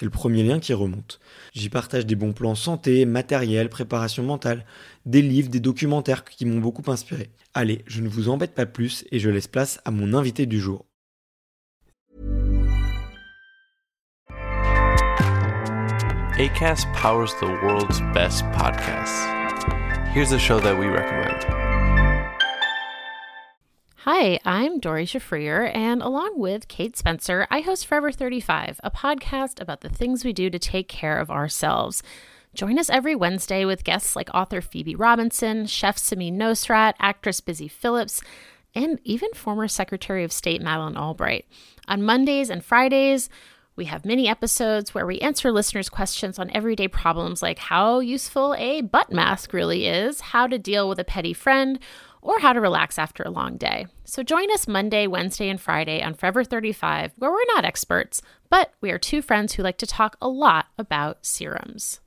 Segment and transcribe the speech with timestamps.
[0.00, 1.20] C'est le premier lien qui remonte.
[1.52, 4.64] J'y partage des bons plans santé, matériel, préparation mentale,
[5.04, 7.28] des livres, des documentaires qui m'ont beaucoup inspiré.
[7.52, 10.58] Allez, je ne vous embête pas plus et je laisse place à mon invité du
[10.58, 10.86] jour.
[16.94, 19.26] Powers the world's best podcasts.
[20.14, 21.59] Here's a show that we recommend.
[24.04, 29.60] Hi, I'm Dory Shafrier, and along with Kate Spencer, I host Forever 35, a podcast
[29.60, 32.02] about the things we do to take care of ourselves.
[32.54, 37.68] Join us every Wednesday with guests like author Phoebe Robinson, chef Samin Nosrat, actress Busy
[37.68, 38.22] Phillips,
[38.74, 41.44] and even former Secretary of State Madeleine Albright.
[41.86, 43.28] On Mondays and Fridays,
[43.76, 48.54] we have mini episodes where we answer listeners' questions on everyday problems like how useful
[48.56, 51.78] a butt mask really is, how to deal with a petty friend,
[52.22, 53.86] or how to relax after a long day.
[54.04, 58.72] So join us Monday, Wednesday, and Friday on Forever 35, where we're not experts, but
[58.80, 62.00] we are two friends who like to talk a lot about serums.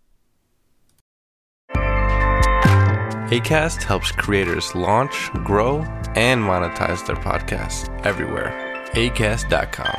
[3.31, 5.79] ACAST helps creators launch, grow,
[6.15, 8.51] and monetize their podcasts everywhere.
[8.93, 9.95] ACAST.com.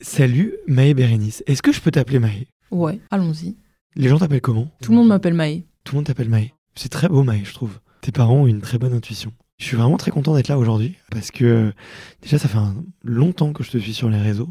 [0.00, 3.56] Salut Maë Bérénice, est-ce que je peux t'appeler Maë Ouais, allons-y.
[3.94, 5.62] Les gens t'appellent comment Tout le monde m'appelle Maë.
[5.84, 6.53] Tout le monde t'appelle Maë.
[6.74, 7.78] C'est très beau Maë, je trouve.
[8.00, 9.32] Tes parents ont une très bonne intuition.
[9.58, 11.72] Je suis vraiment très content d'être là aujourd'hui parce que
[12.20, 12.74] déjà ça fait un,
[13.04, 14.50] longtemps que je te suis sur les réseaux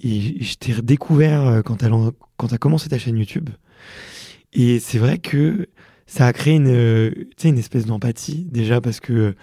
[0.00, 1.84] et je t'ai redécouvert euh, quand tu
[2.54, 3.50] as, commencé ta chaîne YouTube.
[4.52, 5.68] Et c'est vrai que
[6.06, 7.12] ça a créé une,
[7.44, 9.34] une espèce d'empathie déjà parce que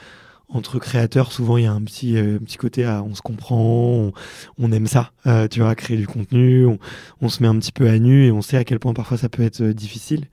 [0.50, 4.12] entre créateurs, souvent il y a un petit, euh, petit côté à on se comprend,
[4.58, 6.80] on, aime ça, euh, tu vois, créer du contenu, on,
[7.22, 9.18] on, se met un petit peu à nu et on sait à quel point parfois
[9.18, 10.26] ça peut être euh, difficile.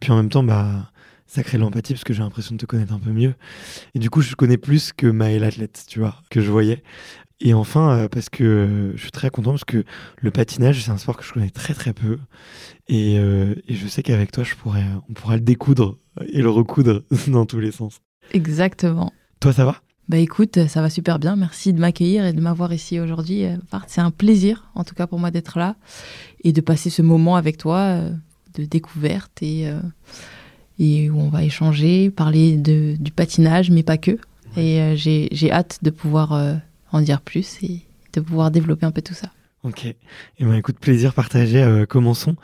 [0.00, 0.90] Puis en même temps, bah,
[1.30, 3.34] ça crée l'empathie parce que j'ai l'impression de te connaître un peu mieux.
[3.94, 6.82] Et du coup, je connais plus que Maël Athlète, tu vois, que je voyais.
[7.40, 9.84] Et enfin, parce que je suis très content parce que
[10.18, 12.18] le patinage, c'est un sport que je connais très très peu.
[12.88, 15.96] Et, et je sais qu'avec toi, je pourrais, on pourra le découdre
[16.28, 18.00] et le recoudre dans tous les sens.
[18.32, 19.12] Exactement.
[19.40, 19.80] Toi, ça va?
[20.10, 21.36] Bah écoute, ça va super bien.
[21.36, 23.44] Merci de m'accueillir et de m'avoir ici aujourd'hui.
[23.44, 25.76] Euh, c'est un plaisir, en tout cas pour moi, d'être là
[26.42, 28.10] et de passer ce moment avec toi euh,
[28.54, 29.80] de découverte et, euh,
[30.80, 34.18] et où on va échanger, parler de, du patinage, mais pas que.
[34.56, 36.58] Et j'ai hâte de pouvoir
[36.90, 37.82] en dire plus et
[38.12, 39.30] de pouvoir développer un peu tout ça.
[39.62, 39.84] Ok.
[39.84, 39.96] Et
[40.38, 41.62] eh ben écoute, plaisir partagé.
[41.62, 42.36] Euh, commençons.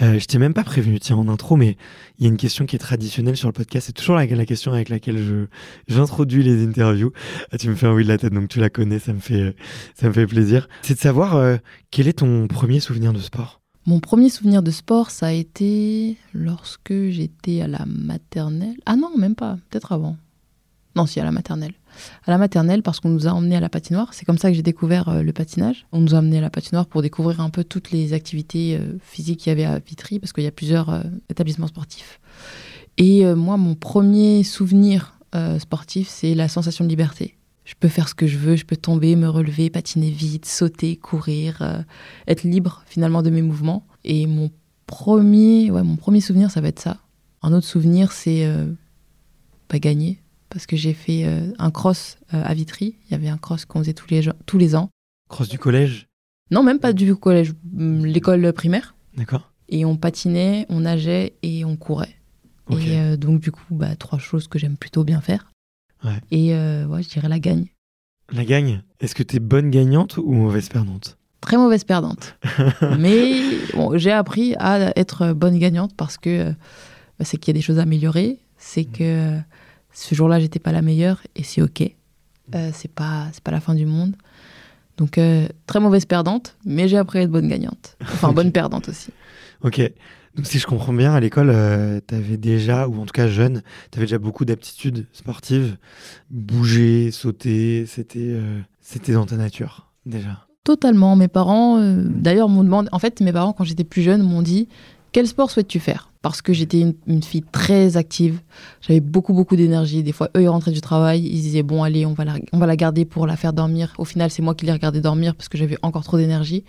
[0.00, 1.76] Euh, je t'ai même pas prévenu, tiens, en intro, mais
[2.18, 3.88] il y a une question qui est traditionnelle sur le podcast.
[3.88, 5.46] C'est toujours la, la, question avec laquelle je
[5.86, 7.12] j'introduis les interviews.
[7.50, 9.20] Ah, tu me fais un oui de la tête, donc tu la connais, ça me
[9.20, 9.54] fait
[9.94, 10.66] ça me fait plaisir.
[10.80, 11.58] C'est de savoir euh,
[11.90, 13.61] quel est ton premier souvenir de sport?
[13.86, 18.76] Mon premier souvenir de sport, ça a été lorsque j'étais à la maternelle.
[18.86, 19.58] Ah non, même pas.
[19.70, 20.16] Peut-être avant.
[20.94, 21.74] Non, si à la maternelle
[22.26, 24.14] à la maternelle parce qu'on nous a emmenés à la patinoire.
[24.14, 25.86] C'est comme ça que j'ai découvert euh, le patinage.
[25.92, 28.98] On nous a emmenés à la patinoire pour découvrir un peu toutes les activités euh,
[29.02, 32.20] physiques qu'il y avait à Vitry parce qu'il y a plusieurs euh, établissements sportifs.
[32.98, 35.18] Et moi, mon premier souvenir
[35.58, 37.38] sportif, c'est la sensation de liberté.
[37.72, 40.96] Je peux faire ce que je veux, je peux tomber, me relever, patiner vite, sauter,
[40.96, 41.84] courir,
[42.28, 43.86] être libre finalement de mes mouvements.
[44.04, 44.50] Et mon
[44.86, 46.98] premier, ouais, mon premier souvenir, ça va être ça.
[47.42, 48.46] Un autre souvenir, c'est
[49.68, 50.22] pas gagner
[50.52, 52.96] parce que j'ai fait euh, un cross euh, à Vitry.
[53.06, 54.90] Il y avait un cross qu'on faisait tous les, tous les ans.
[55.30, 56.08] Cross du collège?
[56.50, 58.94] Non, même pas du collège, hum, l'école primaire.
[59.16, 62.16] D'accord Et on patinait, on nageait et on courait.
[62.68, 62.84] Ok.
[62.84, 65.50] Et euh, donc, du coup, bah, trois choses que j'aime plutôt bien faire.
[66.04, 66.20] Ouais.
[66.30, 67.66] Et euh, ouais, je dirais la gagne.
[68.32, 71.18] La gagne, est-ce que t'es bonne gagnante ou mauvaise perdante?
[71.40, 72.36] Très mauvaise perdante.
[72.98, 73.34] Mais
[73.74, 76.52] bon, j'ai appris à être bonne gagnante parce que euh,
[77.18, 78.38] bah, c'est qu'il y a des choses à améliorer.
[78.58, 79.38] C'est que euh,
[79.92, 81.82] ce jour-là, j'étais pas la meilleure et c'est OK.
[82.54, 84.14] Euh, c'est pas, c'est pas la fin du monde.
[84.96, 87.96] Donc, euh, très mauvaise perdante, mais j'ai appris à être bonne gagnante.
[88.02, 89.10] Enfin, bonne perdante aussi.
[89.62, 89.80] Ok.
[90.36, 93.62] Donc si je comprends bien, à l'école, euh, t'avais déjà, ou en tout cas jeune,
[93.90, 95.76] t'avais déjà beaucoup d'aptitudes sportives.
[96.30, 100.46] Bouger, sauter, c'était euh, c'était dans ta nature, déjà.
[100.64, 101.16] Totalement.
[101.16, 102.88] Mes parents, euh, d'ailleurs, m'ont demandé.
[102.92, 104.68] En fait, mes parents, quand j'étais plus jeune, m'ont dit
[105.12, 106.08] Quel sport souhaites-tu faire?
[106.22, 108.40] Parce que j'étais une, une fille très active.
[108.80, 110.02] J'avais beaucoup, beaucoup d'énergie.
[110.02, 111.20] Des fois, eux, ils rentraient du travail.
[111.22, 113.92] Ils disaient Bon, allez, on va, la, on va la garder pour la faire dormir.
[113.98, 116.64] Au final, c'est moi qui les regardais dormir parce que j'avais encore trop d'énergie.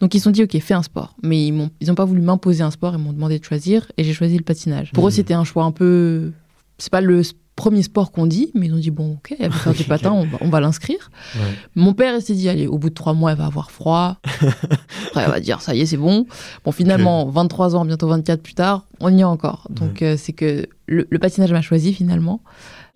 [0.00, 1.14] Donc, ils se sont dit Ok, fais un sport.
[1.22, 2.94] Mais ils n'ont ils ont pas voulu m'imposer un sport.
[2.94, 3.90] Ils m'ont demandé de choisir.
[3.96, 4.92] Et j'ai choisi le patinage.
[4.92, 5.14] Pour eux, Mhm.
[5.16, 6.30] c'était un choix un peu.
[6.76, 9.50] C'est pas le s- premier sport qu'on dit, mais ils ont dit Bon, ok, elle
[9.50, 11.10] veut faire du patin, on va, l'inscrire.
[11.34, 11.40] Ouais.
[11.74, 14.16] Mon père il s'est dit, allez, au bout de trois mois, elle va avoir froid.
[15.08, 16.26] Après, elle va dire, ça y est, c'est bon.
[16.64, 19.66] Bon, finalement, 23 ans, bientôt 24 plus tard, on y est encore.
[19.70, 22.40] Donc, euh, c'est que le, le patinage m'a choisi finalement.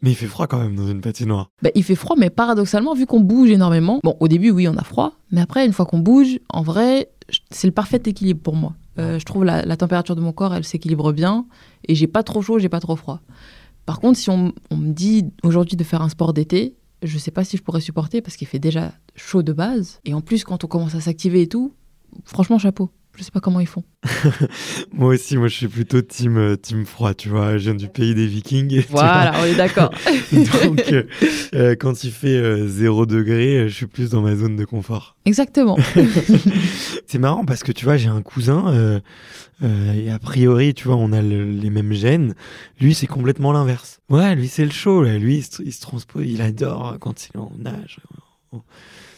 [0.00, 1.50] Mais il fait froid quand même dans une patinoire.
[1.62, 4.76] Bah, il fait froid, mais paradoxalement, vu qu'on bouge énormément, bon, au début, oui, on
[4.76, 7.08] a froid, mais après, une fois qu'on bouge, en vrai,
[7.50, 8.74] c'est le parfait équilibre pour moi.
[8.98, 11.46] Euh, je trouve la, la température de mon corps, elle s'équilibre bien,
[11.88, 13.20] et j'ai pas trop chaud, j'ai pas trop froid.
[13.86, 17.44] Par contre, si on, me dit aujourd'hui de faire un sport d'été, je sais pas
[17.44, 20.64] si je pourrais supporter parce qu'il fait déjà chaud de base, et en plus, quand
[20.64, 21.74] on commence à s'activer et tout,
[22.24, 22.90] franchement, chapeau.
[23.16, 23.84] Je sais pas comment ils font.
[24.92, 27.58] Moi aussi, moi je suis plutôt team, euh, team froid, tu vois.
[27.58, 28.82] Je viens du pays des vikings.
[28.90, 29.90] Voilà, on est d'accord.
[30.32, 31.04] Donc euh,
[31.54, 35.16] euh, quand il fait euh, 0 degré, je suis plus dans ma zone de confort.
[35.26, 35.76] Exactement.
[37.06, 39.00] C'est marrant parce que tu vois, j'ai un cousin euh,
[39.94, 42.34] et a priori, tu vois, on a le- les mêmes gènes.
[42.80, 44.00] Lui, c'est complètement l'inverse.
[44.08, 45.02] Ouais, lui, c'est le chaud.
[45.02, 45.18] Là.
[45.18, 47.98] Lui, il se, il se transpose, il adore quand il est en nage.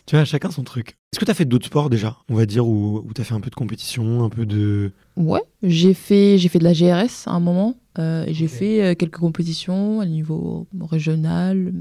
[0.06, 0.90] Tu vois, chacun son truc.
[1.12, 3.24] Est-ce que tu as fait d'autres sports déjà, on va dire, où, où tu as
[3.24, 4.92] fait un peu de compétition, un peu de.
[5.16, 7.76] Ouais, j'ai fait, j'ai fait de la GRS à un moment.
[7.98, 11.72] Euh, j'ai fait euh, quelques compétitions à niveau régional,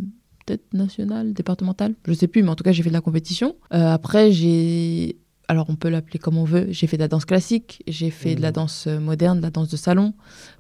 [0.46, 3.56] peut-être national, départemental, je sais plus, mais en tout cas j'ai fait de la compétition.
[3.74, 5.18] Euh, après j'ai,
[5.48, 8.36] alors on peut l'appeler comme on veut, j'ai fait de la danse classique, j'ai fait
[8.36, 8.54] de la Mhm.
[8.54, 10.14] danse moderne, de la danse de salon,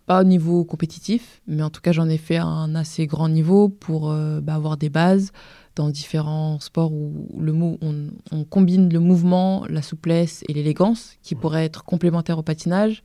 [0.07, 3.30] pas au niveau compétitif, mais en tout cas j'en ai fait à un assez grand
[3.30, 4.12] niveau pour
[4.42, 5.31] bah, avoir des bases
[5.75, 11.13] dans différents sports où le mou- on, on combine le mouvement, la souplesse et l'élégance
[11.23, 13.03] qui pourraient être complémentaires au patinage.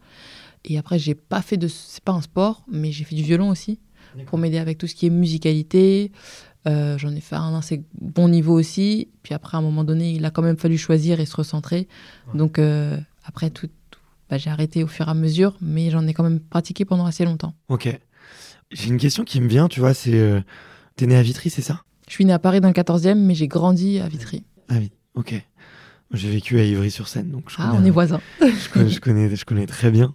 [0.64, 1.68] Et après, j'ai pas fait de.
[1.68, 3.78] C'est pas un sport, mais j'ai fait du violon aussi
[4.26, 6.12] pour m'aider avec tout ce qui est musicalité.
[6.66, 9.08] Euh, J'en ai fait un assez bon niveau aussi.
[9.22, 11.88] Puis après, à un moment donné, il a quand même fallu choisir et se recentrer.
[12.32, 12.38] Ouais.
[12.38, 16.06] Donc euh, après, tout, tout- bah, j'ai arrêté au fur et à mesure, mais j'en
[16.06, 17.54] ai quand même pratiqué pendant assez longtemps.
[17.68, 17.88] Ok.
[18.70, 20.12] J'ai une question qui me vient, tu vois, c'est.
[20.18, 20.40] euh,
[20.96, 21.80] T'es né à Vitry, c'est ça?
[22.08, 24.44] Je suis née à Paris dans le 14e, mais j'ai grandi à Vitry.
[24.68, 25.34] Ah oui, ok.
[26.12, 28.20] J'ai vécu à Ivry-sur-Seine, donc je Ah, connais, on est voisins.
[28.40, 30.14] je, connais, je, connais, je connais très bien.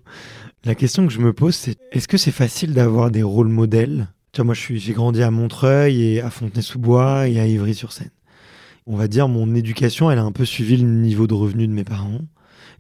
[0.66, 4.08] La question que je me pose, c'est est-ce que c'est facile d'avoir des rôles modèles?
[4.32, 8.10] Tu vois, moi, j'ai grandi à Montreuil et à Fontenay-sous-Bois et à Ivry-sur-Seine.
[8.88, 11.74] On va dire, mon éducation, elle a un peu suivi le niveau de revenu de
[11.74, 12.20] mes parents.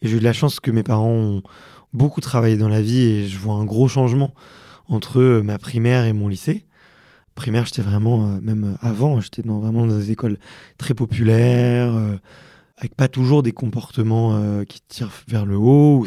[0.01, 1.43] Et j'ai eu de la chance que mes parents ont
[1.93, 4.33] beaucoup travaillé dans la vie et je vois un gros changement
[4.87, 6.65] entre ma primaire et mon lycée.
[7.35, 10.37] Primaire, j'étais vraiment, euh, même avant, j'étais dans, vraiment dans des écoles
[10.77, 12.17] très populaires, euh,
[12.77, 16.03] avec pas toujours des comportements euh, qui tirent vers le haut.
[16.03, 16.05] Où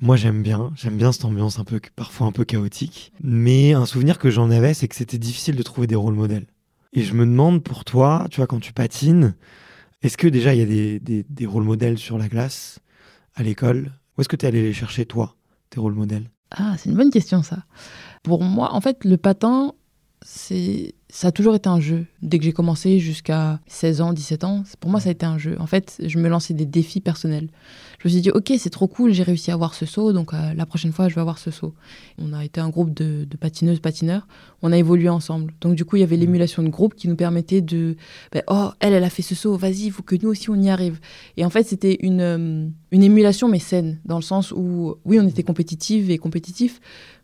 [0.00, 3.12] moi, j'aime bien, j'aime bien cette ambiance un peu, parfois un peu chaotique.
[3.22, 6.46] Mais un souvenir que j'en avais, c'est que c'était difficile de trouver des rôles modèles.
[6.92, 9.34] Et je me demande pour toi, tu vois, quand tu patines,
[10.02, 12.78] est-ce que déjà il y a des, des, des rôles modèles sur la glace,
[13.34, 13.92] à l'école?
[14.16, 15.36] Où est-ce que tu es allé les chercher, toi,
[15.68, 16.30] tes rôles modèles?
[16.50, 17.64] Ah, c'est une bonne question ça.
[18.22, 19.74] Pour moi, en fait, le patin,
[20.22, 22.06] c'est ça a toujours été un jeu.
[22.22, 25.38] Dès que j'ai commencé jusqu'à 16 ans, 17 ans, pour moi, ça a été un
[25.38, 25.56] jeu.
[25.58, 27.48] En fait, je me lançais des défis personnels.
[27.98, 30.32] Je me suis dit, ok, c'est trop cool, j'ai réussi à avoir ce saut, donc
[30.32, 31.74] euh, la prochaine fois, je vais avoir ce saut.
[32.18, 34.26] On a été un groupe de, de patineuses, patineurs,
[34.62, 35.52] on a évolué ensemble.
[35.60, 37.96] Donc, du coup, il y avait l'émulation de groupe qui nous permettait de,
[38.32, 40.54] ben, oh, elle, elle a fait ce saut, vas-y, il faut que nous aussi, on
[40.54, 41.00] y arrive.
[41.36, 45.18] Et en fait, c'était une, euh, une émulation, mais saine, dans le sens où, oui,
[45.20, 46.80] on était compétitive et compétitifs,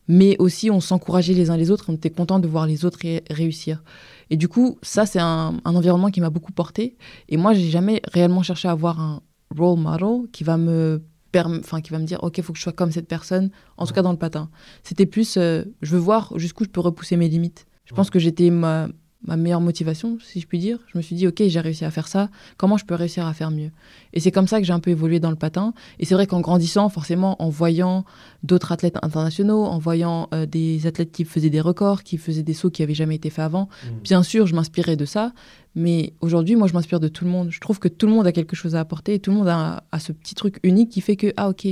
[0.08, 2.98] mais aussi on s'encourageait les uns les autres, on était content de voir les autres
[3.02, 3.82] ré- réussir.
[4.30, 6.96] Et du coup, ça, c'est un, un environnement qui m'a beaucoup porté.
[7.28, 9.22] Et moi, j'ai jamais réellement cherché à avoir un
[9.56, 11.02] role model qui va me
[11.38, 13.92] enfin qui va me dire ok faut que je sois comme cette personne en tout
[13.92, 14.48] cas dans le patin
[14.82, 18.18] c'était plus euh, je veux voir jusqu'où je peux repousser mes limites Je pense que
[18.18, 18.88] j'étais ma,
[19.26, 20.78] ma meilleure motivation, si je puis dire.
[20.92, 23.35] Je me suis dit, ok, j'ai réussi à faire ça, comment je peux réussir à
[23.35, 23.71] faire mieux?
[24.12, 25.75] Et c'est comme ça que j'ai un peu évolué dans le patin.
[25.99, 28.04] Et c'est vrai qu'en grandissant, forcément, en voyant
[28.42, 32.54] d'autres athlètes internationaux, en voyant euh, des athlètes qui faisaient des records, qui faisaient des
[32.54, 33.68] sauts qui n'avaient jamais été faits avant,
[34.02, 35.33] bien sûr, je m'inspirais de ça.
[35.75, 37.50] Mais aujourd'hui, moi, je m'inspire de tout le monde.
[37.50, 39.49] Je trouve que tout le monde a quelque chose à apporter et tout le monde
[39.49, 41.66] a, a ce petit truc unique qui fait que, ah, ok,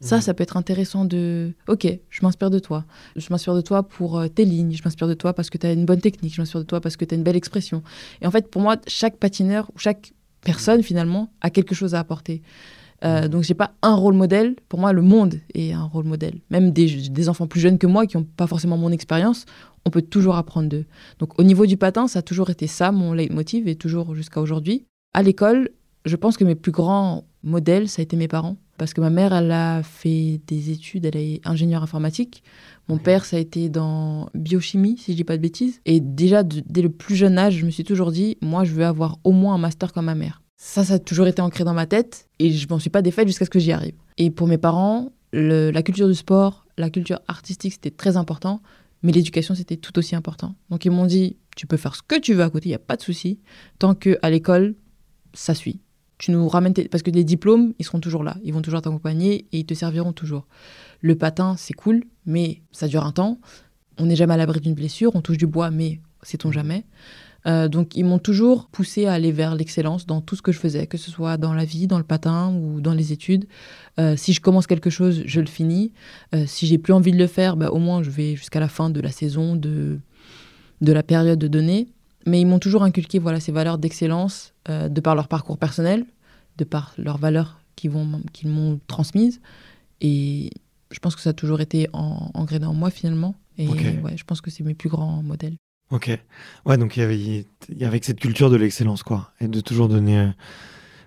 [0.00, 1.52] ça, ça peut être intéressant de.
[1.68, 2.84] Ok, je m'inspire de toi.
[3.16, 4.72] Je m'inspire de toi pour euh, tes lignes.
[4.72, 6.34] Je m'inspire de toi parce que tu as une bonne technique.
[6.34, 7.82] Je m'inspire de toi parce que tu as une belle expression.
[8.22, 11.98] Et en fait, pour moi, chaque patineur ou chaque personne, finalement, a quelque chose à
[11.98, 12.40] apporter.
[13.04, 14.56] Euh, donc, j'ai pas un rôle modèle.
[14.70, 16.40] Pour moi, le monde est un rôle modèle.
[16.48, 19.44] Même des, des enfants plus jeunes que moi qui n'ont pas forcément mon expérience,
[19.84, 20.86] on peut toujours apprendre d'eux.
[21.18, 24.40] Donc, au niveau du patin, ça a toujours été ça, mon leitmotiv, et toujours jusqu'à
[24.40, 24.86] aujourd'hui.
[25.12, 25.70] À l'école,
[26.06, 29.10] je pense que mes plus grands modèles, ça a été mes parents parce que ma
[29.10, 32.42] mère, elle a fait des études, elle est ingénieure informatique.
[32.88, 35.82] Mon père, ça a été dans biochimie, si je dis pas de bêtises.
[35.84, 38.86] Et déjà, dès le plus jeune âge, je me suis toujours dit, moi, je veux
[38.86, 40.40] avoir au moins un master comme ma mère.
[40.56, 43.26] Ça, ça a toujours été ancré dans ma tête et je m'en suis pas défaite
[43.26, 43.96] jusqu'à ce que j'y arrive.
[44.16, 48.62] Et pour mes parents, la culture du sport, la culture artistique, c'était très important,
[49.02, 50.54] mais l'éducation, c'était tout aussi important.
[50.70, 52.76] Donc ils m'ont dit, tu peux faire ce que tu veux à côté, il n'y
[52.76, 53.40] a pas de souci,
[53.78, 54.74] tant que à l'école,
[55.34, 55.80] ça suit
[56.20, 59.46] tu nous ramènes parce que les diplômes, ils seront toujours là, ils vont toujours t'accompagner
[59.52, 60.46] et ils te serviront toujours.
[61.00, 63.40] Le patin, c'est cool, mais ça dure un temps.
[63.98, 66.84] On n'est jamais à l'abri d'une blessure, on touche du bois, mais sait-on jamais.
[67.46, 70.58] Euh, donc ils m'ont toujours poussé à aller vers l'excellence dans tout ce que je
[70.58, 73.46] faisais, que ce soit dans la vie, dans le patin ou dans les études.
[73.98, 75.90] Euh, si je commence quelque chose, je le finis.
[76.34, 78.68] Euh, si j'ai plus envie de le faire, bah, au moins je vais jusqu'à la
[78.68, 80.00] fin de la saison, de,
[80.82, 81.88] de la période donnée.
[82.26, 86.04] Mais ils m'ont toujours inculqué voilà, ces valeurs d'excellence euh, de par leur parcours personnel,
[86.58, 89.40] de par leurs valeurs qu'ils m'ont transmises.
[90.00, 90.50] Et
[90.90, 93.34] je pense que ça a toujours été en, ancré dans moi finalement.
[93.58, 95.56] Et ouais, je pense que c'est mes plus grands modèles.
[95.90, 96.10] Ok.
[96.66, 99.32] Ouais, donc il y avait, il y avait cette culture de l'excellence, quoi.
[99.40, 100.18] Et de toujours donner.
[100.18, 100.28] Euh,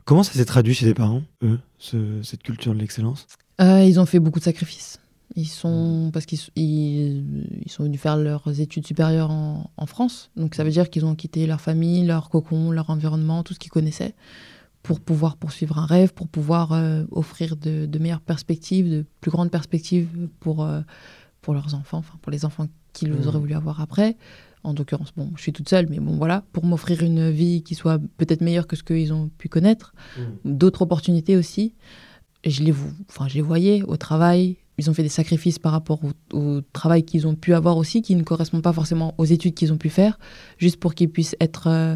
[0.06, 3.28] comment ça s'est traduit chez les parents, eux, cette culture de l'excellence?
[3.62, 5.00] Euh, Ils ont fait beaucoup de sacrifices.
[5.36, 10.54] Ils sont parce qu'ils ils, sont venus faire leurs études supérieures en, en France, donc
[10.56, 13.72] ça veut dire qu'ils ont quitté leur famille, leur cocon, leur environnement, tout ce qu'ils
[13.72, 14.14] connaissaient,
[14.84, 19.32] pour pouvoir poursuivre un rêve, pour pouvoir euh, offrir de, de, meilleures perspectives, de plus
[19.32, 20.08] grandes perspectives
[20.40, 20.82] pour euh,
[21.42, 23.28] pour leurs enfants, enfin pour les enfants qu'ils mmh.
[23.28, 24.18] auraient voulu avoir après.
[24.64, 27.76] En l'occurrence, bon, je suis toute seule, mais bon, voilà, pour m'offrir une vie qui
[27.76, 30.22] soit peut-être meilleure que ce qu'ils ont pu connaître, mmh.
[30.46, 31.76] d'autres opportunités aussi.
[32.46, 32.74] Je les,
[33.10, 36.00] enfin, je les voyais au travail, ils ont fait des sacrifices par rapport
[36.34, 39.72] au, travail qu'ils ont pu avoir aussi, qui ne correspond pas forcément aux études qu'ils
[39.72, 40.18] ont pu faire,
[40.58, 41.96] juste pour qu'ils puissent être euh,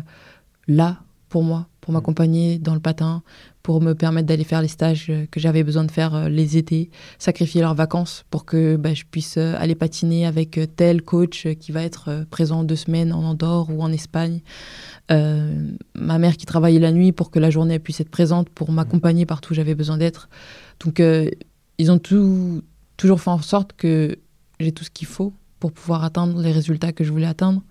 [0.67, 3.21] là pour moi, pour m'accompagner dans le patin,
[3.61, 6.89] pour me permettre d'aller faire les stages que j'avais besoin de faire euh, les étés,
[7.19, 11.73] sacrifier leurs vacances pour que bah, je puisse euh, aller patiner avec tel coach qui
[11.73, 14.41] va être présent deux semaines en Andorre ou en Espagne.
[15.09, 19.25] ma mère qui travaillait la nuit pour que la journée puisse être présente pour m'accompagner
[19.25, 20.29] partout où j'avais besoin d'être.
[20.79, 21.01] Donc
[21.77, 22.63] ils ont tout,
[22.97, 24.17] toujours fait en sorte que
[24.59, 27.61] j'ai tout ce qu'il faut pour pouvoir atteindre les résultats que je voulais atteindre.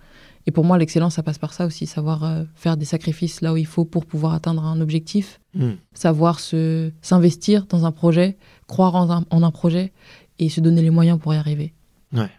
[0.47, 3.53] Et pour moi, l'excellence, ça passe par ça aussi, savoir euh, faire des sacrifices là
[3.53, 5.73] où il faut pour pouvoir atteindre un objectif, hmm.
[5.93, 8.37] savoir se, s'investir dans un projet,
[8.69, 9.93] croire en un, en un, projet
[10.39, 11.75] et se donner les moyens pour y arriver.
[12.13, 12.31] Ouais,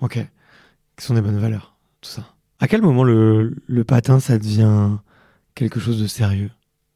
[0.00, 0.24] ok.
[0.98, 2.24] Ce sont des bonnes valeurs, tout ça?
[2.60, 4.92] À quel moment le, le patin, ça devient
[5.54, 6.50] quelque chose de sérieux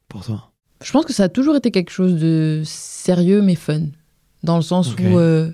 [0.07, 0.51] pour toi?
[0.81, 3.87] Je pense que ça a toujours été quelque chose de sérieux mais fun
[4.43, 5.51] dans le sens où euh,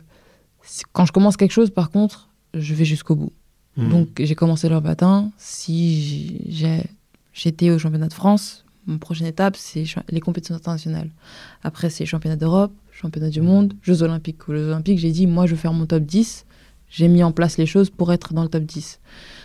[0.94, 3.34] quand je commence quelque chose, par contre, je vais jusqu'au bout.
[3.76, 3.90] Hmm.
[3.90, 5.32] Donc j'ai commencé le patin.
[5.38, 6.42] Si
[7.34, 11.10] j'étais au championnat de France, mon prochaine étape, c'est les compétitions internationales.
[11.64, 13.46] Après, c'est championnat d'Europe, championnat du hmm.
[13.46, 14.48] monde, Jeux olympiques.
[14.50, 16.46] Aux Jeux olympiques, j'ai dit, moi, je veux faire mon top 10.
[16.90, 19.02] J'ai mis en place les choses pour être dans le top 10.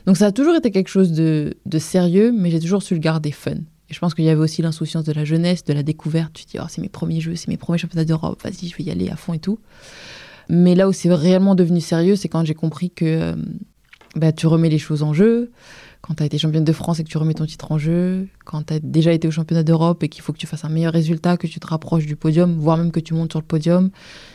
[0.06, 3.00] Donc ça a toujours été quelque chose de, de sérieux, mais j'ai toujours su le
[3.00, 3.56] garder fun
[3.92, 6.32] je pense qu'il y avait aussi l'insouciance de la jeunesse, de la découverte.
[6.32, 8.76] Tu te dis, oh, c'est mes premiers jeux, c'est mes premiers championnats d'Europe, vas-y, je
[8.76, 9.58] vais y aller à fond et tout.
[10.48, 13.34] Mais là où c'est réellement devenu sérieux, c'est quand j'ai compris que euh,
[14.16, 15.50] bah, tu remets les choses en jeu.
[16.00, 18.26] Quand tu as été championne de France et que tu remets ton titre en jeu,
[18.44, 20.68] quand tu as déjà été au championnat d'Europe et qu'il faut que tu fasses un
[20.68, 23.46] meilleur résultat, que tu te rapproches du podium, voire même que tu montes sur le
[23.46, 23.90] podium,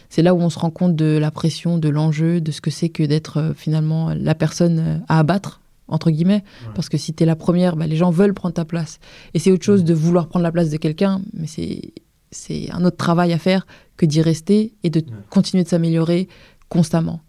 [0.10, 2.72] c'est là où on se rend compte de la pression, de l'enjeu, de ce que
[2.72, 6.44] c'est que d'être euh, finalement la personne euh, à abattre entre guillemets.
[6.76, 9.00] Parce que si tu es la première, bah, les gens veulent prendre ta place.
[9.34, 11.94] Et c'est autre chose de vouloir prendre la place de quelqu'un, mais c'est,
[12.32, 13.66] c'est un autre travail à faire
[13.96, 16.28] que d'y rester et de continuer de s'améliorer
[16.70, 17.22] constamment.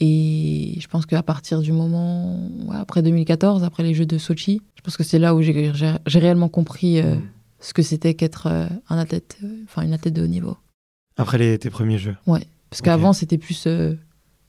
[0.00, 4.80] Et je pense qu'à partir du moment, après 2014, après les Jeux de Sochi, je
[4.82, 7.14] pense que c'est là où j'ai, j'ai, réellement compris euh,
[7.60, 10.56] ce que c'était qu'être euh, un athlète, euh, enfin une athlète de haut niveau.
[11.16, 13.68] Après les, tes premiers Jeux Ouais, parce qu'avant c'était plus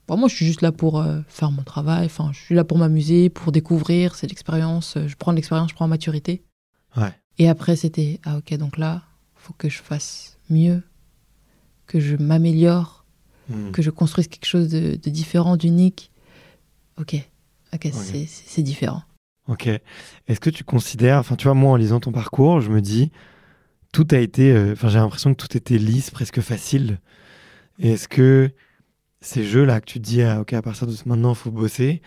[0.07, 2.05] Bon, moi, je suis juste là pour euh, faire mon travail.
[2.05, 4.15] Enfin, je suis là pour m'amuser, pour découvrir.
[4.15, 4.98] C'est l'expérience.
[4.98, 6.43] euh, Je prends de l'expérience, je prends en maturité.
[6.98, 7.13] Ouais.
[7.39, 9.01] Et après, c'était ah ok, donc là,
[9.36, 10.83] faut que je fasse mieux,
[11.88, 13.00] que je m'améliore,
[13.50, 13.72] Hmm.
[13.72, 16.12] que je construise quelque chose de, de différent, d'unique.
[16.98, 17.15] Ok,
[17.74, 19.03] ok, c'est- c'est différent.
[19.50, 19.67] Ok.
[19.67, 23.12] Est-ce que tu considères, enfin, tu vois, moi, en lisant ton parcours, je me dis,
[23.91, 27.00] tout a été, euh, enfin, j'ai l'impression que tout était lisse, presque facile.
[27.79, 28.50] Est-ce que
[29.24, 31.51] ces jeux-là que tu te dis, ah, ok, à partir de ce maintenant, il faut
[31.51, 32.01] bosser,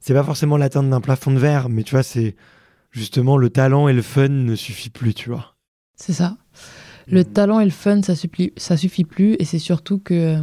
[0.00, 2.36] c'est pas forcément l'atteinte d'un plafond de verre, mais tu vois, c'est
[2.90, 5.54] justement le talent et le fun ne suffit plus, tu vois.
[5.96, 6.36] C'est ça.
[7.10, 9.34] Le talent et le fun, ça suffit, ça suffit plus.
[9.38, 10.42] Et c'est surtout que euh,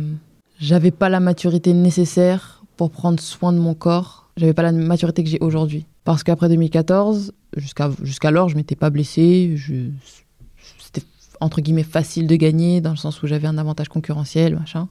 [0.59, 4.31] j'avais pas la maturité nécessaire pour prendre soin de mon corps.
[4.35, 5.85] J'avais pas la maturité que j'ai aujourd'hui.
[6.03, 9.53] Parce qu'après 2014, jusqu'à jusqu'alors, je m'étais pas blessée.
[9.55, 9.89] Je,
[10.79, 11.05] c'était
[11.39, 14.89] entre guillemets facile de gagner dans le sens où j'avais un avantage concurrentiel, machin.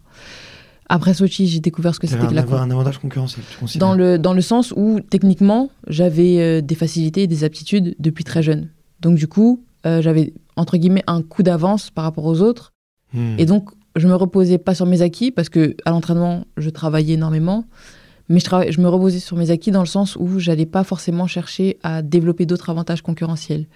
[0.88, 3.94] Après Sochi, j'ai découvert ce que c'était que la avoir un avantage concurrentiel, tu dans
[3.94, 8.42] le, dans le sens où, techniquement, j'avais euh, des facilités et des aptitudes depuis très
[8.42, 8.68] jeune.
[9.00, 12.72] Donc, du coup, euh, j'avais, entre guillemets, un coup d'avance par rapport aux autres.
[13.14, 13.36] Hmm.
[13.38, 17.14] Et donc, je me reposais pas sur mes acquis, parce que à l'entraînement, je travaillais
[17.14, 17.64] énormément.
[18.30, 21.26] Mais je, je me reposais sur mes acquis dans le sens où j'allais pas forcément
[21.26, 23.66] chercher à développer d'autres avantages concurrentiels,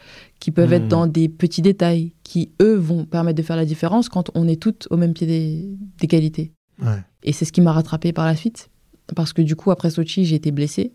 [0.40, 0.72] qui peuvent Hmm.
[0.74, 4.46] être dans des petits détails, qui, eux, vont permettre de faire la différence quand on
[4.48, 5.68] est toutes au même pied des-
[6.00, 6.52] des qualités.
[6.82, 7.02] Ouais.
[7.22, 8.70] Et c'est ce qui m'a rattrapé par la suite.
[9.14, 10.92] Parce que du coup, après Sochi, j'ai été blessée.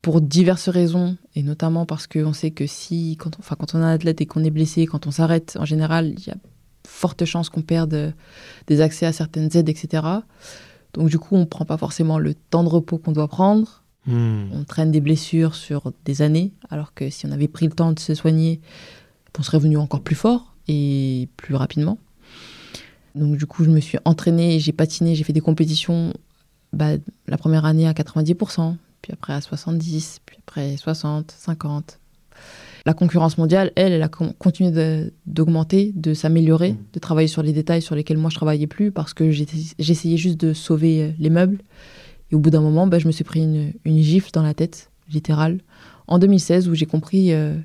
[0.00, 3.84] Pour diverses raisons, et notamment parce qu'on sait que si, quand on, quand on est
[3.84, 6.36] un athlète et qu'on est blessé, quand on s'arrête, en général, il y a
[6.86, 8.12] forte chance qu'on perde
[8.66, 10.02] des accès à certaines aides, etc.
[10.94, 13.82] Donc du coup, on ne prend pas forcément le temps de repos qu'on doit prendre.
[14.06, 14.46] Hmm.
[14.52, 17.92] On traîne des blessures sur des années, alors que si on avait pris le temps
[17.92, 18.60] de se soigner,
[19.38, 21.98] on serait venu encore plus fort et plus rapidement.
[23.14, 26.12] Donc du coup, je me suis entraînée, j'ai patiné, j'ai fait des compétitions
[26.72, 26.92] bah,
[27.26, 31.82] la première année à 90%, puis après à 70%, puis après 60%, 50%.
[32.84, 36.78] La concurrence mondiale, elle, elle a con- continué d'augmenter, de s'améliorer, Mm.
[36.94, 40.40] de travailler sur les détails sur lesquels moi je travaillais plus parce que j'essayais juste
[40.40, 41.58] de sauver euh, les meubles.
[42.30, 44.54] Et au bout d'un moment, bah, je me suis pris une, une gifle dans la
[44.54, 45.60] tête, littérale,
[46.08, 47.56] en 2016, où j'ai compris euh,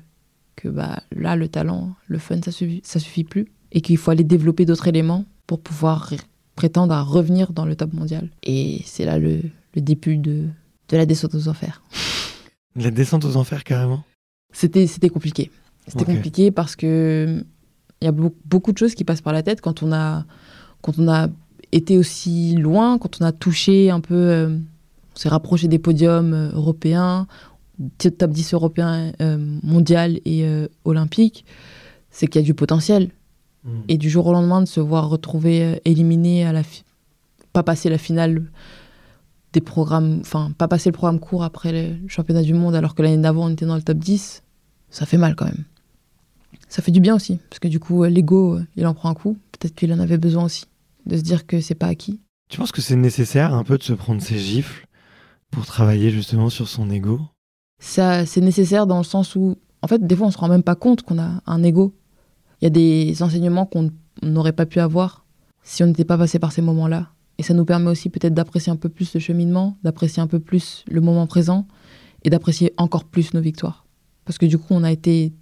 [0.56, 3.46] que bah, là, le talent, le fun, ça suffit, ça suffit plus.
[3.72, 6.12] Et qu'il faut aller développer d'autres éléments pour pouvoir
[6.54, 8.28] prétendre à revenir dans le top mondial.
[8.44, 9.40] Et c'est là le,
[9.74, 10.44] le début de,
[10.90, 11.82] de la descente aux enfers.
[12.76, 14.04] La descente aux enfers, carrément?
[14.52, 15.50] C'était c'était compliqué.
[15.88, 17.42] C'était compliqué parce que
[18.00, 20.24] il y a beau- beaucoup de choses qui passent par la tête quand on a
[20.82, 21.28] quand on a
[21.72, 24.48] été aussi loin, quand on a touché un peu, euh,
[25.14, 27.26] on s'est rapproché des podiums euh, européens,
[27.98, 31.44] top 10 européen, euh, mondial et euh, olympique,
[32.10, 33.10] c'est qu'il y a du potentiel.
[33.88, 36.62] Et du jour au lendemain, de se voir retrouver euh, éliminé à la
[37.52, 38.44] pas passer la finale
[39.52, 43.02] des programmes, enfin, pas passer le programme court après le championnat du monde alors que
[43.02, 44.42] l'année d'avant on était dans le top 10,
[44.90, 45.64] ça fait mal quand même.
[46.68, 49.08] Ça fait du bien aussi, parce que du coup, euh, l'ego, euh, il en prend
[49.08, 49.38] un coup.
[49.52, 50.66] Peut-être qu'il en avait besoin aussi,
[51.06, 52.20] de se dire que c'est pas acquis.
[52.50, 54.86] Tu penses que c'est nécessaire un peu de se prendre ses gifles
[55.50, 57.20] pour travailler justement sur son ego?
[57.80, 60.62] Ça, c'est nécessaire dans le sens où, en fait, des fois, on se rend même
[60.62, 61.94] pas compte qu'on a un ego.
[62.60, 63.90] Il y a des enseignements qu'on
[64.22, 65.24] n'aurait pas pu avoir
[65.62, 67.10] si on n'était pas passé par ces moments-là.
[67.38, 70.40] Et ça nous permet aussi peut-être d'apprécier un peu plus le cheminement, d'apprécier un peu
[70.40, 71.66] plus le moment présent
[72.24, 73.86] et d'apprécier encore plus nos victoires.
[74.24, 75.32] Parce que du coup, on a été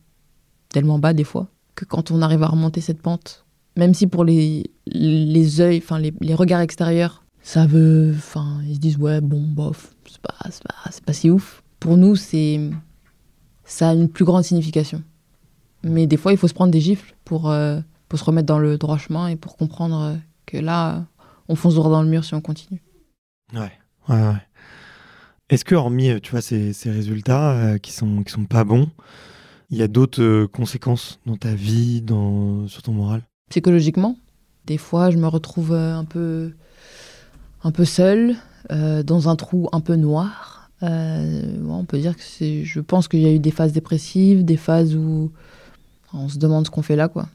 [0.68, 4.24] tellement bas des fois que quand on arrive à remonter cette pente, même si pour
[4.24, 9.20] les, les yeux, enfin les, les regards extérieurs, ça veut, enfin ils se disent ouais
[9.20, 11.62] bon bof, c'est pas, pas, pas si ouf.
[11.78, 12.60] Pour nous, c'est
[13.64, 15.02] ça a une plus grande signification.
[15.86, 18.58] Mais des fois, il faut se prendre des gifles pour, euh, pour se remettre dans
[18.58, 21.06] le droit chemin et pour comprendre euh, que là,
[21.48, 22.82] on fonce droit dans le mur si on continue.
[23.54, 23.72] Ouais,
[24.08, 24.42] ouais, ouais.
[25.48, 28.64] Est-ce que, hormis, euh, tu vois, ces, ces résultats euh, qui sont, qui sont pas
[28.64, 28.90] bons,
[29.70, 33.22] il y a d'autres euh, conséquences dans ta vie, dans, sur ton moral?
[33.50, 34.16] Psychologiquement,
[34.64, 36.52] des fois, je me retrouve un peu,
[37.62, 38.34] un peu seule,
[38.68, 40.72] dans un trou un peu noir.
[40.82, 42.64] On peut dire que c'est.
[42.64, 45.30] Je pense qu'il y a eu des phases dépressives, des phases où
[46.12, 47.28] on se demande ce qu'on fait là, quoi.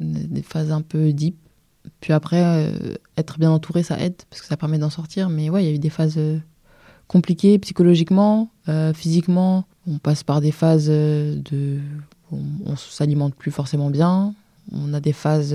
[0.00, 1.36] Des des phases un peu deep.
[2.00, 5.28] Puis après, euh, être bien entouré, ça aide, parce que ça permet d'en sortir.
[5.30, 6.38] Mais ouais, il y a eu des phases euh,
[7.06, 9.64] compliquées psychologiquement, euh, physiquement.
[9.86, 11.78] On passe par des phases de.
[12.30, 14.34] On, on s'alimente plus forcément bien.
[14.72, 15.54] On a des phases.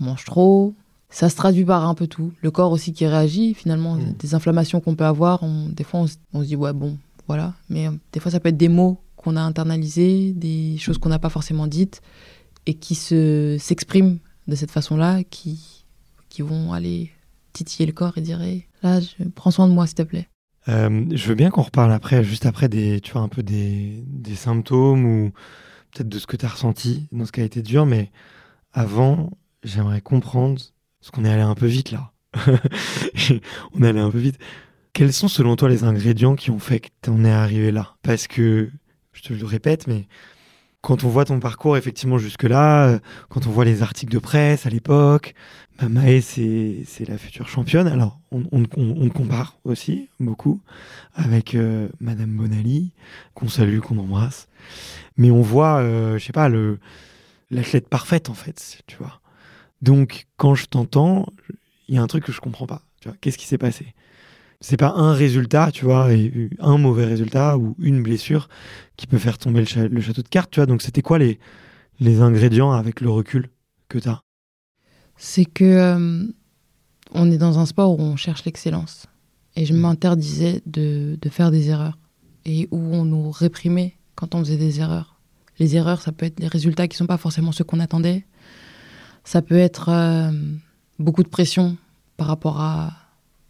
[0.00, 0.74] on mange trop.
[1.10, 2.32] Ça se traduit par un peu tout.
[2.42, 4.12] Le corps aussi qui réagit, finalement, Mm.
[4.18, 5.42] des inflammations qu'on peut avoir.
[5.42, 7.54] On- des fois, on, se- on se dit, ouais, bon, voilà.
[7.70, 11.18] Mais des fois, ça peut être des mots qu'on a internalisés, des choses qu'on n'a
[11.18, 12.00] pas forcément dites
[12.66, 15.84] et qui se s'expriment de cette façon-là, qui,
[16.28, 17.10] qui vont aller
[17.52, 18.40] titiller le corps et dire,
[18.82, 19.00] Là,
[19.34, 20.28] prends soin de moi, s'il te plaît.
[20.68, 24.04] Euh, je veux bien qu'on reparle après, juste après, des, tu vois, un peu des,
[24.06, 25.32] des symptômes ou
[25.92, 28.10] peut-être de ce que tu as ressenti dans ce qui a été dur, mais
[28.72, 29.30] avant,
[29.64, 30.60] j'aimerais comprendre,
[31.00, 32.12] parce qu'on est allé un peu vite là.
[33.74, 34.38] on est allé un peu vite.
[34.92, 37.96] Quels sont selon toi les ingrédients qui ont fait que tu en es arrivé là?
[38.02, 38.70] Parce que,
[39.18, 40.06] je te le répète, mais
[40.80, 44.64] quand on voit ton parcours effectivement jusque-là, euh, quand on voit les articles de presse
[44.64, 45.34] à l'époque,
[45.78, 47.88] bah, Maë, c'est, la future championne.
[47.88, 50.60] Alors, on, compare aussi beaucoup
[51.14, 52.92] avec euh, Madame Bonali,
[53.34, 54.48] qu'on salue, qu'on embrasse.
[55.16, 56.48] Mais on voit, euh, je sais pas,
[57.50, 59.20] l'athlète parfaite, en fait, tu vois.
[59.82, 61.26] Donc, quand je t'entends,
[61.88, 62.82] il y a un truc que je comprends pas.
[63.20, 63.94] Qu'est-ce qui s'est passé?
[64.60, 68.48] C'est pas un résultat, tu vois, et un mauvais résultat ou une blessure
[68.96, 70.66] qui peut faire tomber le, château de cartes, tu vois.
[70.66, 71.38] Donc, c'était quoi les,
[72.00, 73.50] les ingrédients avec le recul
[73.88, 74.20] que tu as
[75.16, 76.26] C'est que euh,
[77.12, 79.06] on est dans un sport où on cherche l'excellence.
[79.54, 81.98] Et je m'interdisais de, de, faire des erreurs.
[82.44, 85.20] Et où on nous réprimait quand on faisait des erreurs.
[85.58, 88.26] Les erreurs, ça peut être des résultats qui ne sont pas forcément ceux qu'on attendait.
[89.24, 90.32] Ça peut être euh,
[90.98, 91.76] beaucoup de pression
[92.16, 93.07] par rapport à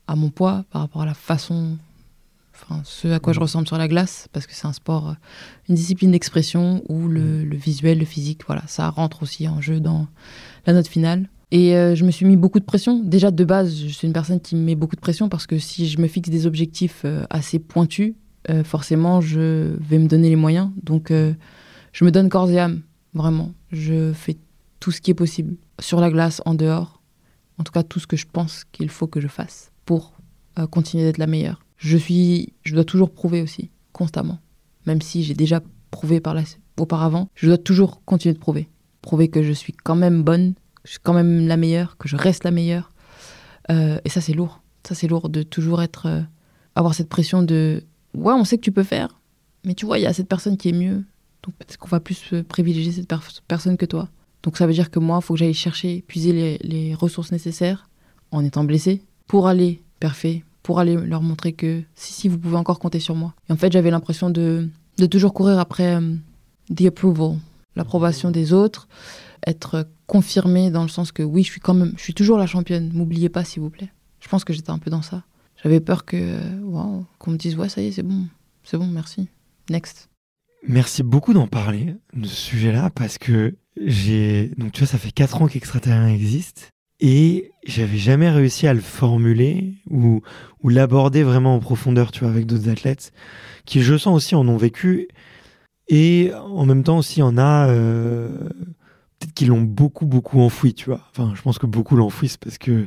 [0.08, 1.76] à mon poids, par rapport à la façon,
[2.54, 5.14] enfin, ce à quoi je ressemble sur la glace, parce que c'est un sport, euh,
[5.68, 9.80] une discipline d'expression où le, le, visuel, le physique, voilà, ça rentre aussi en jeu
[9.80, 10.08] dans
[10.66, 11.28] la note finale.
[11.50, 13.00] Et euh, je me suis mis beaucoup de pression.
[13.00, 15.58] Déjà, de base, je suis une personne qui me met beaucoup de pression parce que
[15.58, 18.14] si je me fixe des objectifs euh, assez pointus,
[18.64, 20.70] forcément, je vais me donner les moyens.
[20.82, 22.80] Donc, je me donne corps et âme,
[23.12, 23.52] vraiment.
[23.72, 24.38] Je fais
[24.80, 27.02] tout ce qui est possible, sur la glace, en dehors.
[27.58, 30.12] En tout cas, tout ce que je pense qu'il faut que je fasse pour
[30.58, 31.64] euh, continuer d'être la meilleure.
[31.78, 34.38] Je suis, je dois toujours prouver aussi, constamment.
[34.84, 36.36] Même si j'ai déjà prouvé par
[36.76, 38.68] auparavant, je dois toujours continuer de prouver.
[39.00, 42.06] Prouver que je suis quand même bonne, que je suis quand même la meilleure, que
[42.06, 42.90] je reste la meilleure.
[43.70, 44.60] Euh, et ça, c'est lourd.
[44.86, 46.20] Ça, c'est lourd de toujours être, euh,
[46.74, 49.18] avoir cette pression de, ouais, on sait que tu peux faire,
[49.64, 51.02] mais tu vois, il y a cette personne qui est mieux.
[51.42, 53.08] Donc peut-être qu'on va plus privilégier cette
[53.48, 54.10] personne que toi.
[54.42, 57.32] Donc ça veut dire que moi, il faut que j'aille chercher, puiser les, les ressources
[57.32, 57.88] nécessaires
[58.32, 62.56] en étant blessée, pour aller parfait, pour aller leur montrer que si, si, vous pouvez
[62.56, 63.34] encore compter sur moi.
[63.48, 66.14] Et en fait, j'avais l'impression de, de toujours courir après euh,
[66.74, 67.36] the approval,
[67.76, 68.88] l'approbation des autres,
[69.46, 72.46] être confirmé dans le sens que oui, je suis quand même, je suis toujours la
[72.46, 73.90] championne, m'oubliez pas s'il vous plaît.
[74.20, 75.22] Je pense que j'étais un peu dans ça.
[75.62, 78.26] J'avais peur que, wow, qu'on me dise ouais, ça y est, c'est bon,
[78.64, 79.28] c'est bon, merci,
[79.70, 80.08] next.
[80.66, 85.12] Merci beaucoup d'en parler de ce sujet-là parce que j'ai donc tu vois ça fait
[85.12, 90.20] 4 ans qu'Extraterrien existe et j'avais jamais réussi à le formuler ou,
[90.64, 93.12] l'aborder vraiment en profondeur, tu vois, avec d'autres athlètes
[93.64, 95.08] qui, je sens aussi, en ont vécu
[95.88, 98.28] et en même temps aussi en a euh,
[99.18, 101.00] peut-être qu'ils l'ont beaucoup beaucoup enfoui, tu vois.
[101.10, 102.86] Enfin, je pense que beaucoup l'enfouissent parce que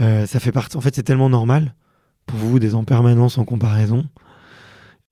[0.00, 0.76] euh, ça fait partie.
[0.76, 1.74] En fait, c'est tellement normal
[2.26, 4.06] pour vous d'être en permanence en comparaison.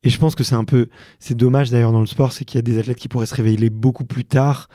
[0.02, 2.56] Et je pense que c'est un peu, c'est dommage d'ailleurs dans le sport, c'est qu'il
[2.56, 4.68] y a des athlètes qui pourraient se réveiller beaucoup plus tard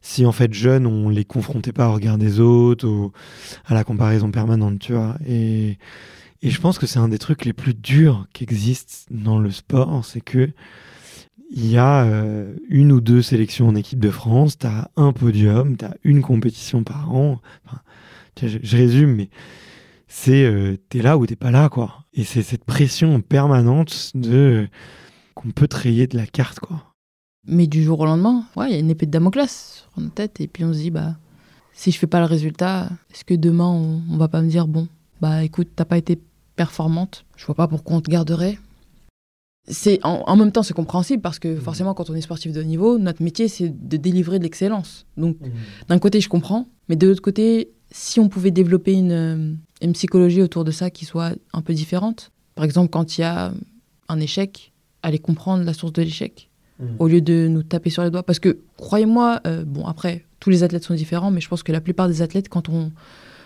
[0.00, 3.12] si en fait jeunes on les confrontait pas au regard des autres ou
[3.66, 5.16] à la comparaison permanente, tu vois.
[5.26, 5.76] Et,
[6.42, 9.50] et je pense que c'est un des trucs les plus durs qui existent dans le
[9.50, 10.50] sport, c'est que
[11.50, 15.12] il y a euh, une ou deux sélections en équipe de France, tu as un
[15.12, 17.40] podium, tu as une compétition par an.
[18.40, 19.28] Je, résume, mais
[20.12, 22.04] c'est euh, t'es là ou t'es pas là, quoi.
[22.12, 24.68] Et c'est cette pression permanente de
[25.34, 26.94] qu'on peut trayer de la carte, quoi.
[27.46, 30.14] Mais du jour au lendemain, ouais, il y a une épée de Damoclès sur notre
[30.14, 30.40] tête.
[30.40, 31.16] Et puis on se dit, bah,
[31.72, 34.66] si je fais pas le résultat, est-ce que demain on, on va pas me dire,
[34.66, 34.88] bon,
[35.20, 36.20] bah écoute, t'as pas été
[36.56, 38.58] performante, je vois pas pourquoi on te garderait.
[39.68, 41.60] C'est en, en, même temps c'est compréhensible parce que mmh.
[41.60, 45.06] forcément quand on est sportif de haut niveau, notre métier c'est de délivrer de l'excellence.
[45.16, 45.50] Donc mmh.
[45.88, 50.42] d'un côté je comprends, mais de l'autre côté, si on pouvait développer une, une psychologie
[50.42, 53.52] autour de ça qui soit un peu différente, par exemple quand il y a
[54.08, 56.50] un échec, aller comprendre la source de l'échec
[56.98, 58.22] au lieu de nous taper sur les doigts.
[58.22, 61.72] Parce que, croyez-moi, euh, bon, après, tous les athlètes sont différents, mais je pense que
[61.72, 62.92] la plupart des athlètes, quand on,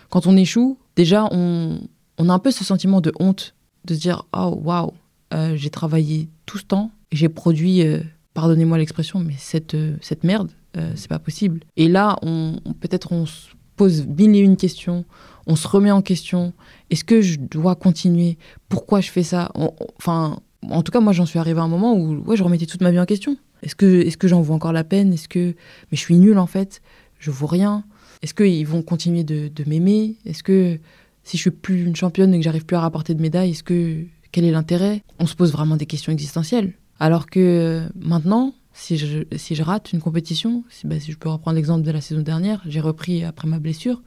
[0.09, 1.79] quand on échoue, déjà, on,
[2.17, 4.93] on a un peu ce sentiment de honte, de se dire Oh, waouh,
[5.33, 8.01] euh, j'ai travaillé tout ce temps et j'ai produit, euh,
[8.33, 10.51] pardonnez-moi l'expression, mais cette, cette merde,
[10.95, 11.61] c'est pas possible.
[11.77, 15.05] Et là, on, peut-être on se pose mille et une questions,
[15.47, 16.53] on se remet en question.
[16.89, 18.37] Est-ce que je dois continuer?
[18.69, 19.51] Pourquoi je fais ça?
[19.97, 22.65] Enfin, en tout cas, moi, j'en suis arrivé à un moment où ouais, je remettais
[22.65, 23.37] toute ma vie en question.
[23.63, 25.13] Est-ce que, est que j'en vaux encore la peine?
[25.13, 25.55] Est-ce que,
[25.91, 26.81] mais je suis nulle en fait.
[27.19, 27.83] Je vaux rien.
[28.21, 30.15] Est-ce qu'ils vont continuer de, de m'aimer?
[30.25, 30.79] Est-ce que
[31.23, 33.63] si je suis plus une championne et que j'arrive plus à rapporter de médailles, est-ce
[33.63, 35.01] que quel est l'intérêt?
[35.19, 36.73] On se pose vraiment des questions existentielles.
[36.99, 41.17] Alors que euh, maintenant, si je, si je rate une compétition, si, bah, si je
[41.17, 44.03] peux reprendre l'exemple de la saison dernière, j'ai repris après ma blessure.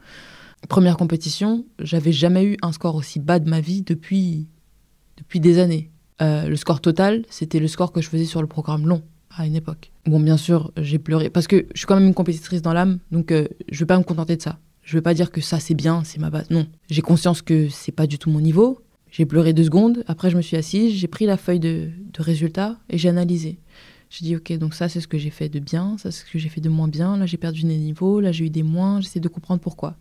[0.68, 4.46] Première compétition, j'avais jamais eu un score aussi bas de ma vie depuis,
[5.16, 5.90] depuis des années.
[6.20, 9.46] Euh, le score total, c'était le score que je faisais sur le programme long à
[9.46, 9.90] une époque.
[10.04, 12.98] Bon, bien sûr, j'ai pleuré parce que je suis quand même une compétitrice dans l'âme,
[13.10, 14.58] donc euh, je vais pas me contenter de ça.
[14.82, 16.50] Je vais pas dire que ça c'est bien, c'est ma base.
[16.50, 18.80] Non, j'ai conscience que c'est pas du tout mon niveau.
[19.10, 20.04] J'ai pleuré deux secondes.
[20.06, 23.58] Après, je me suis assise, j'ai pris la feuille de, de résultats et j'ai analysé.
[24.10, 26.30] J'ai dit, ok, donc ça, c'est ce que j'ai fait de bien, ça, c'est ce
[26.32, 27.18] que j'ai fait de moins bien.
[27.18, 29.96] Là, j'ai perdu des niveaux, là, j'ai eu des moins, j'essaie de comprendre pourquoi.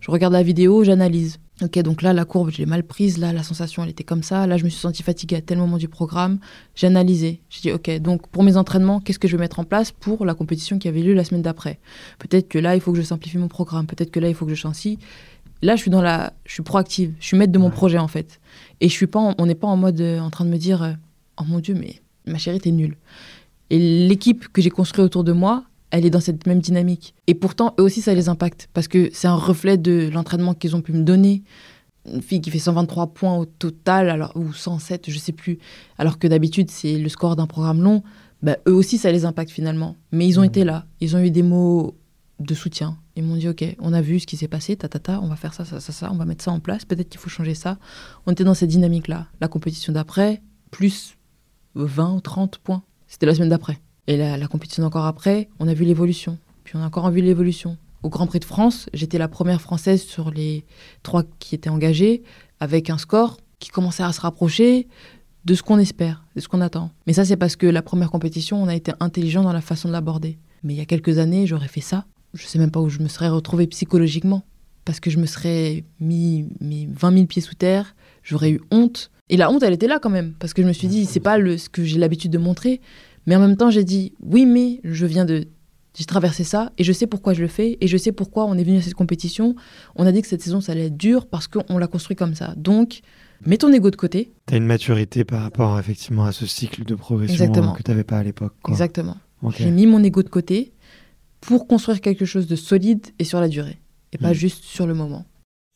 [0.00, 1.38] Je regarde la vidéo, j'analyse.
[1.62, 4.22] Ok, donc là, la courbe, je l'ai mal prise, là, la sensation, elle était comme
[4.22, 6.38] ça, là, je me suis sentie fatiguée à tel moment du programme.
[6.74, 7.40] J'ai analysé.
[7.48, 10.26] J'ai dit, ok, donc pour mes entraînements, qu'est-ce que je vais mettre en place pour
[10.26, 11.78] la compétition qui avait lieu la semaine d'après?
[12.18, 14.44] Peut-être que là, il faut que je simplifie mon programme, peut-être que là, il faut
[14.44, 14.98] que je change ci.
[15.62, 17.72] Là, je suis dans la, je suis proactive, je suis maître de mon Ouais.
[17.72, 18.38] projet en fait.
[18.82, 20.58] Et je suis pas, en- on n'est pas en mode euh, en train de me
[20.58, 20.92] dire, euh,
[21.40, 22.96] oh mon dieu, mais ma chérie, t'es nulle.
[23.70, 27.14] Et l'équipe que j'ai construite autour de moi, elle est dans cette même dynamique.
[27.26, 28.68] Et pourtant, eux aussi, ça les impacte.
[28.74, 31.42] Parce que c'est un reflet de l'entraînement qu'ils ont pu me donner.
[32.12, 35.58] Une fille qui fait 123 points au total, alors, ou 107, je sais plus.
[35.98, 38.02] Alors que d'habitude, c'est le score d'un programme long.
[38.42, 39.96] Bah, eux aussi, ça les impacte finalement.
[40.12, 40.48] Mais ils ont Mhm.
[40.48, 40.86] été là.
[41.00, 41.96] Ils ont eu des mots
[42.38, 42.98] de soutien.
[43.16, 45.26] Ils m'ont dit, OK, on a vu ce qui s'est passé, ta, ta, ta, on
[45.26, 46.84] va faire ça, ça, ça, ça, on va mettre ça en place.
[46.84, 47.78] Peut-être qu'il faut changer ça.
[48.26, 49.26] On était dans cette dynamique-là.
[49.40, 51.16] La compétition d'après, plus
[51.74, 52.82] 20 ou 30 points.
[53.06, 53.78] C'était la semaine d'après.
[54.06, 56.38] Et la, la compétition encore après, on a vu l'évolution.
[56.64, 57.76] Puis on a encore vu l'évolution.
[58.02, 60.64] Au Grand Prix de France, j'étais la première française sur les
[61.02, 62.22] trois qui étaient engagés,
[62.60, 64.86] avec un score qui commençait à se rapprocher
[65.44, 66.90] de ce qu'on espère, de ce qu'on attend.
[67.06, 69.88] Mais ça, c'est parce que la première compétition, on a été intelligent dans la façon
[69.88, 70.38] de l'aborder.
[70.62, 72.04] Mais il y a quelques années, j'aurais fait ça.
[72.34, 74.42] Je sais même pas où je me serais retrouvée psychologiquement.
[74.84, 79.10] Parce que je me serais mis mes 20 000 pieds sous terre, j'aurais eu honte.
[79.28, 80.34] Et la honte, elle était là quand même.
[80.38, 82.80] Parce que je me suis dit, c'est pas le, ce que j'ai l'habitude de montrer.
[83.26, 85.46] Mais en même temps, j'ai dit, oui, mais je viens de.
[85.98, 88.54] J'ai traversé ça et je sais pourquoi je le fais et je sais pourquoi on
[88.58, 89.56] est venu à cette compétition.
[89.94, 92.34] On a dit que cette saison, ça allait être dur parce qu'on l'a construit comme
[92.34, 92.52] ça.
[92.58, 93.00] Donc,
[93.46, 94.30] mets ton ego de côté.
[94.44, 97.72] T'as une maturité par rapport effectivement à ce cycle de progression Exactement.
[97.72, 98.52] euh, que t'avais pas à l'époque.
[98.68, 99.16] Exactement.
[99.56, 100.72] J'ai mis mon ego de côté
[101.40, 103.78] pour construire quelque chose de solide et sur la durée.
[104.12, 104.34] Et pas Mm.
[104.34, 105.24] juste sur le moment.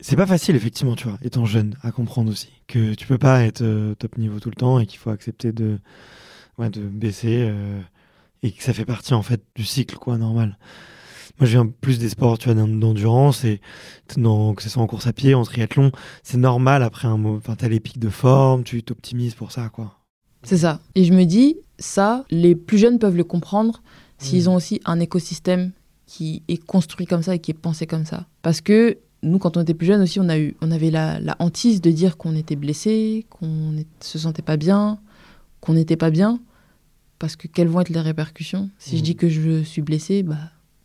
[0.01, 2.49] C'est pas facile, effectivement, tu vois, étant jeune, à comprendre aussi.
[2.67, 5.53] Que tu peux pas être euh, top niveau tout le temps et qu'il faut accepter
[5.53, 5.79] de,
[6.59, 7.81] ouais, de baisser euh,
[8.43, 10.57] et que ça fait partie, en fait, du cycle, quoi, normal.
[11.39, 13.61] Moi, je viens plus des sports, tu vois, d'en- d'endurance et
[14.17, 15.91] dans, que ce soit en course à pied, en triathlon,
[16.23, 17.37] c'est normal après un mot.
[17.37, 19.97] Enfin, t'as les pics de forme, tu t'optimises pour ça, quoi.
[20.43, 20.81] C'est ça.
[20.95, 23.83] Et je me dis, ça, les plus jeunes peuvent le comprendre
[24.19, 24.49] s'ils Mm.
[24.49, 25.73] ont aussi un écosystème
[26.07, 28.27] qui est construit comme ça et qui est pensé comme ça.
[28.43, 31.21] Parce que nous, quand on était plus jeunes aussi, on, a eu, on avait la,
[31.21, 34.99] la hantise de dire qu'on était blessé, qu'on ne se sentait pas bien,
[35.61, 36.41] qu'on n'était pas bien.
[37.19, 38.71] Parce que quelles vont être les répercussions?
[38.79, 40.39] Si je dis que je suis blessé, bah,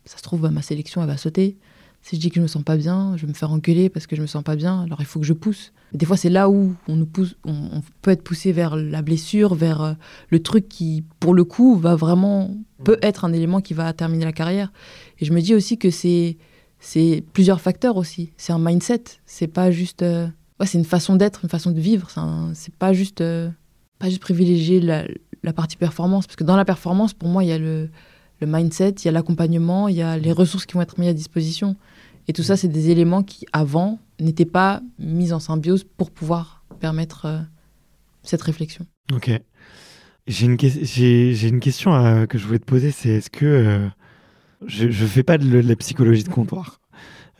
[0.04, 1.56] ça se trouve, bah, ma sélection, elle va sauter.
[2.02, 4.06] Si je dis que je me sens pas bien, je vais me faire engueuler parce
[4.06, 5.72] que je me sens pas bien, alors il faut que je pousse.
[5.94, 8.76] Et des fois, c'est là où on nous pousse, on, on peut être poussé vers
[8.76, 9.92] la blessure, vers euh,
[10.28, 14.24] le truc qui, pour le coup, va vraiment peut être un élément qui va terminer
[14.24, 14.72] la carrière.
[15.18, 16.36] Et je me dis aussi que c'est
[16.78, 18.32] c'est plusieurs facteurs aussi.
[18.36, 19.02] C'est un mindset.
[19.24, 20.02] C'est pas juste.
[20.02, 20.28] euh,
[20.64, 22.08] c'est une façon d'être, une façon de vivre.
[22.54, 23.50] C'est pas juste euh,
[23.98, 25.04] pas juste privilégier la,
[25.52, 27.88] partie performance, parce que dans la performance, pour moi, il y a le
[28.42, 31.12] mindset, il y a l'accompagnement, il y a les ressources qui vont être mises à
[31.12, 31.76] disposition.
[32.28, 36.64] Et tout ça, c'est des éléments qui, avant, n'étaient pas mis en symbiose pour pouvoir
[36.80, 37.38] permettre euh,
[38.22, 38.86] cette réflexion.
[39.12, 39.30] Ok.
[40.26, 43.88] J'ai une, une question que je voulais te poser, c'est est-ce que
[44.66, 46.80] je, je fais pas de, la psychologie de comptoir.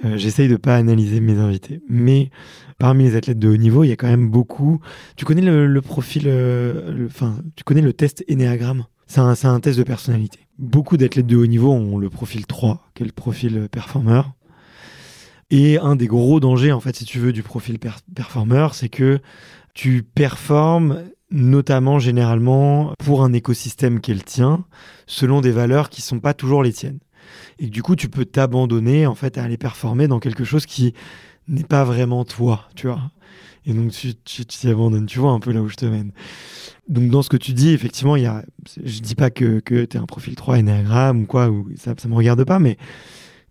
[0.04, 2.30] Euh, J'essaye de pas analyser mes invités, mais
[2.78, 4.80] parmi les athlètes de haut niveau, il y a quand même beaucoup.
[5.16, 8.84] Tu connais le, profil, euh, enfin, tu connais le test Enneagram?
[9.06, 10.40] C'est un, un test de personnalité.
[10.58, 14.32] Beaucoup d'athlètes de haut niveau ont le profil 3, qui est le profil euh, performeur.
[15.50, 18.88] Et un des gros dangers, en fait, si tu veux, du profil per- performeur, c'est
[18.88, 19.20] que
[19.74, 24.64] tu performes notamment généralement pour un écosystème qui est le tien,
[25.06, 26.98] selon des valeurs qui sont pas toujours les tiennes.
[27.58, 30.94] Et du coup, tu peux t'abandonner en fait à aller performer dans quelque chose qui
[31.48, 33.10] n'est pas vraiment toi, tu vois.
[33.66, 36.12] Et donc tu t'y abandonnes, tu vois un peu là où je te mène.
[36.88, 38.44] Donc dans ce que tu dis, effectivement, il y a,
[38.84, 41.94] je dis pas que, que tu es un profil 3 Enneagram ou quoi, ou ça,
[41.98, 42.76] ça me regarde pas, mais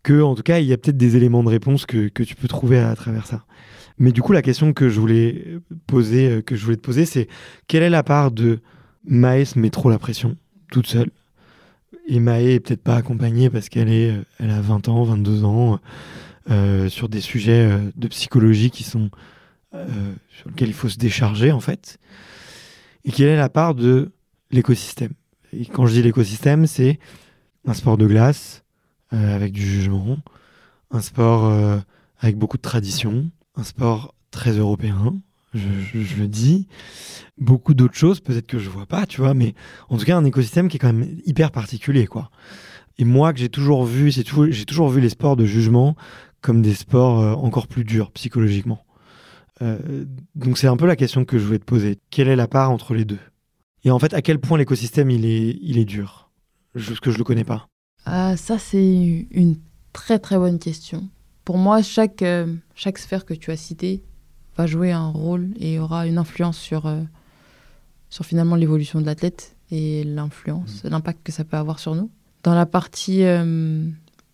[0.04, 2.36] que en tout cas, il y a peut-être des éléments de réponse que, que tu
[2.36, 3.44] peux trouver à, travers ça.
[3.98, 7.06] Mais du coup, la question que je voulais poser, euh, que je voulais te poser,
[7.06, 7.28] c'est
[7.68, 8.60] quelle est la part de
[9.06, 10.38] Maës met trop la pression
[10.72, 11.10] toute seule?
[12.08, 15.44] Et Maë est peut-être pas accompagnée parce qu'elle est, euh, elle a 20 ans, 22
[15.44, 15.80] ans,
[16.50, 19.10] euh, sur des sujets euh, de psychologie qui sont
[20.30, 21.98] sur lesquels il faut se décharger en fait.
[23.04, 24.14] Et quelle est la part de
[24.50, 25.12] l'écosystème
[25.52, 26.98] Et quand je dis l'écosystème, c'est
[27.68, 28.64] un sport de glace
[29.10, 30.18] avec du jugement,
[30.92, 31.82] un sport
[32.22, 35.18] avec beaucoup de tradition, un sport très européen,
[35.56, 36.68] je, le dis.
[37.38, 39.56] Beaucoup d'autres choses, peut-être que je vois pas, tu vois, mais
[39.90, 42.30] en tout cas, un écosystème qui est quand même hyper particulier, quoi.
[42.98, 45.96] Et moi, que j'ai toujours vu, c'est toujours- j'ai toujours vu les sports de jugement
[46.42, 48.86] comme des sports euh, encore plus durs psychologiquement.
[49.62, 51.98] Euh, donc c'est un peu la question que je voulais te poser.
[52.10, 53.20] Quelle est la part entre les deux?
[53.84, 56.30] Et en fait, à quel point l'écosystème il est, il est dur?
[56.74, 57.68] Juste que je le connais pas.
[58.06, 59.58] Ah, ça, c'est une
[59.94, 61.10] très très bonne question.
[61.46, 64.04] Pour moi, chaque, euh, chaque sphère que tu as citée
[64.58, 67.02] va jouer un rôle et aura une influence sur, euh,
[68.10, 72.10] sur finalement l'évolution de l'athlète et l'influence, l'impact que ça peut avoir sur nous.
[72.44, 73.88] Dans la partie euh,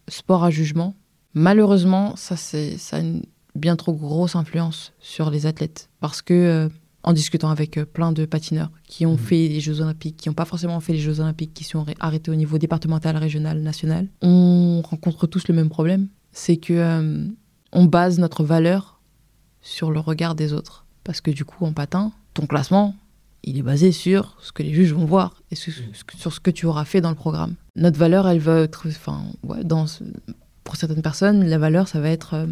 [0.07, 0.95] sport à jugement,
[1.33, 3.23] malheureusement, ça, ça a une
[3.55, 5.89] bien trop grosse influence sur les athlètes.
[5.99, 6.69] Parce que, euh,
[7.03, 9.17] en discutant avec plein de patineurs qui ont Mhm.
[9.17, 11.95] fait les Jeux Olympiques, qui n'ont pas forcément fait les Jeux Olympiques, qui sont arrê-
[11.99, 16.07] arrêtés au niveau départemental, régional, national, on rencontre tous le même problème.
[16.31, 17.27] C'est que
[17.73, 18.99] on base notre valeur
[19.61, 20.85] sur le regard des autres.
[21.03, 22.95] Parce que du coup, en patin, ton classement,
[23.43, 25.73] il est basé sur ce que les juges vont voir et sur,
[26.15, 27.55] sur ce que tu auras fait dans le programme.
[27.75, 29.85] Notre valeur, elle va être, enfin, ouais, dans,
[30.63, 32.45] pour certaines personnes, la valeur, ça va être euh,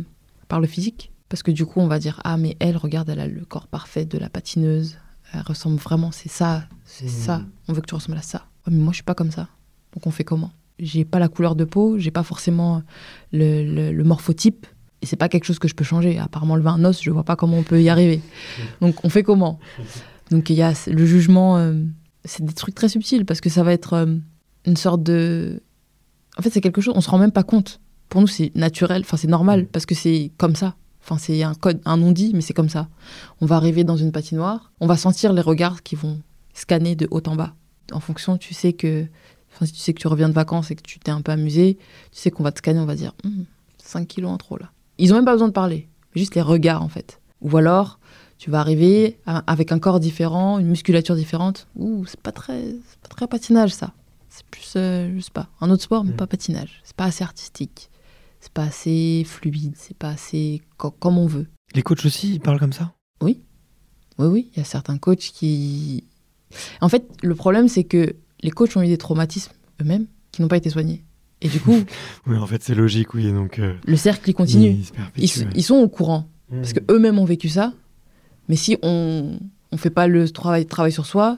[0.48, 1.12] par le physique.
[1.30, 3.68] Parce que du coup, on va dire, ah, mais elle, regarde, elle a le corps
[3.68, 4.98] parfait de la patineuse.
[5.32, 7.44] Elle ressemble vraiment, c'est ça, c'est ça.
[7.68, 8.48] On veut que tu ressembles à ça.
[8.66, 9.48] Ouais, mais moi, je suis pas comme ça.
[9.94, 10.52] Donc, on fait comment?
[10.80, 12.82] J'ai pas la couleur de peau, j'ai pas forcément
[13.32, 14.66] le, le- le morphotype.
[15.02, 16.18] Et c'est pas quelque chose que je peux changer.
[16.20, 18.22] À part m'enlever un os, je vois pas comment on peut y arriver.
[18.82, 19.60] Donc, on fait comment?
[20.32, 21.58] Donc, il y a le jugement.
[21.58, 21.74] euh,
[22.26, 24.16] c'est des trucs très subtils parce que ça va être euh,
[24.66, 25.62] une sorte de.
[26.38, 27.80] En fait, c'est quelque chose, on se rend même pas compte.
[28.10, 30.76] Pour nous, c'est naturel, enfin, c'est normal parce que c'est comme ça.
[31.02, 32.90] Enfin, c'est un code, un non-dit, mais c'est comme ça.
[33.40, 36.20] On va arriver dans une patinoire, on va sentir les regards qui vont
[36.54, 37.56] scanner de haut en bas.
[37.94, 39.06] En fonction, tu sais que.
[39.54, 41.32] Enfin, si tu sais que tu reviens de vacances et que tu t'es un peu
[41.32, 41.78] amusé,
[42.12, 43.46] tu sais qu'on va te scanner, on va dire Hum,
[43.84, 44.72] 5 kilos en trop là.
[45.00, 47.20] Ils ont même pas besoin de parler, juste les regards en fait.
[47.42, 48.00] Ou alors,
[48.38, 51.68] tu vas arriver à- avec un corps différent, une musculature différente.
[51.76, 53.94] Ouh, c'est pas très, pas très patinage ça.
[54.30, 56.18] C'est plus, euh, je sais pas, un autre sport, mais Mm.
[56.18, 56.82] pas patinage.
[56.84, 57.90] C'est pas assez artistique.
[58.42, 59.74] C'est pas assez fluide.
[59.76, 61.48] C'est pas assez co- comme on veut.
[61.76, 62.94] Les coachs aussi, ils parlent comme ça?
[63.22, 63.42] Oui,
[64.18, 66.04] oui, il y a certains coachs qui.
[66.82, 70.48] En fait, le problème, c'est que les coachs ont eu des traumatismes eux-mêmes qui n'ont
[70.48, 71.04] pas été soignés.
[71.42, 71.76] Et du coup,
[72.28, 73.32] Oui, en fait, c'est logique, oui.
[73.32, 74.72] Donc, euh, le cercle, il continue.
[74.72, 75.50] il se perpétue, Ils, ouais.
[75.56, 76.28] ils sont au courant.
[76.52, 76.56] Mm.
[76.58, 77.74] Parce qu'eux-mêmes ont vécu ça.
[78.50, 79.38] Mais si on
[79.72, 81.38] ne fait pas le travail, travail sur soi,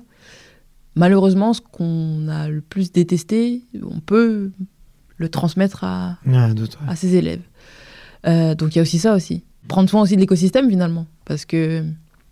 [0.96, 4.52] malheureusement, ce qu'on a le plus détesté, on peut
[5.18, 6.50] le transmettre à, Ah,
[6.88, 7.42] à ses élèves.
[8.28, 9.44] Euh, donc il y a aussi ça aussi.
[9.68, 11.06] Prendre soin aussi de l'écosystème finalement.
[11.26, 11.84] Parce que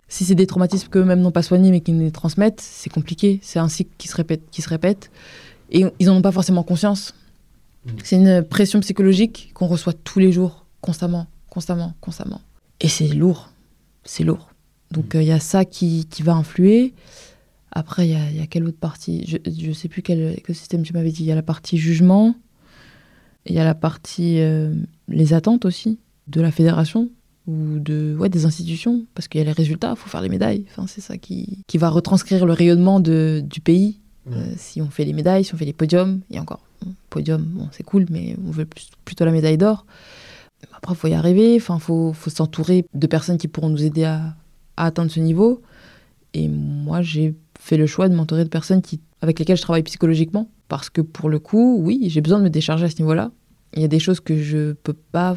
[0.08, 3.38] si c'est des traumatismes qu'eux-mêmes n'ont pas soignés mais qu'ils nous les transmettent, c'est compliqué.
[3.42, 4.42] C'est un cycle qui se répète.
[4.50, 5.10] Qui se répète
[5.72, 7.14] et ils n'en ont pas forcément conscience.
[7.84, 7.90] Mm.
[8.04, 12.40] C'est une pression psychologique qu'on reçoit tous les jours, constamment, constamment, constamment.
[12.80, 13.50] Et c'est lourd.
[14.04, 14.50] C'est lourd.
[14.90, 16.94] Donc euh, il y a ça qui, qui va influer.
[17.72, 19.24] Après, il y a, il y a quelle autre partie?
[19.26, 21.22] Je ne sais plus quel écosystème tu m'avais dit.
[21.22, 22.34] Il y a la partie jugement.
[23.46, 24.74] Il y a la partie euh,
[25.08, 27.08] les attentes aussi de la fédération
[27.46, 30.28] ou de ouais, des institutions parce qu'il y a les résultats, il faut faire les
[30.28, 30.66] médailles.
[30.70, 34.00] Enfin, c'est ça qui, qui va retranscrire le rayonnement de, du pays.
[34.30, 36.62] Euh, si on fait les médailles, si on fait les podiums, et encore,
[37.10, 38.66] podium, bon, c'est cool, mais on veut
[39.04, 39.84] plutôt la médaille d'or.
[40.72, 41.78] Après, il faut y arriver, il faut,
[42.12, 44.34] faut s'entourer de personnes qui pourront nous aider à,
[44.76, 45.62] à atteindre ce niveau.
[46.34, 49.82] Et moi, j'ai fait le choix de m'entourer de personnes qui, avec lesquelles je travaille
[49.82, 50.48] psychologiquement.
[50.68, 53.32] Parce que pour le coup, oui, j'ai besoin de me décharger à ce niveau-là.
[53.74, 55.36] Il y a des choses que je peux pas,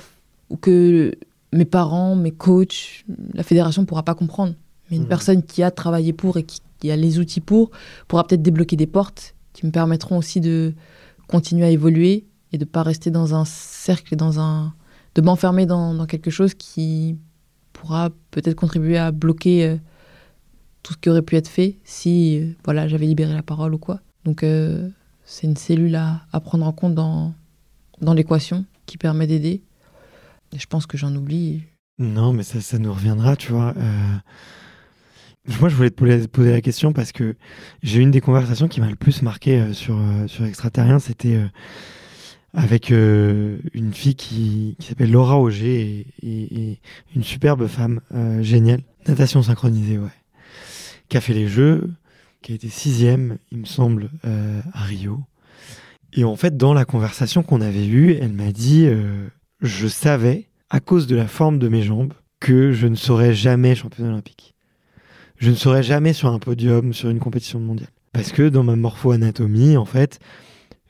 [0.49, 1.13] ou que
[1.51, 4.53] mes parents, mes coachs, la fédération ne pourra pas comprendre.
[4.89, 5.09] Mais une Mhm.
[5.09, 7.71] personne qui a travaillé pour et qui, qui a les outils pour,
[8.07, 10.73] pourra peut-être débloquer des portes qui me permettront aussi de
[11.33, 14.75] continuer à évoluer et de pas rester dans un cercle dans un
[15.15, 17.17] de m'enfermer dans, quelque chose qui
[17.73, 19.77] pourra peut-être contribuer à bloquer euh,
[20.83, 23.79] tout ce qui aurait pu être fait si euh, voilà j'avais libéré la parole ou
[23.79, 23.99] quoi.
[24.25, 24.87] Donc euh,
[25.25, 27.33] c'est une cellule à, à prendre en compte dans,
[27.99, 29.63] dans l'équation qui permet d'aider.
[30.55, 31.63] Je pense que j'en oublie.
[31.97, 33.73] Non, mais ça, ça nous reviendra, tu vois.
[35.59, 37.35] Moi, je voulais te poser, la question parce que
[37.81, 40.99] j'ai eu une des conversations qui m'a le plus marqué euh, sur, euh, sur Extraterrien.
[40.99, 41.47] C'était euh,
[42.53, 46.79] avec une fille qui, qui s'appelle Laura Auger et,
[47.15, 47.99] une superbe femme
[48.41, 48.83] géniale.
[49.07, 50.07] Natation synchronisée, ouais.
[51.09, 51.91] Qui a fait les Jeux,
[52.43, 55.21] qui a été sixième, il me semble, à Rio.
[56.13, 58.87] Et en fait, dans la conversation qu'on avait eue, elle m'a dit
[59.61, 63.73] Je savais, à cause de la forme de mes jambes, que je ne serais jamais
[63.73, 64.53] championne olympique.
[65.37, 67.89] Je ne serais jamais sur un podium, sur une compétition mondiale.
[68.13, 70.19] Parce que dans ma morpho-anatomie, en fait,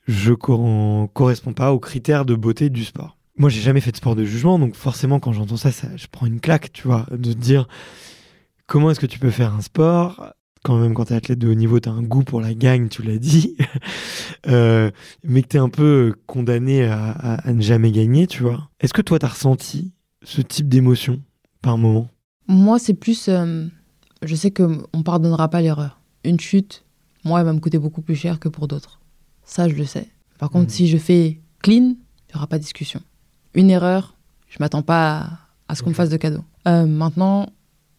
[0.08, 3.18] je ne correspond pas aux critères de beauté du sport.
[3.38, 6.26] moi, j'ai jamais fait de sport de jugement, donc forcément, quand j'entends ça, je prends
[6.26, 7.68] une claque, tu vois, de dire
[8.68, 10.34] comment est-ce que tu peux faire un sport?
[10.64, 13.02] Quand même quand t'es athlète de haut niveau, t'as un goût pour la gagne, tu
[13.04, 13.58] l'as dit,
[14.48, 14.92] euh,
[15.24, 18.70] mais que t'es un peu condamné à ne jamais gagner, tu vois.
[18.80, 21.22] Est-ce que toi, t'as ressenti ce type d'émotion
[21.62, 22.08] par moment?
[22.48, 23.28] Moi, c'est plus.
[23.30, 23.66] euh,
[24.26, 26.00] je sais qu'on ne pardonnera pas l'erreur.
[26.24, 26.84] Une chute,
[27.24, 29.00] moi, elle va me coûter beaucoup plus cher que pour d'autres.
[29.44, 30.08] Ça, je le sais.
[30.40, 30.70] Par contre, Mhm.
[30.70, 33.02] si je fais clean, il n'y aura pas de discussion.
[33.54, 34.16] Une erreur,
[34.50, 35.30] je m'attends pas à,
[35.68, 36.44] à ce qu'on me fasse de cadeau.
[36.68, 37.50] Euh, maintenant,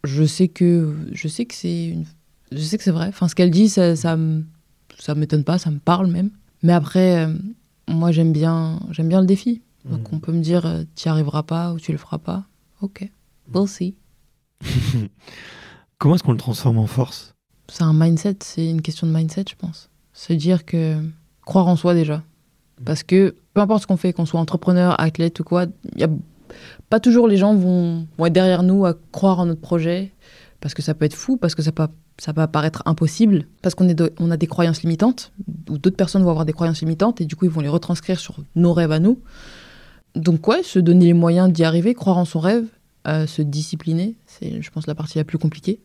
[0.05, 2.05] je sais que je sais que c'est une-
[2.53, 3.09] je sais que c'est vrai.
[3.09, 4.17] Enfin, ce qu'elle dit, ça, ça
[5.15, 6.31] m'étonne pas, ça me parle même.
[6.63, 7.35] Mais après, euh,
[7.89, 9.61] moi, j'aime bien j'aime bien le défi.
[9.85, 12.45] Donc, on peut me dire, euh, tu n'y arriveras pas ou tu le feras pas.
[12.81, 13.07] Ok,
[13.53, 13.95] we'll see.
[16.05, 17.35] Comment est-ce qu'on le transforme en force?
[17.67, 19.89] C'est un mindset, c'est une question de mindset, je pense.
[20.13, 20.99] Se dire que
[21.47, 22.23] croire en soi déjà.
[22.85, 25.65] Parce que peu importe ce qu'on fait, qu'on soit entrepreneur, athlète ou quoi,
[25.97, 26.11] y a
[26.91, 30.13] pas toujours les gens vont, être derrière nous à croire en notre projet.
[30.61, 31.89] Parce que ça peut être fou, parce que ça peut,
[32.19, 35.33] ça peut paraître impossible, parce qu'on de- on a des croyances limitantes,
[35.71, 38.21] ou d'autres personnes vont avoir des croyances limitantes, et du coup ils vont les retranscrire
[38.21, 39.23] sur nos rêves à nous.
[40.17, 42.67] Donc ouais, se donner les moyens d'y arriver, croire en son rêve,
[43.07, 45.81] euh, se discipliner, c'est je pense la partie la plus compliquée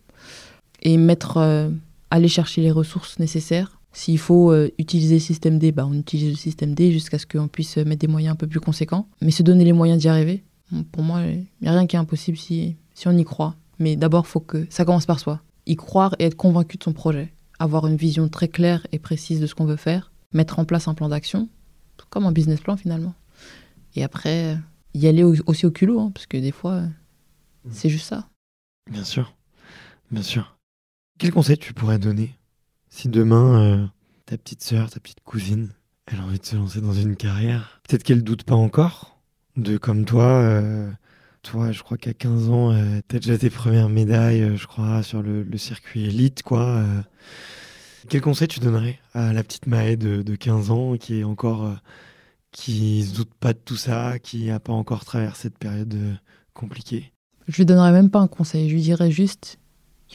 [0.81, 1.69] et mettre, euh,
[2.11, 3.79] aller chercher les ressources nécessaires.
[3.91, 7.25] S'il faut euh, utiliser le système D, bah, on utilise le système D jusqu'à ce
[7.25, 9.07] qu'on puisse euh, mettre des moyens un peu plus conséquents.
[9.21, 11.95] Mais se donner les moyens d'y arriver, bon, pour moi, il n'y a rien qui
[11.95, 13.55] est impossible si, si on y croit.
[13.79, 15.41] Mais d'abord, faut que ça commence par soi.
[15.65, 17.33] Y croire et être convaincu de son projet.
[17.57, 20.11] Avoir une vision très claire et précise de ce qu'on veut faire.
[20.33, 21.49] Mettre en place un plan d'action,
[22.09, 23.15] comme un business plan finalement.
[23.95, 24.57] Et après,
[24.93, 26.87] y aller au- aussi au culot, hein, parce que des fois, euh,
[27.71, 28.27] c'est juste ça.
[28.91, 29.33] Bien sûr,
[30.11, 30.55] bien sûr.
[31.19, 32.33] Quel conseil tu pourrais donner
[32.87, 33.85] si demain euh,
[34.25, 35.67] ta petite sœur, ta petite cousine,
[36.07, 37.81] elle a envie de se lancer dans une carrière?
[37.85, 39.19] Peut-être qu'elle doute pas encore
[39.57, 40.23] de comme toi.
[40.23, 40.89] euh,
[41.43, 45.03] toi, je crois qu'à 15 ans, euh, t'as déjà tes premières médailles, euh, je crois,
[45.03, 46.85] sur le, circuit élite, quoi.
[48.07, 51.75] Quel conseil tu donnerais à la petite Maë de, de 15 ans qui est encore,
[52.51, 55.97] qui se doute pas de tout ça, qui n'a pas encore traversé cette période
[56.53, 57.11] compliquée
[57.49, 59.59] Je lui donnerais même pas un conseil, je lui dirais juste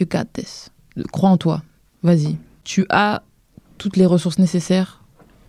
[0.01, 0.71] You got this.
[1.13, 1.63] Crois en toi.
[2.03, 2.37] Vas-y.
[2.65, 3.23] Tu as
[3.79, 5.03] toutes les ressources nécessaires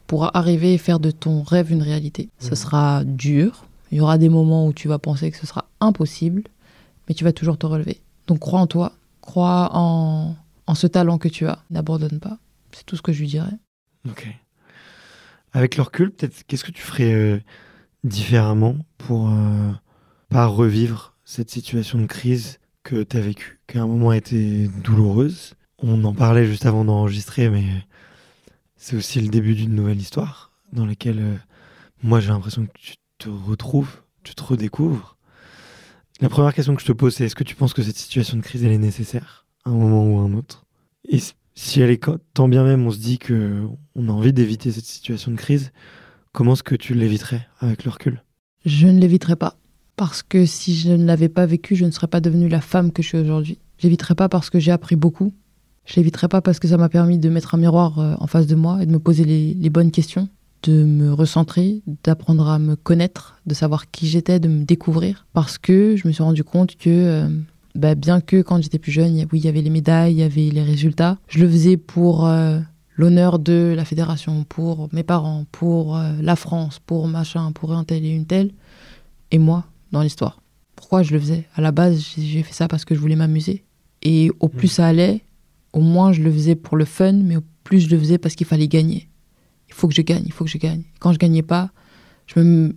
[0.07, 2.29] pour arriver et faire de ton rêve une réalité.
[2.39, 2.55] Ce Mhm.
[2.55, 3.65] sera dur.
[3.91, 6.43] Il y aura des moments où tu vas penser que ce sera impossible,
[7.07, 8.01] mais tu vas toujours te relever.
[8.27, 10.35] Donc crois en toi, crois en,
[10.67, 11.63] en ce talent que tu as.
[11.69, 12.37] N'abandonne pas.
[12.71, 13.53] C'est tout ce que je lui dirais.
[14.09, 14.27] Ok.
[15.53, 17.39] Avec le recul, peut-être, qu'est-ce que tu ferais euh,
[18.03, 19.71] différemment pour euh,
[20.29, 24.17] pas revivre cette situation de crise que tu as vécue, qui à un moment a
[24.17, 27.65] été douloureuse On en parlait juste avant d'enregistrer, mais
[28.77, 31.35] c'est aussi le début d'une nouvelle histoire dans laquelle euh,
[32.03, 35.17] moi j'ai l'impression que tu te retrouves, tu te redécouvres.
[36.21, 38.37] La première question que je te pose, c'est est-ce que tu penses que cette situation
[38.37, 40.65] de crise, elle est nécessaire à un moment ou à un autre?
[41.09, 41.19] Et
[41.55, 44.85] si elle est tant bien même, on se dit que on a envie d'éviter cette
[44.85, 45.71] situation de crise,
[46.33, 48.23] comment est-ce que tu l'éviterais avec le recul?
[48.63, 49.57] Je ne l'éviterai pas.
[49.95, 52.91] Parce que si je ne l'avais pas vécu, je ne serais pas devenue la femme
[52.91, 53.57] que je suis aujourd'hui.
[53.77, 55.33] Je l'éviterai pas parce que j'ai appris beaucoup.
[55.85, 58.47] Je l'éviterai pas parce que ça m'a permis de mettre un miroir euh, en face
[58.47, 60.27] de moi et de me poser les, bonnes questions,
[60.63, 65.25] de me recentrer, d'apprendre à me connaître, de savoir qui j'étais, de me découvrir.
[65.33, 67.29] Parce que je me suis rendu compte que, euh,
[67.75, 70.23] bah, bien que quand j'étais plus jeune, oui, il y avait les médailles, il y
[70.23, 72.59] avait les résultats, je le faisais pour euh,
[72.97, 78.03] l'honneur de la fédération, pour mes parents, pour la France, pour machin, pour un tel
[78.03, 78.51] et une telle.
[79.31, 79.65] Et moi,
[79.95, 80.41] dans l'histoire.
[80.75, 81.45] Pourquoi je le faisais?
[81.55, 83.63] À la base, j'ai fait ça parce que je voulais m'amuser.
[84.03, 85.21] Et au plus ça allait,
[85.73, 88.35] au moins je le faisais pour le fun, mais au plus je le faisais parce
[88.35, 89.07] qu'il fallait gagner.
[89.69, 90.83] Il faut que je gagne, il faut que je gagne.
[90.99, 91.71] Quand je gagnais pas,
[92.27, 92.75] je me.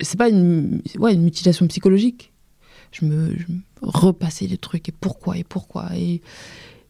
[0.00, 2.32] C'est pas une, ouais, une mutilation psychologique.
[2.92, 5.38] Je me, je me repassais les trucs et pourquoi?
[5.38, 5.88] Et pourquoi?
[5.96, 6.20] Et,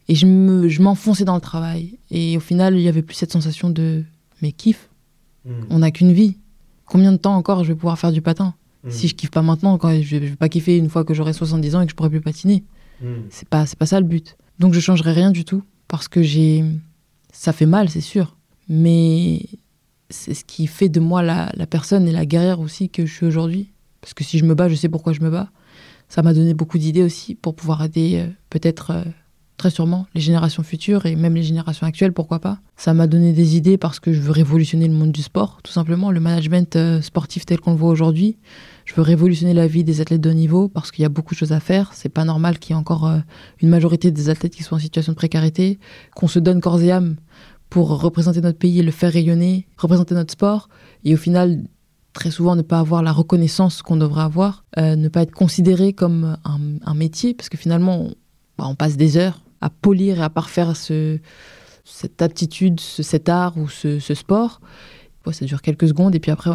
[0.08, 1.98] et je me- je m'enfonçais dans le travail.
[2.10, 4.04] Et au final, il y avait plus cette sensation de.
[4.42, 4.88] Mais kiff,
[5.70, 6.36] on n'a qu'une vie.
[6.84, 8.54] Combien de temps encore je vais pouvoir faire du patin?
[8.88, 11.76] Si je kiffe pas maintenant, quand je, vais pas kiffer une fois que j'aurai 70
[11.76, 12.64] ans et que je pourrai plus patiner.
[13.30, 14.36] C'est pas, c'est pas ça le but.
[14.60, 16.64] Donc je changerai rien du tout parce que j'ai.
[17.32, 18.36] Ça fait mal, c'est sûr.
[18.68, 19.46] Mais
[20.08, 23.12] c'est ce qui fait de moi la, la personne et la guerrière aussi que je
[23.12, 23.72] suis aujourd'hui.
[24.00, 25.50] Parce que si je me bats, je sais pourquoi je me bats.
[26.08, 29.02] Ça m'a donné beaucoup d'idées aussi pour pouvoir aider euh, peut-être euh,
[29.56, 32.58] très sûrement les générations futures et même les générations actuelles, pourquoi pas.
[32.76, 35.72] Ça m'a donné des idées parce que je veux révolutionner le monde du sport, tout
[35.72, 38.36] simplement, le management euh, sportif tel qu'on le voit aujourd'hui.
[38.84, 41.38] Je veux révolutionner la vie des athlètes de niveau parce qu'il y a beaucoup de
[41.38, 41.92] choses à faire.
[41.94, 43.18] C'est pas normal qu'il y ait encore euh,
[43.60, 45.78] une majorité des athlètes qui sont en situation de précarité,
[46.14, 47.16] qu'on se donne corps et âme
[47.70, 50.68] pour représenter notre pays et le faire rayonner, représenter notre sport.
[51.04, 51.64] Et au final,
[52.12, 55.92] très souvent ne pas avoir la reconnaissance qu'on devrait avoir, euh, ne pas être considéré
[55.92, 58.14] comme un, métier, parce que finalement, on,
[58.58, 61.18] bah, on passe des heures à polir et à parfaire ce,
[61.84, 64.60] cette aptitude, ce- cet art ou ce, sport.
[65.30, 66.50] Ça dure quelques secondes et puis après,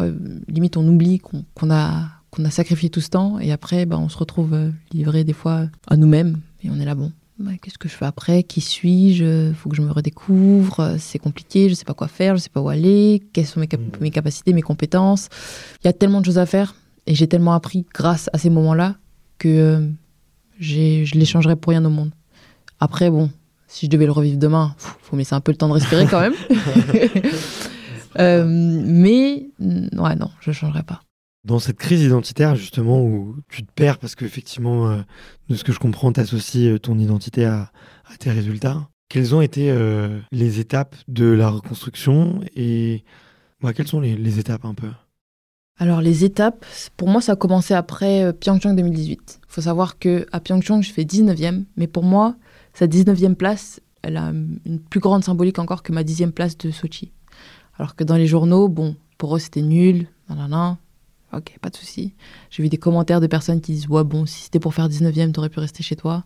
[0.46, 4.08] limite, on oublie qu'on a, qu'on a sacrifié tout ce temps et après, bah, on
[4.08, 7.78] se retrouve euh, livré des fois à nous-mêmes et on est là, bon, bah, qu'est-ce
[7.78, 8.42] que je fais après?
[8.42, 9.52] Qui suis-je?
[9.54, 12.50] Faut que je me redécouvre, euh, c'est compliqué, je sais pas quoi faire, je sais
[12.50, 14.00] pas où aller, quelles sont mes, cap- Mhm.
[14.00, 15.28] mes capacités, mes compétences?
[15.82, 16.74] Il y a tellement de choses à faire
[17.06, 18.96] et j'ai tellement appris grâce à ces moments-là
[19.38, 19.88] que euh,
[20.60, 22.10] je les changerais pour rien au monde.
[22.80, 23.30] Après, bon,
[23.68, 25.74] si je devais le revivre demain, pff, faut me laisser un peu le temps de
[25.74, 26.34] respirer quand même.
[28.18, 31.02] Euh, mais mm, ouais, non, je changerais pas.
[31.44, 35.00] Dans cette crise identitaire, justement, où tu te perds parce qu'effectivement, euh,
[35.48, 37.70] de ce que je comprends, tu associes ton identité à,
[38.18, 38.88] tes résultats.
[39.08, 43.04] Quelles ont été euh, les étapes de la reconstruction et
[43.62, 44.90] ouais, quelles sont les, étapes un peu?
[45.78, 46.66] Alors les étapes,
[46.96, 49.40] pour moi ça a commencé après euh, Pyeongchang 2018.
[49.42, 52.34] Il faut savoir que à Pyeongchang je fais 19e, mais pour moi
[52.74, 56.70] cette 19e place, elle a une plus grande symbolique encore que ma 10e place de
[56.70, 57.12] Sochi.
[57.78, 60.78] Alors que dans les journaux, bon, pour eux c'était nul, nanana,
[61.32, 62.14] ok, pas de souci.
[62.50, 65.32] J'ai vu des commentaires de personnes qui disent ouais bon, si c'était pour faire 19e,
[65.32, 66.24] t'aurais pu rester chez toi.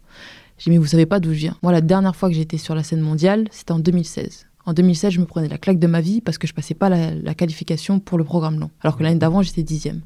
[0.59, 1.57] J'ai dit mais vous savez pas d'où je viens.
[1.63, 4.47] Moi la dernière fois que j'étais sur la scène mondiale, c'était en 2016.
[4.65, 6.89] En 2016, je me prenais la claque de ma vie parce que je passais pas
[6.89, 8.71] la, qualification pour le programme long.
[8.81, 10.03] Alors que l'année d'avant, j'étais dixième.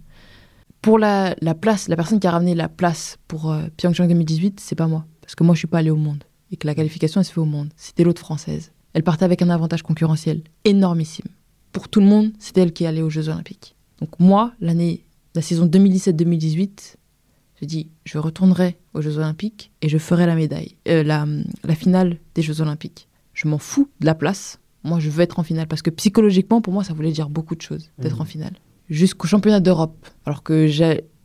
[0.81, 4.61] Pour la, la place, la personne qui a ramené la place pour euh, Pyeongchang 2018,
[4.61, 5.05] c'est pas moi.
[5.21, 6.25] Parce que moi, je suis pas allée au monde.
[6.51, 7.69] Et que la qualification, elle se fait au monde.
[7.77, 8.73] C'était l'autre française.
[8.95, 11.27] Elle partait avec un avantage concurrentiel énormissime.
[11.73, 13.76] Pour tout le monde, c'était elle qui allée aux Jeux Olympiques.
[14.01, 16.97] Donc moi, l'année, la saison 2017-2018,
[17.61, 21.27] j'ai dit, je retournerai aux Jeux Olympiques et je ferai la médaille, euh, la,
[21.65, 23.09] la finale des Jeux Olympiques.
[23.33, 24.59] Je m'en fous de la place.
[24.85, 27.55] Moi, je veux être en finale parce que psychologiquement, pour moi, ça voulait dire beaucoup
[27.55, 28.23] de choses d'être Mhm.
[28.23, 28.53] en finale.
[28.89, 30.67] Jusqu'au championnat d'Europe, alors que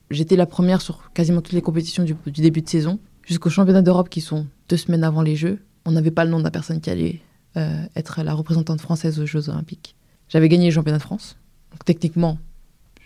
[0.10, 3.82] j'étais la première sur quasiment toutes les compétitions du, du début de saison, jusqu'au championnat
[3.82, 6.52] d'Europe qui sont deux semaines avant les Jeux, on n'avait pas le nom de la
[6.52, 7.22] personne qui allait
[7.58, 9.96] euh, être la représentante française aux Jeux Olympiques.
[10.30, 11.38] J'avais gagné les championnats de France,
[11.72, 12.40] donc techniquement,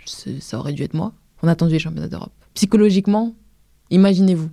[0.05, 1.13] ça aurait dû être moi.
[1.43, 2.33] On a attendu les championnats d'Europe.
[2.53, 3.35] Psychologiquement,
[3.89, 4.49] imaginez-vous,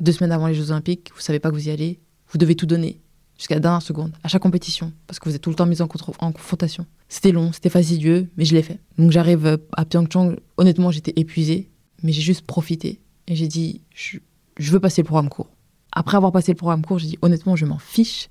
[0.00, 2.54] deux semaines avant les Jeux Olympiques, vous savez pas que vous y allez, vous devez
[2.54, 3.00] tout donner
[3.36, 5.80] jusqu'à la dernière seconde, à chaque compétition, parce que vous êtes tout le temps mis
[5.80, 6.86] en, confrontation.
[7.08, 8.80] C'était long, c'était fastidieux, mais je l'ai fait.
[8.98, 11.70] Donc j'arrive euh, à Pyeongchang, honnêtement, j'étais épuisée,
[12.02, 14.18] mais j'ai juste profité et j'ai dit, je,
[14.58, 15.50] je veux passer le programme court.
[15.92, 18.28] Après avoir passé le programme court, j'ai dit, honnêtement, je m'en fiche,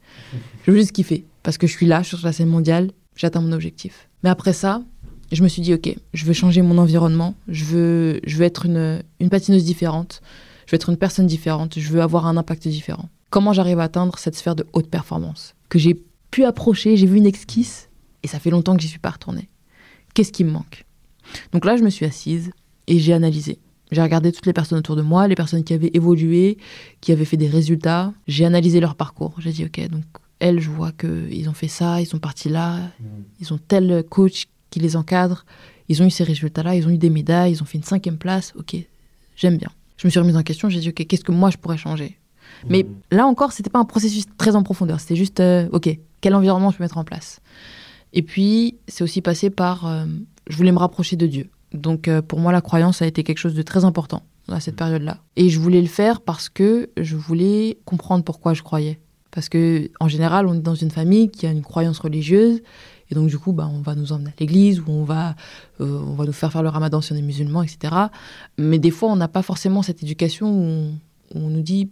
[0.63, 2.91] je veux juste kiffer, parce que je suis là, je suis sur la scène mondiale,
[3.15, 4.09] j'atteins mon objectif.
[4.23, 4.83] Mais après ça,
[5.31, 8.65] je me suis dit, ok, je veux changer mon environnement, je veux, je veux être
[8.65, 10.21] une, une patineuse différente,
[10.65, 13.09] je veux être une personne différente, je veux avoir un impact différent.
[13.29, 16.01] Comment j'arrive à atteindre cette sphère de haute performance que j'ai
[16.31, 17.89] pu approcher, j'ai vu une esquisse
[18.23, 19.49] et ça fait longtemps que j'y suis pas retournée.
[20.13, 20.85] Qu'est-ce qui me manque?
[21.51, 22.51] Donc là, je me suis assise
[22.87, 23.59] et j'ai analysé.
[23.91, 26.57] J'ai regardé toutes les personnes autour de moi, les personnes qui avaient évolué,
[26.99, 28.13] qui avaient fait des résultats.
[28.27, 29.35] J'ai analysé leur parcours.
[29.39, 30.03] J'ai dit, ok, donc
[30.39, 32.79] elles, je vois qu'ils ont fait ça, ils sont partis là,
[33.39, 35.45] ils ont tel coach qui les encadre,
[35.89, 38.17] ils ont eu ces résultats-là, ils ont eu des médailles, ils ont fait une cinquième
[38.17, 38.75] place, ok,
[39.35, 39.69] j'aime bien.
[39.97, 42.17] Je me suis remise en question, j'ai dit, ok, qu'est-ce que moi je pourrais changer?
[42.69, 45.89] Mais là encore, c'était pas un processus très en profondeur, c'était juste, euh, ok,
[46.21, 47.39] quel environnement je peux mettre en place?
[48.13, 50.05] Et puis, c'est aussi passé par, euh,
[50.47, 51.49] je voulais me rapprocher de Dieu.
[51.73, 54.77] Donc, euh, pour moi, la croyance a été quelque chose de très important à cette
[54.77, 55.17] période-là.
[55.35, 58.99] Et je voulais le faire parce que je voulais comprendre pourquoi je croyais.
[59.31, 62.61] Parce que, en général, on est dans une famille qui a une croyance religieuse.
[63.09, 65.35] Et donc, du coup, bah, on va nous emmener à l'église ou on va,
[65.81, 67.93] euh, on va nous faire faire le ramadan si on est musulman, etc.
[68.57, 70.87] Mais des fois, on n'a pas forcément cette éducation où on,
[71.35, 71.89] où on nous dit,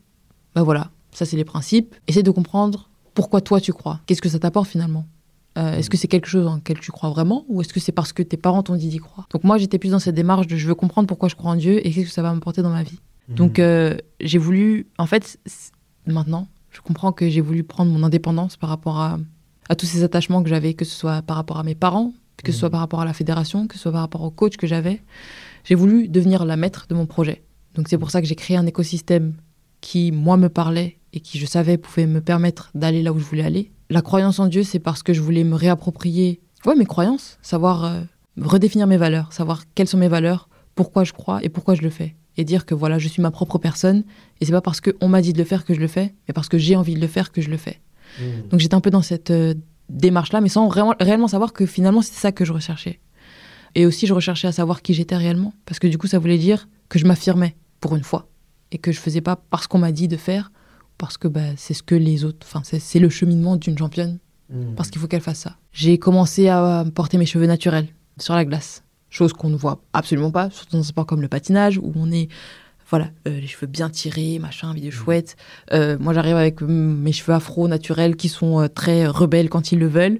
[0.53, 1.95] bah voilà, ça c'est les principes.
[2.07, 4.01] Essaie de comprendre pourquoi toi tu crois.
[4.05, 5.05] Qu'est-ce que ça t'apporte finalement?
[5.57, 7.93] Euh, Est-ce que c'est quelque chose en lequel tu crois vraiment ou est-ce que c'est
[7.93, 9.27] parce que tes parents t'ont dit d'y croire?
[9.31, 11.55] Donc moi, j'étais plus dans cette démarche de je veux comprendre pourquoi je crois en
[11.55, 12.99] Dieu et qu'est-ce que ça va m'apporter dans ma vie.
[13.29, 15.39] Donc euh, j'ai voulu, en fait,
[16.05, 19.17] maintenant, je comprends que j'ai voulu prendre mon indépendance par rapport à,
[19.69, 22.13] à tous ces attachements que j'avais, que ce soit par rapport à mes parents,
[22.43, 24.57] que ce soit par rapport à la fédération, que ce soit par rapport au coach
[24.57, 25.01] que j'avais.
[25.63, 27.43] J'ai voulu devenir la maître de mon projet.
[27.73, 29.33] Donc c'est pour ça que j'ai créé un écosystème
[29.81, 33.25] qui, moi, me parlait et qui, je savais, pouvait me permettre d'aller là où je
[33.25, 33.71] voulais aller.
[33.89, 37.85] La croyance en Dieu, c'est parce que je voulais me réapproprier ouais, mes croyances, savoir
[37.85, 38.01] euh,
[38.41, 41.89] redéfinir mes valeurs, savoir quelles sont mes valeurs, pourquoi je crois et pourquoi je le
[41.89, 42.15] fais.
[42.37, 44.03] Et dire que voilà, je suis ma propre personne
[44.41, 46.33] et c'est pas parce qu'on m'a dit de le faire que je le fais, mais
[46.33, 47.79] parce que j'ai envie de le faire que je le fais.
[48.49, 49.53] Donc j'étais un peu dans cette euh,
[49.89, 52.99] démarche-là, mais sans vraiment, réellement savoir que finalement c'était ça que je recherchais.
[53.75, 56.37] Et aussi je recherchais à savoir qui j'étais réellement, parce que du coup ça voulait
[56.37, 58.27] dire que je m'affirmais pour une fois
[58.71, 60.51] et que je faisais pas parce qu'on m'a dit de faire,
[60.97, 64.19] parce que bah, c'est ce que les autres, enfin c'est c'est le cheminement d'une championne,
[64.75, 65.57] parce qu'il faut qu'elle fasse ça.
[65.71, 67.87] J'ai commencé à porter mes cheveux naturels
[68.17, 68.83] sur la glace.
[69.09, 72.11] chose qu'on ne voit absolument pas, surtout dans un sport comme le patinage, où on
[72.11, 72.29] est,
[72.89, 75.35] voilà, euh, les cheveux bien tirés, machin, vidéo chouette.
[75.73, 79.71] Euh, moi, j'arrive avec mm, mes cheveux afro naturels qui sont euh, très rebelles quand
[79.71, 80.19] ils le veulent.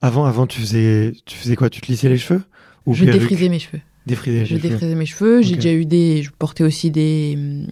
[0.00, 1.70] Avant, avant, tu faisais, tu faisais quoi?
[1.70, 2.42] Tu te lissais les cheveux?
[2.86, 3.80] Ou je défrisais mes cheveux.
[4.06, 5.40] Je défrisais mes cheveux.
[5.40, 6.22] J'ai déjà eu des.
[6.22, 7.66] Je portais aussi des, mm,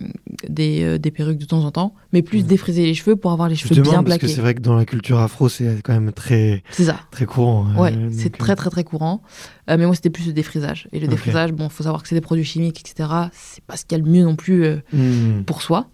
[0.48, 3.50] des, euh, des perruques de temps en temps, mais plus défriser les cheveux pour avoir
[3.50, 4.34] les cheveux bien demande parce que plaqués.
[4.34, 7.00] c'est vrai que dans la culture afro, c'est quand même très, C'est ça.
[7.10, 7.66] très courant.
[7.76, 9.22] euh, Ouais, c'est euh, très très très courant.
[9.68, 10.88] Euh, mais moi, c'était plus le défrisage.
[10.92, 11.10] Et le Ok.
[11.10, 13.10] défrisage, bon, faut savoir que c'est des produits chimiques, etc.
[13.34, 14.64] C'est pas ce qu'il y a le mieux non plus
[14.94, 15.42] hmm.
[15.44, 15.90] pour soi.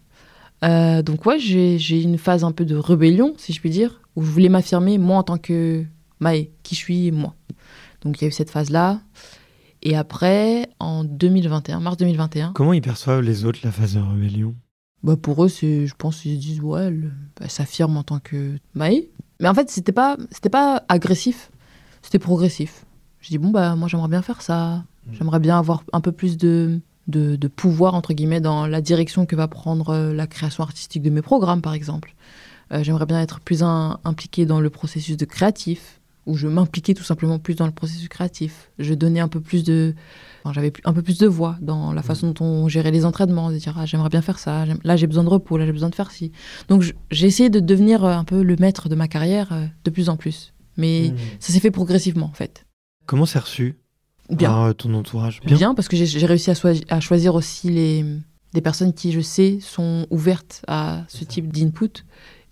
[0.62, 4.22] Donc ouais, j'ai j'ai une phase un peu de rébellion, si je puis dire, où
[4.22, 5.84] je voulais m'affirmer, moi, en tant que
[6.20, 7.34] Maë, qui je suis, moi.
[8.02, 9.00] Donc il y a eu cette phase-là.
[9.82, 14.54] Et après, en 2021, mars 2021, Comment ils perçoivent les autres la phase de rébellion?
[15.04, 18.18] Bah pour eux, c'est, je pense qu'ils se disent, ouais, elle, elle s'affirme en tant
[18.18, 19.08] que Maë.
[19.40, 21.50] Mais en fait, c'était pas, c'était pas agressif,
[22.02, 22.84] c'était progressif.
[23.20, 24.84] Je dis, bon, bah, moi, j'aimerais bien faire ça.
[25.12, 29.24] J'aimerais bien avoir un peu plus de, de, de pouvoir, entre guillemets, dans la direction
[29.26, 32.14] que va prendre euh, la création artistique de mes programmes, par exemple.
[32.72, 35.97] Euh, j'aimerais bien être plus un- impliqué dans le processus de créatif,
[36.28, 38.70] où je m'impliquais tout simplement plus dans le processus créatif.
[38.78, 39.94] Je donnais un peu plus de.
[40.44, 43.50] enfin, J'avais un peu plus de voix dans la façon dont on gérait les entraînements,
[43.50, 45.88] de dire ah, j'aimerais bien faire ça, là j'ai besoin de repos, là j'ai besoin
[45.88, 46.30] de faire ci.
[46.68, 49.90] Donc j'ai essayé de devenir euh, un peu le maître de ma carrière euh, de
[49.90, 50.52] plus en plus.
[50.76, 51.16] Mais Hmm.
[51.40, 52.64] ça s'est fait progressivement en fait.
[53.06, 53.76] Comment c'est reçu?
[54.30, 54.50] Bien.
[54.50, 55.40] par euh, ton entourage?
[55.44, 56.54] Bien, parce que j'ai- réussi à,
[56.90, 58.04] à choisir aussi les,
[58.52, 62.04] des personnes qui, je sais, sont ouvertes à ce type d'input.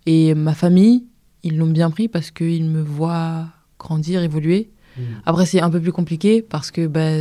[0.06, 1.04] Et ma famille,
[1.42, 3.48] ils l'ont bien pris parce qu'ils me voient
[3.86, 4.70] grandir, évoluer.
[4.96, 5.02] Hmm.
[5.24, 7.16] Après, c'est un peu plus compliqué parce que bah,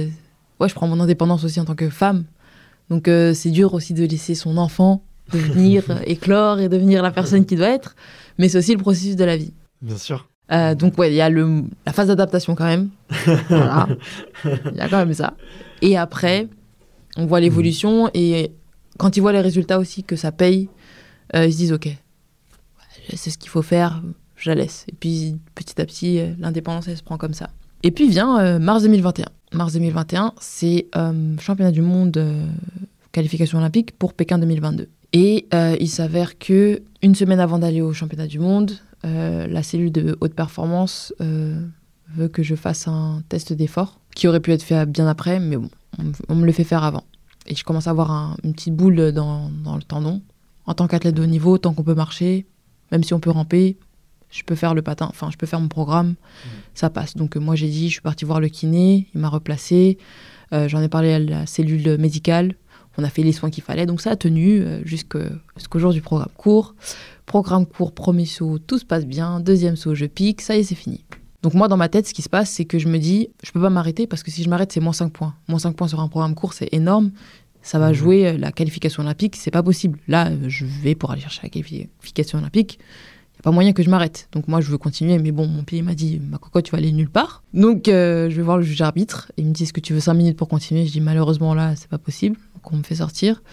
[0.60, 2.26] ouais, je prends mon indépendance aussi en tant que femme.
[2.90, 7.46] Donc, euh, c'est dur aussi de laisser son enfant devenir, éclore et devenir la personne
[7.46, 7.96] qu'il doit être.
[8.38, 9.54] Mais c'est aussi le processus de la vie.
[9.82, 10.28] Bien sûr.
[10.52, 12.90] Euh, donc ouais, il y a le, la phase d'adaptation quand même.
[13.50, 13.88] Voilà.
[14.46, 15.34] Il y a quand même ça.
[15.82, 16.48] Et après,
[17.18, 18.52] on voit l'évolution et
[19.00, 20.70] quand ils voient les résultats aussi que ça paye,
[21.36, 21.90] euh, ils se disent ok,
[23.16, 24.04] c'est ce qu'il faut faire,
[24.46, 24.86] je la laisse.
[24.90, 27.50] Et puis petit à petit, euh, l'indépendance elle se prend comme ça.
[27.84, 29.26] Et puis vient euh, mars 2021.
[29.54, 32.18] Mars 2021, c'est euh, championnat du monde
[33.12, 34.90] qualification olympique pour Pékin 2022.
[35.14, 35.48] Et
[35.80, 38.74] il s'avère que une semaine avant d'aller au championnat du monde,
[39.04, 44.52] la cellule de haute performance veut que je fasse un test d'effort qui aurait pu
[44.52, 45.70] être fait bien après, mais bon,
[46.28, 47.06] on, me- le fait faire avant.
[47.48, 50.22] Et je commence à avoir un- une petite boule dans, dans le tendon.
[50.66, 52.46] En tant qu'athlète de haut niveau, tant qu'on peut marcher,
[52.92, 53.78] même si on peut ramper,
[54.36, 56.16] je peux faire le patin, enfin je peux faire mon programme,
[56.74, 57.16] ça passe.
[57.16, 59.98] Donc euh, moi j'ai dit, je suis partie voir le kiné, il m'a replacé,
[60.54, 62.54] Euh, j'en ai parlé à la cellule médicale,
[63.00, 66.02] on a fait les soins qu'il fallait, donc ça a tenu euh, jusqu'au jour du
[66.02, 66.76] programme court.
[67.26, 70.64] Programme court, premier saut, tout se passe bien, deuxième saut, je pique, ça y est,
[70.64, 71.04] c'est fini.
[71.42, 73.52] Donc moi, dans ma tête, ce qui se passe, c'est que je me dis, je
[73.52, 75.34] peux pas m'arrêter parce que si je m'arrête, c'est moins 5 points.
[75.48, 77.12] Moins 5 points sur un programme court, c'est énorme.
[77.62, 80.00] Ça va jouer euh, la qualification olympique, c'est pas possible.
[80.08, 82.80] Là, je vais pour aller chercher la qualification olympique.
[83.46, 84.28] Pas moyen que je m'arrête.
[84.32, 86.80] Donc moi, je veux continuer, mais bon, mon pied m'a dit, ma coco, tu vas
[86.80, 87.44] aller nulle part.
[87.54, 89.32] Donc euh, je vais voir le juge arbitre.
[89.38, 90.88] Il me dit, est-ce que tu veux 5 minutes pour continuer?
[90.88, 92.38] Je dis, malheureusement, là, c'est pas possible.
[92.56, 93.44] Donc on me fait sortir.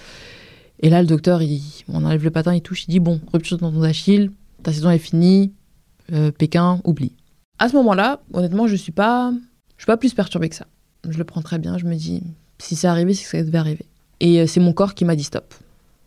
[0.80, 3.59] Et là, le docteur, il, on enlève le patin, il touche, il dit, bon, rupture
[3.59, 4.30] de tendon d'Achille,
[4.62, 5.53] ta saison est finie,
[6.14, 7.12] euh, Pékin, oublie.
[7.59, 9.30] À ce moment-là, honnêtement, je suis pas,
[9.76, 10.68] je suis pas plus perturbée que ça.
[11.07, 11.76] Je le prends très bien.
[11.76, 12.22] Je me dis,
[12.57, 13.84] si c'est arrivé, c'est que ça devait arriver.
[14.20, 15.53] Et euh, c'est mon corps qui m'a dit stop,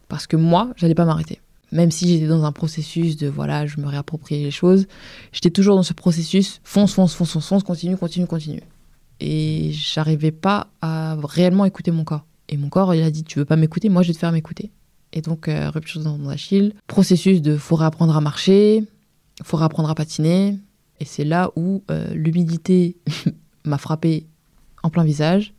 [0.07, 1.39] parce que moi, j'allais pas m'arrêter.
[1.75, 4.87] Même si j'étais dans un processus de voilà, je me réapproprie les choses,
[5.33, 8.61] j'étais toujours dans ce processus fonce, fonce, fonce, fonce, continue, continue, continue.
[9.19, 12.25] Et j'arrivais pas à réellement écouter mon corps.
[12.47, 14.31] Et mon corps, il a dit, tu veux pas m'écouter, moi je vais te faire
[14.31, 14.71] m'écouter.
[15.11, 16.33] Et donc, euh, rupture de tendon
[16.87, 18.85] processus de faut réapprendre à marcher,
[19.43, 20.57] faut réapprendre à patiner.
[21.01, 22.95] Et c'est là où euh, l'humidité
[23.65, 24.27] m'a frappé
[24.81, 25.53] en plein visage.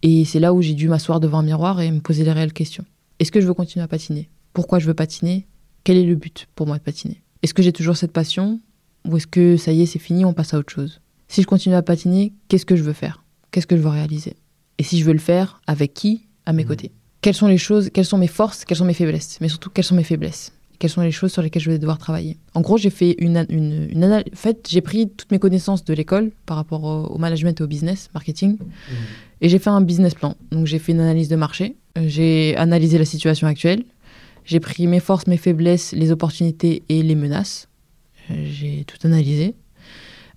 [0.00, 2.54] Et c'est là où j'ai dû m'asseoir devant un miroir et me poser les réelles
[2.54, 2.86] questions.
[3.18, 4.30] Est-ce que je veux continuer à patiner?
[4.58, 5.46] Pourquoi je veux patiner
[5.84, 7.22] Quel est le but pour moi de patiner?
[7.44, 8.58] Est-ce que j'ai toujours cette passion
[9.06, 11.00] Ou est-ce que ça y est, c'est fini, on passe à autre chose?
[11.28, 13.22] Si je continue à patiner, qu'est-ce que je veux faire?
[13.52, 14.34] Qu'est-ce que je veux réaliser?
[14.78, 16.26] Et si je veux le faire, avec qui?
[16.44, 16.90] À mes côtés.
[17.20, 19.38] Quelles sont les choses Quelles sont mes forces Quelles sont mes faiblesses?
[19.40, 20.50] Mais surtout, quelles sont mes faiblesses?
[20.80, 22.36] Quelles sont les choses sur lesquelles je vais devoir travailler?
[22.54, 24.32] En gros, j'ai fait une, une, une analyse.
[24.32, 27.62] En fait, j'ai pris toutes mes connaissances de l'école par rapport au, au management et
[27.62, 28.58] au business, marketing,
[29.40, 30.34] et j'ai fait un business plan.
[30.50, 33.84] Donc, j'ai fait une analyse de marché, euh, j'ai analysé la situation actuelle,
[34.48, 37.68] j'ai pris mes forces, mes faiblesses, les opportunités et les menaces.
[38.30, 39.54] Euh, J'ai tout analysé.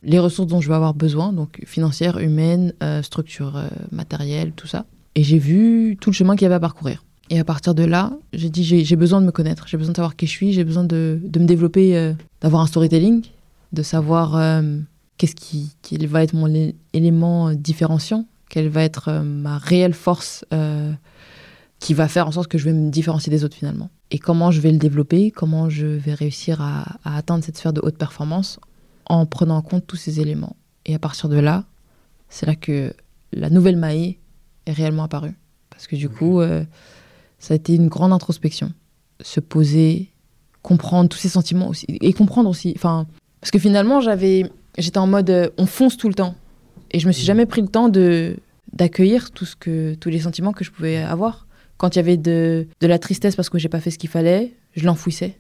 [0.04, 4.86] Les ressources dont je vais avoir besoin, donc financières, humaines, euh, structure euh, tout ça.
[5.16, 7.06] Et j'ai vu tout le chemin qu'il y avait à parcourir.
[7.30, 9.96] Et à partir de là, j'ai dit j'ai besoin de me connaître, j'ai besoin de
[9.96, 13.24] savoir qui je suis, j'ai besoin de, de me développer, euh, d'avoir un storytelling,
[13.72, 14.78] de savoir euh,
[15.18, 16.54] qu'est-ce qui, quel va être mon
[16.92, 20.44] élément différenciant, quelle va être ma réelle force
[21.82, 23.90] qui va faire en sorte que je vais me différencier des autres finalement.
[24.12, 27.74] Et comment je vais le développer, comment je vais réussir à, à atteindre cette sphère
[27.74, 28.60] de haute performance
[29.08, 30.56] en prenant en compte tous ces éléments.
[30.86, 31.66] Et à partir de là,
[32.30, 32.94] c'est là que
[33.34, 34.20] la nouvelle Maë
[34.68, 35.34] est réellement apparue.
[35.72, 36.64] Parce que du coup, euh,
[37.40, 38.72] ça a été une grande introspection.
[39.22, 40.12] Se poser,
[40.62, 41.88] comprendre tous ces sentiments aussi.
[41.90, 42.74] Et comprendre aussi.
[42.76, 43.08] Enfin,
[43.40, 46.36] parce que finalement, j'avais, j'étais en mode euh, on fonce tout le temps.
[46.92, 48.38] Et je me suis jamais pris le temps de
[48.72, 51.48] d'accueillir tout ce que tous les sentiments que je pouvais avoir.
[51.82, 54.08] Quand il y avait de, de la tristesse parce que j'ai pas fait ce qu'il
[54.08, 55.40] fallait, je l'enfouissais.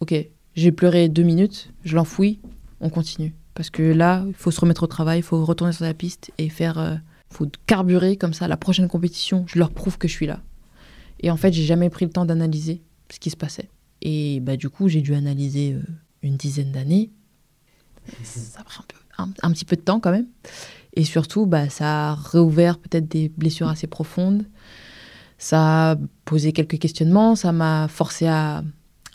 [0.00, 0.14] Ok,
[0.54, 2.40] j'ai pleuré deux minutes, je l'enfouis,
[2.80, 3.34] on continue.
[3.52, 6.30] Parce que là, il faut se remettre au travail, il faut retourner sur la piste
[6.38, 6.78] et faire.
[6.78, 6.96] euh,
[7.28, 8.48] faut carburer comme ça.
[8.48, 10.40] La prochaine compétition, je leur prouve que je suis là.
[11.20, 12.80] Et en fait, j'ai jamais pris le temps d'analyser
[13.12, 13.68] ce qui se passait.
[14.00, 15.82] Et bah, du coup, j'ai dû analyser euh,
[16.22, 17.10] une dizaine d'années.
[18.22, 18.78] Ça a pris
[19.18, 20.28] un petit peu de temps quand même.
[20.94, 24.46] Et surtout, bah, ça a réouvert peut-être des blessures assez profondes.
[25.38, 27.36] Ça a posé quelques questionnements.
[27.36, 28.62] Ça m'a forcé à,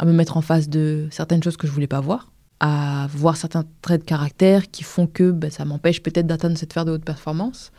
[0.04, 3.66] me mettre en face de certaines choses que je voulais pas voir, à voir certains
[3.82, 7.06] traits de caractère qui font que bah, ça m'empêche peut-être d'atteindre cette sphère de haute
[7.06, 7.72] performance.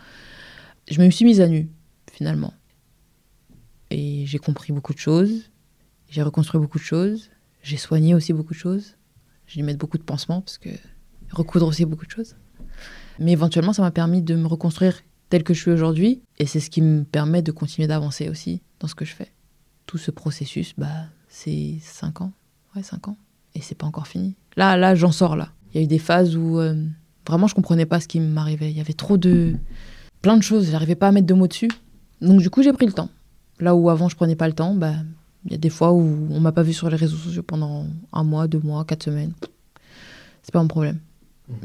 [0.91, 1.69] Je me suis mise à nu,
[2.13, 2.55] finalement.
[3.91, 5.51] Et j'ai compris beaucoup de choses.
[6.09, 7.31] J'ai reconstruit beaucoup de choses.
[7.63, 8.97] J'ai soigné aussi beaucoup de choses.
[9.47, 10.71] J'ai dû mettre beaucoup de pansements parce que
[11.31, 12.37] recoudre aussi beaucoup de choses.
[13.19, 15.01] Mais éventuellement, ça m'a permis de me reconstruire
[15.33, 16.21] tel que je suis aujourd'hui.
[16.39, 19.33] Et c'est ce qui me permet de continuer d'avancer aussi dans ce que je fais.
[19.87, 22.33] Tout ce processus, bah, c'est 5 ans.
[22.77, 23.17] Ouais, 5 ans.
[23.55, 24.35] Et c'est pas encore fini.
[24.57, 25.49] Là, là, j'en sors là.
[25.73, 26.75] Il y a eu des phases où euh,
[27.27, 28.71] vraiment je comprenais pas ce qui m'arrivait.
[28.71, 29.55] Il y avait trop de.
[30.21, 30.71] plein de choses.
[30.71, 31.71] J'arrivais pas à mettre de mots dessus.
[32.21, 33.09] Donc, du coup, j'ai pris le temps.
[33.59, 34.97] Là où avant je prenais pas le temps, bah,
[35.47, 37.87] il y a des fois où on m'a pas vu sur les réseaux sociaux pendant
[38.13, 39.33] un mois, deux mois, quatre semaines.
[40.43, 40.99] C'est pas mon problème.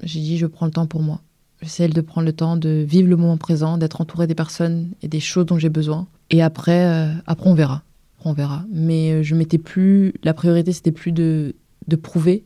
[0.03, 1.19] J'ai dit, je prends le temps pour moi.
[1.61, 5.07] J'essaie de prendre le temps de vivre le moment présent, d'être entouré des personnes et
[5.07, 6.07] des choses dont j'ai besoin.
[6.29, 7.83] Et après, euh, après on verra.
[8.17, 8.65] Après, on verra.
[8.71, 10.13] Mais euh, je mettais plus.
[10.23, 11.55] La priorité, c'était plus de,
[11.87, 12.45] de prouver,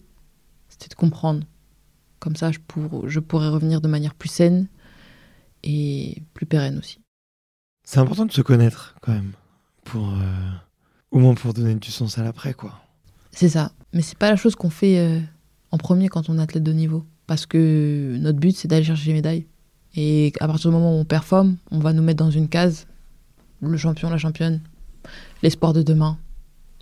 [0.70, 1.41] c'était de comprendre.
[2.20, 4.68] Comme ça, je, pour, je pourrais revenir de manière plus saine
[5.64, 6.99] et plus pérenne aussi.
[7.84, 9.32] C'est important de se connaître quand même.
[9.84, 10.51] Pour, euh,
[11.09, 12.80] au moins pour donner du sens à l'après, quoi.
[13.32, 13.72] C'est ça.
[13.93, 15.20] Mais c'est pas la chose qu'on fait euh,
[15.72, 17.05] en premier quand on est athlète de niveau.
[17.32, 19.45] Parce que notre but, c'est d'aller chercher les médailles.
[19.95, 22.88] Et à partir du moment où on performe, on va nous mettre dans une case.
[23.61, 24.59] Le champion, la championne,
[25.41, 26.17] l'espoir de demain,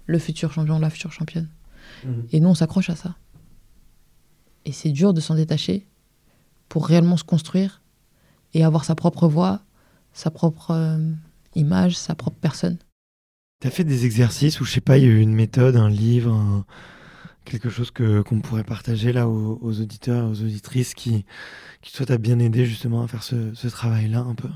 [0.08, 1.50] le futur champion, la future championne.
[2.32, 3.16] Et nous, on s'accroche à ça.
[4.66, 5.86] Et c'est dur de s'en détacher
[6.68, 7.84] pour réellement se construire
[8.56, 9.62] et avoir sa propre voix,
[10.14, 10.97] sa propre euh,
[11.54, 12.80] image, sa propre personne.
[13.62, 15.89] T'as fait des exercices où, je sais pas, il y a eu une méthode, un
[15.91, 16.66] livre, un-
[17.50, 21.26] quelque chose que qu'on pourrait partager là aux, aux auditeurs, aux auditrices qui,
[21.82, 24.50] qui bien aidé justement à faire ce, ce travail-là un peu?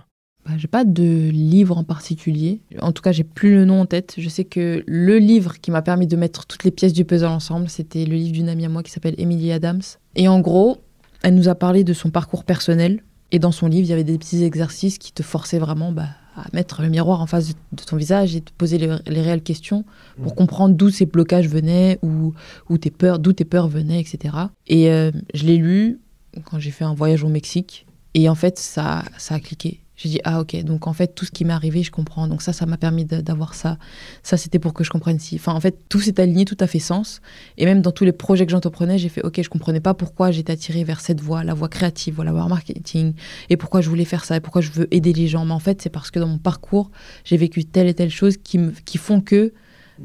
[0.46, 2.62] Bah, j'ai pas de livre en particulier.
[2.82, 4.16] En tout cas, j'ai plus le nom en tête.
[4.18, 7.28] Je sais que le livre qui m'a permis de mettre toutes les pièces du puzzle
[7.28, 9.82] ensemble, c'était le livre d'une amie à moi qui s'appelle Emily Adams.
[10.16, 10.82] Et en gros,
[11.24, 13.02] elle nous a parlé de son parcours personnel.
[13.32, 16.10] Et dans son livre, il y avait des petits exercices qui te forçaient vraiment bah,
[16.36, 19.44] à mettre le miroir en face de, ton visage et te poser les, les réelles
[19.44, 19.86] questions
[20.22, 22.34] pour comprendre d'où ces blocages venaient, ou
[22.70, 24.36] où tes peurs, d'où tes peurs venaient, etc.
[24.68, 26.00] Et euh, je l'ai lu
[26.46, 27.86] quand j'ai fait un voyage au Mexique.
[28.14, 29.83] Et en fait, ça, ça a cliqué.
[30.04, 32.28] J'ai dit, ah ok, donc en fait, tout ce qui m'est arrivé, je comprends.
[32.28, 33.78] Donc ça, ça m'a permis d'avoir ça.
[34.22, 35.36] Ça, c'était pour que je comprenne si.
[35.36, 37.22] Enfin, en fait, tout s'est aligné, tout a fait sens.
[37.58, 40.32] Et même dans tous les projets que j'entreprenais, j'ai fait, ok, je comprenais pas pourquoi
[40.32, 43.14] j'étais attirée vers cette voie, la voie créative, la voie marketing,
[43.50, 45.46] et pourquoi je voulais faire ça, et pourquoi je veux aider les gens.
[45.46, 46.92] Mais en fait, c'est parce que dans mon parcours,
[47.24, 49.54] j'ai vécu telle et telle chose qui, me, qui font que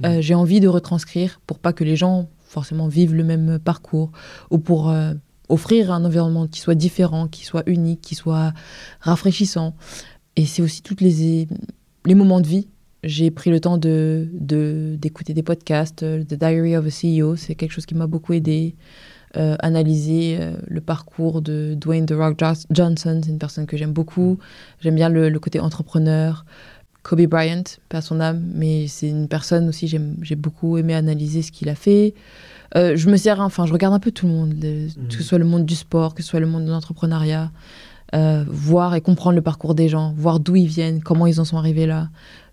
[0.05, 4.13] euh, j'ai envie de retranscrire pour pas que les gens forcément vivent le même parcours
[4.51, 5.15] ou pour euh,
[5.49, 8.53] offrir un environnement qui soit différent, qui soit unique, qui soit
[9.01, 9.75] rafraîchissant.
[10.37, 11.49] Et c'est aussi tous les,
[12.07, 12.69] les moments de vie.
[13.05, 16.03] J'ai pris le temps de de- d'écouter des podcasts.
[16.03, 18.75] euh, The Diary of a CEO, c'est quelque chose qui m'a beaucoup aidé.
[19.37, 22.41] Euh, analyser euh, le parcours de Dwayne The Rock
[22.71, 24.39] Johnson, c'est une personne que j'aime beaucoup.
[24.81, 26.47] J'aime bien le côté entrepreneur.
[27.09, 31.51] Kobe Bryant, pas son âme, mais c'est une personne aussi, j'ai beaucoup aimé analyser ce
[31.51, 32.13] qu'il a fait.
[32.77, 35.23] Euh, je me sers, enfin, je regarde un peu tout le monde, le- que ce
[35.23, 37.51] soit le monde du sport, que ce soit le monde de l'entrepreneuriat,
[38.15, 41.47] euh, voir et comprendre le parcours des gens, voir d'où ils viennent, comment ils en
[41.47, 42.11] sont arrivés là,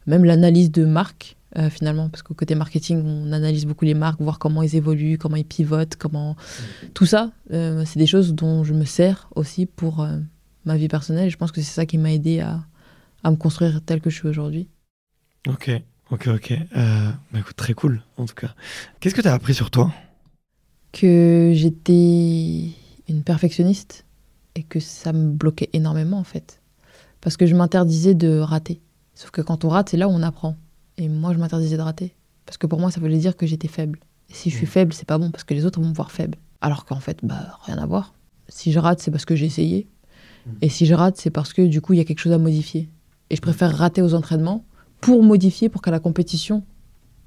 [0.07, 4.21] même l'analyse de marques, euh, finalement, parce qu'au côté marketing, on analyse beaucoup les marques,
[4.21, 6.37] voir comment ils évoluent, comment ils pivotent, comment.
[6.93, 10.07] Tout ça, euh, c'est des choses dont je me sers aussi pour
[10.63, 11.27] ma vie personnelle.
[11.27, 12.61] Et je pense que c'est ça qui m'a aidé à,
[13.25, 14.69] à me construire tel que je suis aujourd'hui.
[15.47, 15.71] Ok,
[16.11, 16.51] ok, ok.
[16.51, 18.53] Euh, bah écoute, très cool, en tout cas.
[18.99, 19.91] Qu'est-ce que tu as appris sur toi?
[20.91, 22.69] Que j'étais
[23.09, 24.05] une perfectionniste
[24.53, 26.61] et que ça me bloquait énormément en fait.
[27.19, 28.79] Parce que je m'interdisais de rater.
[29.15, 30.55] Sauf que quand on rate, c'est là où on apprend.
[30.97, 32.13] Et moi, je m'interdisais de rater.
[32.45, 33.99] Parce que pour moi, ça voulait dire que j'étais faible.
[34.29, 36.11] Et si je suis faible, c'est pas bon parce que les autres vont me voir
[36.11, 36.37] faible.
[36.61, 38.13] Alors qu'en fait, bah, rien à voir.
[38.49, 39.87] Si je rate, c'est parce que j'ai essayé.
[40.61, 42.37] Et si je rate, c'est parce que du coup, il y a quelque chose à
[42.37, 42.87] modifier.
[43.29, 44.65] Et je préfère rater aux entraînements
[45.01, 46.63] pour modifier, pour qu'à la compétition,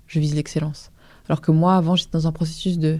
[0.06, 0.90] je vise l'excellence.
[1.28, 2.98] Alors que moi, avant, j'étais dans un processus de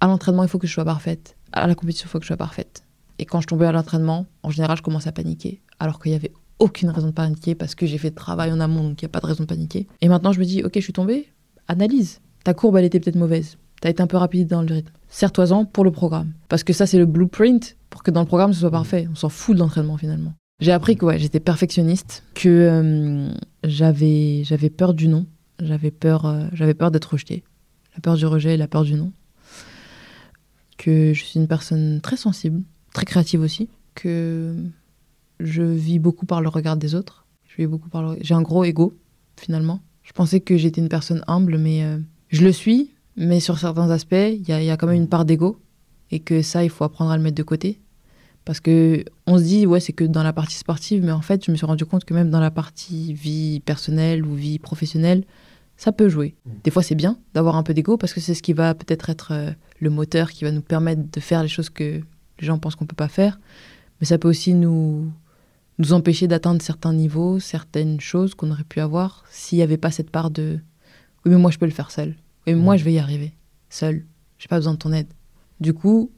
[0.00, 1.36] à l'entraînement, il faut que je sois parfaite.
[1.52, 2.84] À la compétition, il faut que je sois parfaite.
[3.18, 5.60] Et quand je tombais à l'entraînement, en général, je commençais à paniquer.
[5.78, 8.60] Alors qu'il n'y avait aucune raison de paniquer parce que j'ai fait de travail en
[8.60, 9.86] amont, donc il n'y a pas de raison de paniquer.
[10.00, 11.28] Et maintenant, je me dis, ok, je suis tombée,
[11.68, 12.20] analyse.
[12.44, 13.58] Ta courbe, elle était peut-être mauvaise.
[13.82, 14.92] Tu as été un peu rapide dans le rythme.
[15.08, 16.32] Serre-toi-en pour le programme.
[16.48, 19.08] Parce que ça, c'est le blueprint pour que dans le programme, ce soit parfait.
[19.10, 20.32] On s'en fout de l'entraînement finalement.
[20.60, 23.32] J'ai appris que ouais, j'étais perfectionniste, que euh,
[23.64, 25.26] j'avais j'avais peur du non,
[25.58, 27.42] j'avais peur, euh, j'avais peur d'être rejetée,
[27.94, 29.12] la peur du rejet et la peur du non.
[30.76, 34.54] Que je suis une personne très sensible, très créative aussi, que
[35.38, 37.26] je vis beaucoup par le regard des autres.
[37.46, 38.18] Je vis beaucoup par le...
[38.20, 38.94] J'ai un gros ego
[39.38, 39.80] finalement.
[40.02, 41.98] Je pensais que j'étais une personne humble, mais euh,
[42.28, 42.90] je le suis.
[43.16, 45.58] Mais sur certains aspects, il y, y a quand même une part d'ego
[46.10, 47.80] et que ça, il faut apprendre à le mettre de côté.
[48.44, 51.44] Parce que on se dit, ouais, c'est que dans la partie sportive, mais en fait,
[51.44, 55.24] je me suis rendu compte que même dans la partie vie personnelle ou vie professionnelle,
[55.76, 56.34] ça peut jouer.
[56.64, 59.08] Des fois, c'est bien d'avoir un peu d'ego parce que c'est ce qui va peut-être
[59.08, 62.00] être euh, le moteur qui va nous permettre de faire les choses que
[62.38, 63.38] les gens pensent qu'on peut pas faire.
[64.00, 65.10] Mais ça peut aussi nous,
[65.78, 69.90] nous empêcher d'atteindre certains niveaux, certaines choses qu'on aurait pu avoir s'il n'y avait pas
[69.90, 70.60] cette part de
[71.24, 72.14] oui, mais moi, je peux le faire seul.
[72.46, 73.32] Oui, mais moi, je vais y arriver
[73.68, 74.04] seul.
[74.38, 75.08] J'ai pas besoin de ton aide.
[75.60, 76.10] Du coup,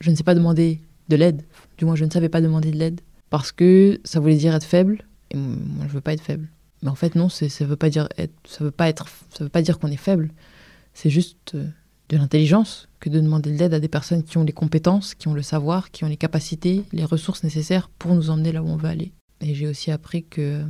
[0.00, 1.42] je ne sais pas demander de l'aide.
[1.78, 3.00] Du moins, je ne savais pas demander de l'aide
[3.30, 5.04] parce que ça voulait dire être faible.
[5.30, 6.48] Et moi, je veux pas être faible.
[6.82, 10.30] Mais en fait, non, ça veut veut pas veut pas dire qu'on est faible.
[10.94, 11.66] C'est juste euh,
[12.08, 15.28] de l'intelligence que de demander de l'aide à des personnes qui ont les compétences, qui
[15.28, 18.68] ont le savoir, qui ont les capacités, les ressources nécessaires pour nous emmener là où
[18.68, 19.12] on veut aller.
[19.40, 20.62] Et j'ai aussi appris que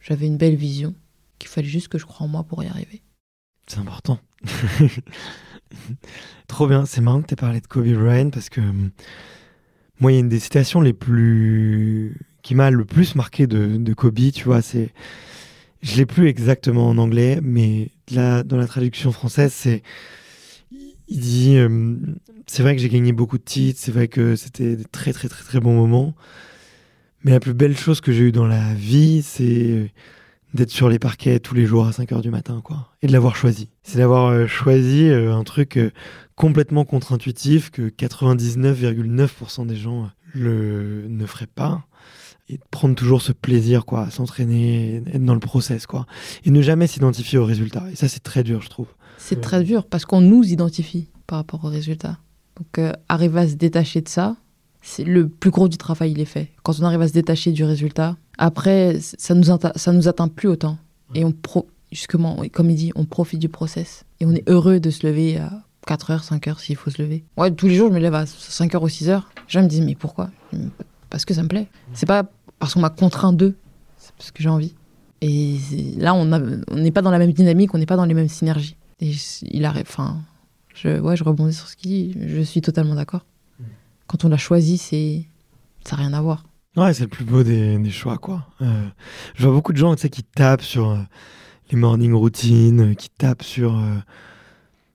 [0.00, 0.94] j'avais une belle vision,
[1.38, 3.02] qu'il fallait juste que je croie en moi pour y arriver.
[3.66, 4.18] C'est important.
[6.48, 6.84] Trop bien.
[6.84, 8.90] C'est marrant que tu parlé de Kobe Bryant parce que hum,
[10.02, 12.16] moi, il y a une des citations les plus.
[12.42, 14.60] qui m'a le plus marqué de, Kobe, tu vois.
[14.60, 14.90] c'est
[15.80, 19.82] Je l'ai plus exactement en anglais, mais là, dans la traduction française, c'est.
[21.06, 22.16] Il dit hum,
[22.48, 25.28] C'est vrai que j'ai gagné beaucoup de titres, c'est vrai que c'était des très, très,
[25.28, 26.14] très, très bons moments.
[27.22, 29.92] Mais la plus belle chose que j'ai eue dans la vie, c'est
[30.54, 32.90] d'être sur les parquets tous les jours à 5 heures du matin, quoi.
[33.02, 33.70] Et de l'avoir choisi.
[33.82, 35.90] C'est d'avoir euh, choisi euh, un truc euh,
[36.36, 41.84] complètement contre-intuitif que 99,9% des gens le, ne feraient pas.
[42.48, 46.06] Et de prendre toujours ce plaisir, quoi, à s'entraîner, être dans le process, quoi.
[46.44, 47.84] Et ne jamais s'identifier au résultat.
[47.92, 48.88] Et ça, c'est très dur, je trouve.
[49.16, 52.18] C'est très dur parce qu'on nous identifie par rapport aux résultats.
[52.58, 54.36] Donc, euh, arriver à se détacher de ça,
[54.82, 56.50] c'est le plus gros du travail, il est fait.
[56.62, 59.44] Quand on arrive à se détacher du résultat, après, ça nous,
[59.76, 60.78] ça nous atteint plus autant.
[61.14, 64.04] Et on pro justement, comme il dit, on profite du process.
[64.20, 67.02] Et on est heureux de se lever à 4 heures, 5 heures s'il faut se
[67.02, 67.22] lever.
[67.36, 69.30] Ouais, tous les jours, je me lève à 5 heures ou 6 heures.
[69.36, 70.30] Les gens me disent, mais pourquoi?
[71.10, 71.66] Parce que ça me plaît.
[71.92, 72.24] C'est pas
[72.58, 73.54] parce qu'on m'a contraint d'eux,
[73.98, 74.74] c'est parce que j'ai envie.
[75.20, 75.56] Et
[75.98, 78.14] là, on a- on n'est pas dans la même dynamique, on n'est pas dans les
[78.14, 78.76] mêmes synergies.
[79.00, 79.12] Et
[79.42, 80.20] il arrive, enfin,
[80.74, 82.18] je, ouais, je rebondis sur ce qu'il dit.
[82.26, 83.24] Je suis totalement d'accord.
[84.06, 85.26] Quand on l'a choisi, c'est,
[85.84, 86.44] ça n'a rien à voir.
[86.76, 88.46] Ouais, c'est le plus beau des, choix, quoi.
[88.62, 88.88] Euh,
[89.34, 90.98] je vois beaucoup de gens, tu sais, qui tapent sur euh,
[91.70, 93.78] les morning routines, euh, qui tapent sur,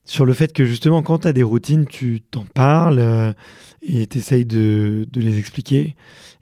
[0.03, 3.36] sur le fait que justement, quand tu as des routines, tu t'en parles
[3.84, 5.95] et tu essayes de, de les expliquer.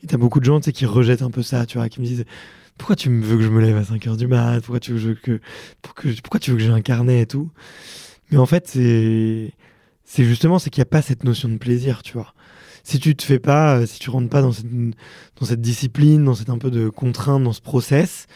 [0.03, 1.89] Et tu as beaucoup de gens, tu sais, qui rejettent un peu ça, tu vois,
[1.89, 2.23] qui me disent
[2.77, 4.61] Pourquoi tu veux que je me lève à 5 heures du mat?
[4.61, 5.41] Pourquoi tu, veux que,
[5.81, 5.93] pour
[6.23, 7.51] pourquoi tu veux que j'ai un carnet et tout?
[8.31, 9.53] Mais en fait, c'est
[10.05, 12.34] c'est justement c'est qu'il n'y a pas cette notion de plaisir, tu vois
[12.85, 16.51] si tu te fais pas, euh, si tu rentres pas dans cette, discipline, dans cette
[16.51, 18.27] un peu de contrainte, dans ce process,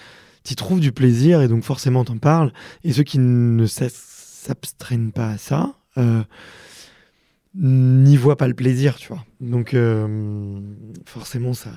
[0.44, 2.52] tu trouves du plaisir et donc forcément t'en parles.
[2.84, 6.24] Et ceux qui ne s'abstraignent pas à ça, euh,
[7.54, 9.24] n'y voient pas le plaisir, tu vois.
[9.40, 10.60] Donc euh,
[11.06, 11.70] forcément, ça,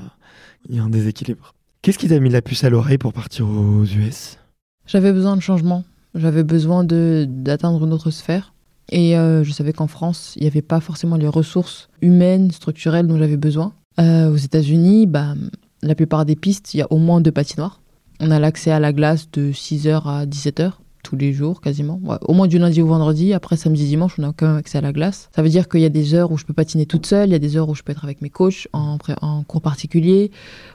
[0.66, 1.54] il y a un déséquilibre.
[1.82, 4.38] Qu'est-ce qui t'a mis la puce à l'oreille pour partir aux US
[4.86, 5.84] J'avais besoin de changement.
[6.14, 8.51] J'avais besoin d'atteindre une autre sphère.
[8.90, 13.06] Et euh, je savais qu'en France, il n'y avait pas forcément les ressources humaines, structurelles
[13.06, 13.72] dont j'avais besoin.
[14.00, 15.34] Euh, aux États-Unis, bah,
[15.82, 17.80] la plupart des pistes, il y a au moins deux patinoires.
[18.20, 20.72] On a l'accès à la glace de 6h à 17h
[21.02, 22.00] tous les jours quasiment.
[22.22, 23.32] Au moins du lundi au vendredi.
[23.32, 25.28] Après samedi, dimanche, on a quand même accès à la glace.
[25.34, 27.32] Ça veut dire qu'il y a des heures où je peux patiner toute seule, il
[27.32, 28.98] y a des heures où je peux être avec mes coachs en,
[29.46, 30.30] cours particulier.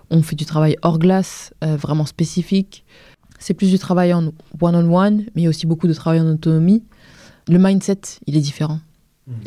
[0.09, 2.83] On fait du travail hors glace, euh, vraiment spécifique.
[3.39, 6.27] C'est plus du travail en one-on-one, mais il y a aussi beaucoup de travail en
[6.27, 6.83] autonomie.
[7.47, 8.79] Le mindset, il est différent.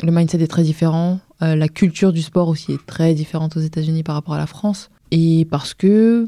[0.03, 1.19] Le mindset est très différent.
[1.41, 4.45] Euh, la culture du sport aussi est très différente aux États-Unis par rapport à la
[4.47, 4.89] France.
[5.09, 6.27] Et parce que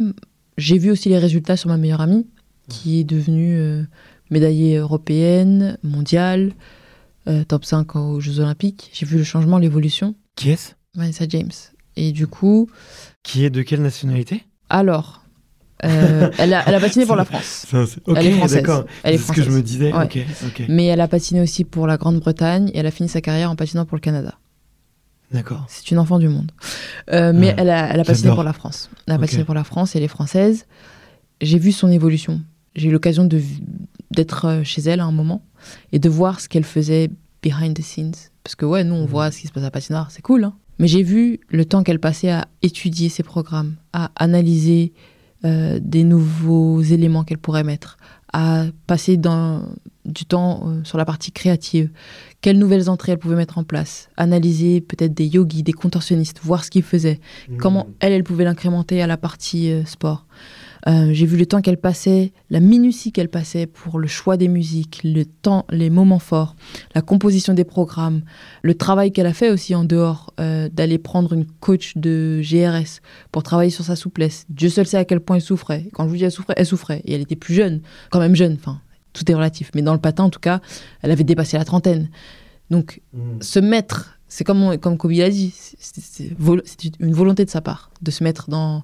[0.57, 2.25] j'ai vu aussi les résultats sur ma meilleure amie,
[2.67, 3.83] qui est devenue euh,
[4.31, 6.53] médaillée européenne, mondiale,
[7.27, 8.89] euh, top 5 aux Jeux Olympiques.
[8.93, 10.15] J'ai vu le changement, l'évolution.
[10.35, 10.71] Qui est-ce?
[10.95, 11.51] Vanessa James.
[11.95, 12.69] Et du coup,
[13.21, 14.43] Qui est de quelle nationalité?
[14.69, 15.22] alors,
[15.83, 17.65] euh, elle, a, elle a patiné pour la France.
[17.69, 17.83] Ça,
[18.15, 18.65] Elle est française.
[19.03, 19.93] Elle est ce que je me disais.
[19.93, 20.25] Ouais.
[20.69, 23.55] Mais elle a patiné aussi pour la Grande-Bretagne et elle a fini sa carrière en
[23.55, 24.35] patinant pour le Canada.
[25.31, 25.65] D'accord.
[25.67, 26.51] C'est une enfant du monde.
[27.11, 28.89] Euh, mais Ouais, elle a, elle a patiné pour la France.
[29.07, 30.65] Elle a patiné pour la France et elle est française.
[31.41, 32.41] J'ai vu son évolution.
[32.75, 33.27] J'ai eu l'occasion
[34.11, 35.43] d'être euh, chez elle à un moment
[35.91, 37.09] et de voir ce qu'elle faisait
[37.41, 38.13] behind the scenes.
[38.43, 40.43] Parce que ouais, nous on voit ce qui se passe à patinoire, c'est cool.
[40.43, 40.53] hein.
[40.79, 44.91] Mais j'ai vu le temps qu'elle passait à étudier ses programmes, à analyser
[45.45, 47.97] euh, des nouveaux éléments qu'elle pourrait mettre,
[48.31, 49.67] à passer dans,
[50.05, 51.89] du temps euh, sur la partie créative,
[52.41, 56.63] quelles nouvelles entrées elle pouvait mettre en place, analyser peut-être des yogis, des contorsionnistes, voir
[56.63, 57.19] ce qu'ils faisaient,
[57.59, 60.25] comment elle, elle pouvait l'incrémenter à la partie euh, sport.
[60.87, 64.47] Euh, J'ai vu le temps qu'elle passait, la minutie qu'elle passait pour le choix des
[64.47, 66.55] musiques, le temps, les moments forts,
[66.93, 68.21] la composition des programmes,
[68.63, 72.99] le travail qu'elle a fait aussi en dehors, euh, d'aller prendre une coach de GRS
[73.31, 74.45] pour travailler sur sa souplesse.
[74.49, 75.89] Dieu seul sait à quel point elle souffrait.
[75.93, 77.01] Quand je vous dis elle souffrait, elle souffrait.
[77.05, 78.81] Et elle était plus jeune, quand même jeune, enfin,
[79.13, 79.71] tout est relatif.
[79.75, 80.59] Mais dans le patin, en tout cas,
[81.01, 82.09] elle avait dépassé la trentaine.
[82.69, 83.01] Donc,
[83.39, 86.31] se mettre, c'est comme, comme Kobe l'a dit, c'est
[86.99, 88.83] une volonté de sa part de se mettre dans,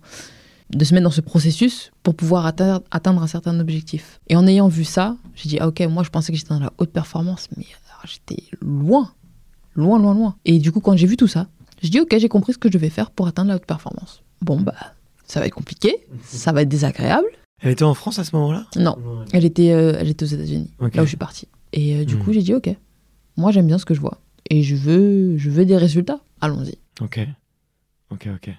[0.71, 4.19] de se mettre dans ce processus pour pouvoir atteindre, atteindre un certain objectif.
[4.27, 6.59] Et en ayant vu ça, j'ai dit, ah ok, moi je pensais que j'étais dans
[6.59, 7.65] la haute performance, mais
[8.05, 9.11] j'étais loin,
[9.75, 10.35] loin, loin, loin.
[10.45, 11.47] Et du coup, quand j'ai vu tout ça,
[11.81, 14.21] j'ai dit, ok, j'ai compris ce que je devais faire pour atteindre la haute performance.
[14.41, 14.75] Bon, bah,
[15.25, 17.27] ça va être compliqué, ça va être désagréable.
[17.61, 18.67] Elle était en France à ce moment-là?
[18.77, 18.95] Non,
[19.33, 21.47] elle était, euh, elle était aux États-Unis, là où je suis partie.
[21.73, 22.19] Et euh, du Hmm.
[22.23, 22.69] coup, j'ai dit, ok,
[23.37, 24.19] moi j'aime bien ce que je vois.
[24.49, 26.19] Et je veux, je veux des résultats.
[26.41, 26.77] Allons-y.
[27.01, 27.19] Ok.
[28.11, 28.49] Ok, ok.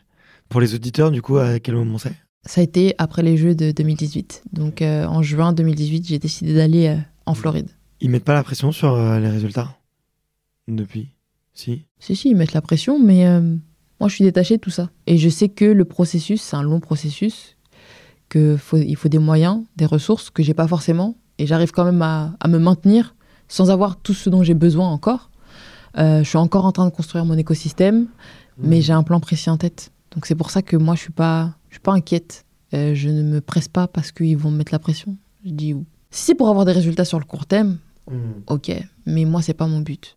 [0.51, 2.15] Pour les auditeurs, du coup, à quel moment c'est?
[2.45, 4.43] Ça a été après les Jeux de 2018.
[4.53, 7.71] Donc euh, en juin 2018, j'ai décidé d'aller euh, en Floride.
[8.01, 9.77] Ils mettent pas la pression sur euh, les résultats?
[10.67, 11.09] Depuis?
[11.55, 11.85] Si?
[12.01, 13.25] Si, si, ils mettent la pression, mais
[13.99, 14.91] moi je suis détachée de tout ça.
[15.07, 17.57] Et je sais que le processus, c'est un long processus,
[18.31, 21.17] qu'il faut, il faut des moyens, des ressources que j'ai pas forcément.
[21.39, 23.15] Et j'arrive quand même à, à me maintenir
[23.49, 25.31] sans avoir tout ce dont j'ai besoin encore.
[25.99, 28.07] Euh, je suis encore en train de construire mon écosystème,
[28.59, 29.91] mais j'ai un plan précis en tête.
[30.13, 32.45] Donc c'est pour ça que moi je suis pas, je suis pas inquiète.
[32.73, 35.17] Euh, je ne me presse pas parce qu'ils vont me mettre la pression.
[35.45, 35.75] Je dis
[36.11, 37.79] si c'est pour avoir des résultats sur le court terme,
[38.47, 38.73] ok.
[39.07, 40.17] Mais moi c'est pas mon but.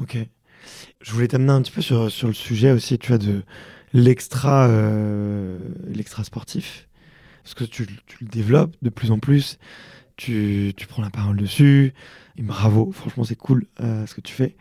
[0.00, 0.18] Ok.
[1.00, 3.42] Je voulais t'amener un petit peu sur, sur le sujet aussi, tu vois, de
[3.92, 5.58] l'extra euh,
[5.88, 6.88] l'extra sportif.
[7.42, 9.58] Parce que tu, tu le développes de plus en plus.
[10.16, 11.92] Tu, tu prends la parole dessus.
[12.36, 14.56] Et bravo, franchement, c'est cool euh, ce que tu fais.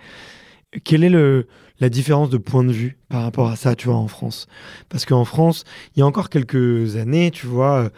[0.83, 1.47] Quelle est le,
[1.79, 4.47] la différence de point de vue par rapport à ça, tu vois, en France?
[4.89, 5.63] Parce qu'en France,
[5.95, 7.89] il y a encore quelques années, tu vois, euh,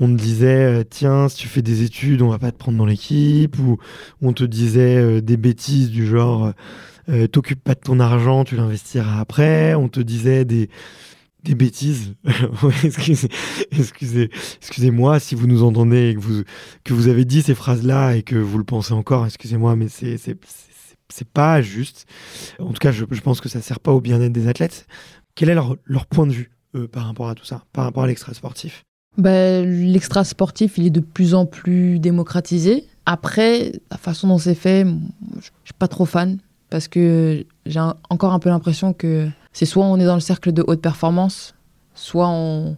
[0.00, 2.78] on te disait, euh, tiens, si tu fais des études, on va pas te prendre
[2.78, 3.78] dans l'équipe, ou
[4.22, 6.52] on te disait euh, des bêtises du genre,
[7.08, 10.68] euh, t'occupes pas de ton argent, tu l'investiras après, on te disait des,
[11.42, 12.14] des bêtises.
[12.84, 13.28] Excusez,
[13.72, 16.42] excusez, excusez-moi si vous nous entendez et que vous,
[16.84, 20.18] que vous avez dit ces phrases-là et que vous le pensez encore, excusez-moi, mais c'est,
[21.08, 22.06] c'est, pas juste.
[22.58, 24.86] En tout cas, je, je pense que ça sert pas au bien-être des athlètes.
[25.34, 28.02] Quel est leur, leur point de vue euh, par rapport à tout ça, par rapport
[28.02, 28.84] à l'extra sportif
[29.16, 32.86] Bah, L'extra sportif, il est de plus en plus démocratisé.
[33.06, 34.84] Après, la façon dont c'est fait,
[35.36, 36.38] je suis pas trop fan
[36.70, 37.80] parce que j'ai
[38.10, 41.54] encore un peu l'impression que c'est soit on est dans le cercle de haute performance,
[41.94, 42.76] soit on,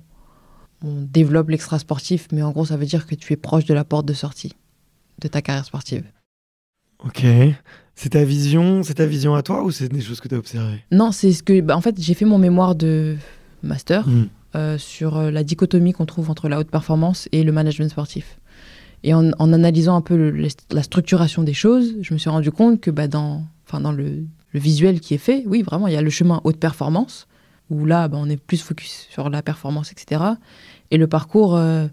[0.84, 3.74] on développe l'extra sportif, mais en gros, ça veut dire que tu es proche de
[3.74, 4.54] la porte de sortie
[5.20, 6.04] de ta carrière sportive.
[7.04, 7.24] Ok.
[8.03, 10.38] C'est ta vision, c'est ta vision à toi ou c'est des choses que tu as
[10.38, 10.82] observées?
[10.90, 11.61] Non, c'est ce que.
[11.61, 13.16] bah, en fait, j'ai fait mon mémoire de
[13.62, 14.09] master.
[14.09, 14.24] Hmm.
[14.57, 18.38] euh, sur euh, la dichotomie qu'on trouve entre la haute performance et le management sportif.
[19.05, 22.51] Et en, en analysant un peu le- la structuration des choses, je me suis rendu
[22.51, 25.92] compte que bah, dans, enfin, dans le, le visuel qui est fait, oui, vraiment, il
[25.92, 27.26] y a le chemin haute performance,
[27.68, 30.22] où là, bah, on est plus focus sur la performance, etc.
[30.90, 31.86] Et le parcours euh,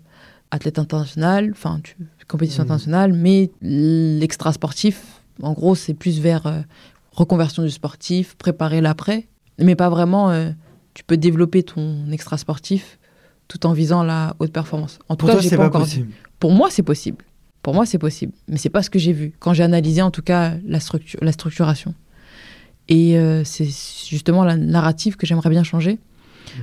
[0.51, 1.81] athlète international, enfin,
[2.29, 2.67] compétition Mhm.
[2.71, 6.61] internationale, mais l'extra sportif, en gros, c'est plus vers euh,
[7.11, 9.27] reconversion du sportif, préparer l'après,
[9.59, 10.29] mais pas vraiment.
[10.31, 10.51] euh,
[10.93, 12.97] tu peux développer ton extra sportif
[13.47, 14.97] tout en visant la haute performance.
[15.09, 16.11] En tout Pour cas, toi, c'est pas, pas possible.
[16.39, 17.23] Pour moi, c'est possible.
[17.61, 18.33] Pour moi, c'est possible.
[18.47, 19.33] Mais c'est pas ce que j'ai vu.
[19.39, 21.93] Quand j'ai analysé, en tout cas, la, structure, la structuration.
[22.89, 23.65] Et euh, c'est
[24.09, 25.99] justement la narrative que j'aimerais bien changer.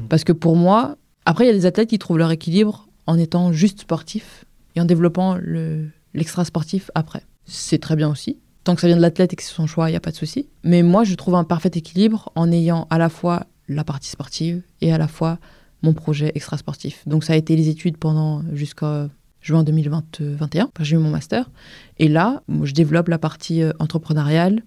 [0.00, 0.08] Mhm.
[0.08, 0.96] Parce que pour moi,
[1.26, 4.44] après, il y a des athlètes qui trouvent leur équilibre en étant juste sportifs
[4.76, 7.22] et en développant le- l'extra sportif après.
[7.44, 8.38] C'est très bien aussi.
[8.64, 10.10] Tant que ça vient de l'athlète et que c'est son choix, il n'y a pas
[10.10, 10.48] de souci.
[10.62, 14.62] Mais moi, je trouve un parfait équilibre en ayant à la fois la partie sportive
[14.80, 15.38] et à la fois
[15.82, 17.02] mon projet extra sportif.
[17.06, 19.08] Donc ça a été les études pendant jusqu'à
[19.44, 20.64] juin 2021.
[20.64, 21.50] Après, J'ai eu mon master.
[21.98, 24.62] Et là, je développe la partie euh, entrepreneuriale,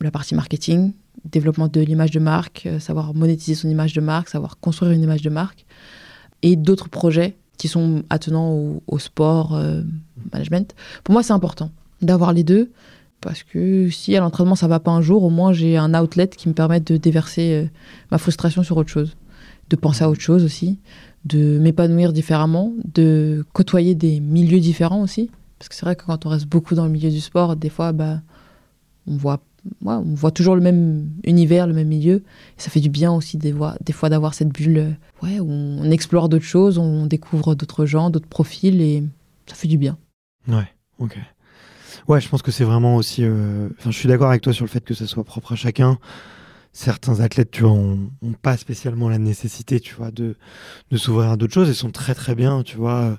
[0.00, 0.92] la partie marketing,
[1.24, 5.02] développement de l'image de marque, euh, savoir monétiser son image de marque, savoir construire une
[5.02, 5.64] image de marque,
[6.42, 9.82] et d'autres projets qui sont attenants au, au sport, euh,
[10.32, 10.74] management.
[11.02, 11.70] Pour moi, c'est important
[12.02, 12.70] d'avoir les deux,
[13.20, 16.28] parce que si à l'entraînement ça va pas un jour, au moins j'ai un outlet
[16.28, 17.66] qui me permette de déverser euh,
[18.10, 19.16] ma frustration sur autre chose,
[19.70, 20.78] de penser à autre chose aussi,
[21.24, 25.30] de m'épanouir différemment, de côtoyer des milieux différents aussi.
[25.58, 27.70] Parce que c'est vrai que quand on reste beaucoup dans le milieu du sport, des
[27.70, 28.20] fois, bah,
[29.06, 29.40] on voit,
[29.82, 32.16] ouais, on voit toujours le même univers, le même milieu.
[32.16, 34.90] Et ça fait du bien aussi des, fois- des fois d'avoir cette bulle euh,
[35.22, 39.02] ouais, où on explore d'autres choses, on découvre d'autres gens, d'autres profils, et
[39.46, 39.96] ça fait du bien.
[40.46, 41.18] Ouais, ok.
[42.08, 43.24] Ouais, je pense que c'est vraiment aussi.
[43.24, 45.56] euh, Enfin, je suis d'accord avec toi sur le fait que ça soit propre à
[45.56, 45.98] chacun.
[46.72, 48.10] Certains athlètes, tu vois, ont,
[48.42, 50.36] pas spécialement la nécessité, tu vois, de,
[50.94, 53.18] s'ouvrir à d'autres choses et sont très très bien, tu vois,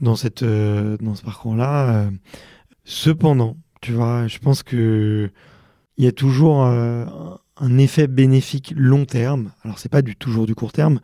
[0.00, 2.10] dans cette euh, dans ce parcours-là.
[2.84, 5.30] Cependant, tu vois, je pense que
[5.96, 7.06] il y a toujours euh,
[7.56, 9.50] un- effet bénéfique long terme.
[9.64, 11.00] Alors, c'est pas toujours du court terme,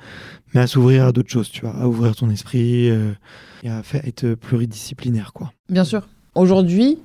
[0.55, 4.35] mais à s'ouvrir à d'autres choses, tu vois, à ouvrir ton esprit et à être
[4.35, 5.53] pluridisciplinaire, quoi.
[5.71, 6.07] Bien sûr.
[6.37, 6.99] Aujourd'hui,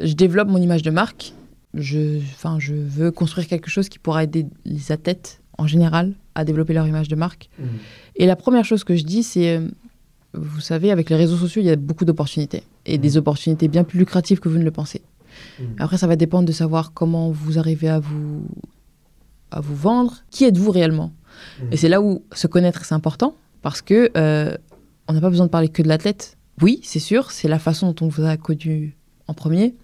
[0.00, 1.32] je développe mon image de marque.
[1.74, 6.44] Je, enfin, je veux construire quelque chose qui pourra aider les athlètes en général à
[6.44, 7.48] développer leur image de marque.
[8.16, 9.68] Et la première chose que je dis, c'est, euh,
[10.34, 12.62] vous savez, avec les réseaux sociaux, il y a beaucoup d'opportunités.
[12.84, 15.00] Et des opportunités bien plus lucratives que vous ne le pensez.
[15.78, 18.42] Après, ça va dépendre de savoir comment vous arrivez à vous,
[19.50, 20.22] à vous vendre.
[20.30, 21.12] Qui êtes-vous réellement?
[21.70, 23.34] Et c'est là où se connaître, c'est important.
[23.62, 24.56] Parce que euh,
[25.08, 26.35] on n'a pas besoin de parler que de l'athlète.
[26.62, 28.96] Oui, c'est sûr, c'est la façon dont on vous a connu
[29.26, 29.74] en premier.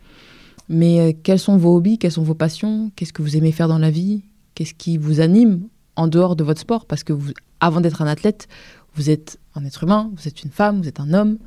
[0.68, 1.99] Mais euh, quels sont vos hobbies?
[1.99, 2.91] Quelles sont vos passions?
[2.97, 4.23] Qu'est-ce que vous aimez faire dans la vie?
[4.55, 6.87] Qu'est-ce qui vous anime en dehors de votre sport?
[6.87, 7.12] Parce que
[7.61, 8.49] avant d'être un athlète,
[8.95, 11.39] vous êtes un être humain, vous êtes une femme, vous êtes un homme.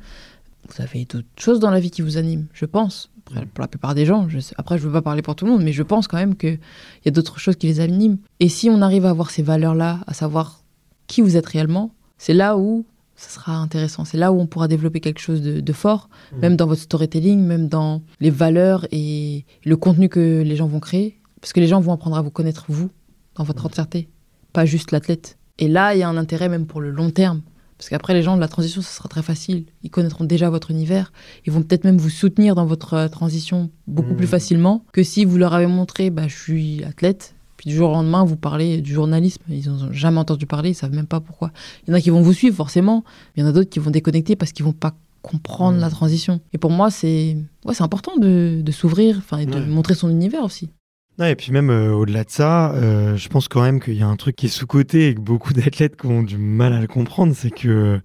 [0.68, 3.10] Vous avez d'autres choses dans la vie qui vous animent, je pense.
[3.24, 5.62] Pour la plupart des gens, après je ne veux pas parler pour tout le monde,
[5.62, 6.60] mais je pense quand même qu'il
[7.04, 8.18] y a d'autres choses qui les animent.
[8.38, 10.62] Et si on arrive à avoir ces valeurs-là, à savoir
[11.08, 12.84] qui vous êtes réellement, c'est là où
[13.16, 14.04] ça sera intéressant.
[14.04, 16.08] C'est là où on pourra développer quelque chose de, de fort,
[16.40, 20.80] même dans votre storytelling, même dans les valeurs et le contenu que les gens vont
[20.80, 21.18] créer.
[21.40, 22.90] Parce que les gens vont apprendre à vous connaître, vous,
[23.36, 24.08] dans votre entièreté,
[24.52, 25.38] pas juste l'athlète.
[25.58, 27.42] Et là, il y a un intérêt même pour le long terme.
[27.78, 29.66] Parce qu'après, les gens de la transition, ça sera très facile.
[29.82, 31.12] Ils connaîtront déjà votre univers.
[31.46, 34.16] Ils vont peut-être même vous soutenir dans votre euh, transition beaucoup Mhm.
[34.16, 37.34] plus facilement que si vous leur avez montré, bah, je suis athlète.
[37.56, 39.42] Puis du jour au lendemain, vous parlez du journalisme.
[39.48, 41.50] Ils n'ont jamais entendu parler, ils savent même pas pourquoi.
[41.86, 43.04] Il y en a qui vont vous suivre, forcément.
[43.36, 46.40] Il y en a d'autres qui vont déconnecter parce qu'ils vont pas comprendre la transition.
[46.52, 49.66] Et pour moi, c'est ouais, c'est important de, de s'ouvrir enfin, et de Ouais.
[49.66, 50.70] montrer son univers aussi.
[51.18, 54.02] Ouais, et puis même euh, au-delà de ça, euh, je pense quand même qu'il y
[54.02, 56.86] a un truc qui est sous-coté et que beaucoup d'athlètes ont du mal à le
[56.86, 57.98] comprendre, c'est que euh,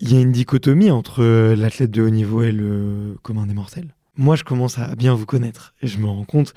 [0.00, 3.54] il y a une dichotomie entre euh, l'athlète de haut niveau et le commun des
[3.54, 3.94] mortels.
[4.16, 6.54] Moi, je commence à bien vous connaître et je me rends compte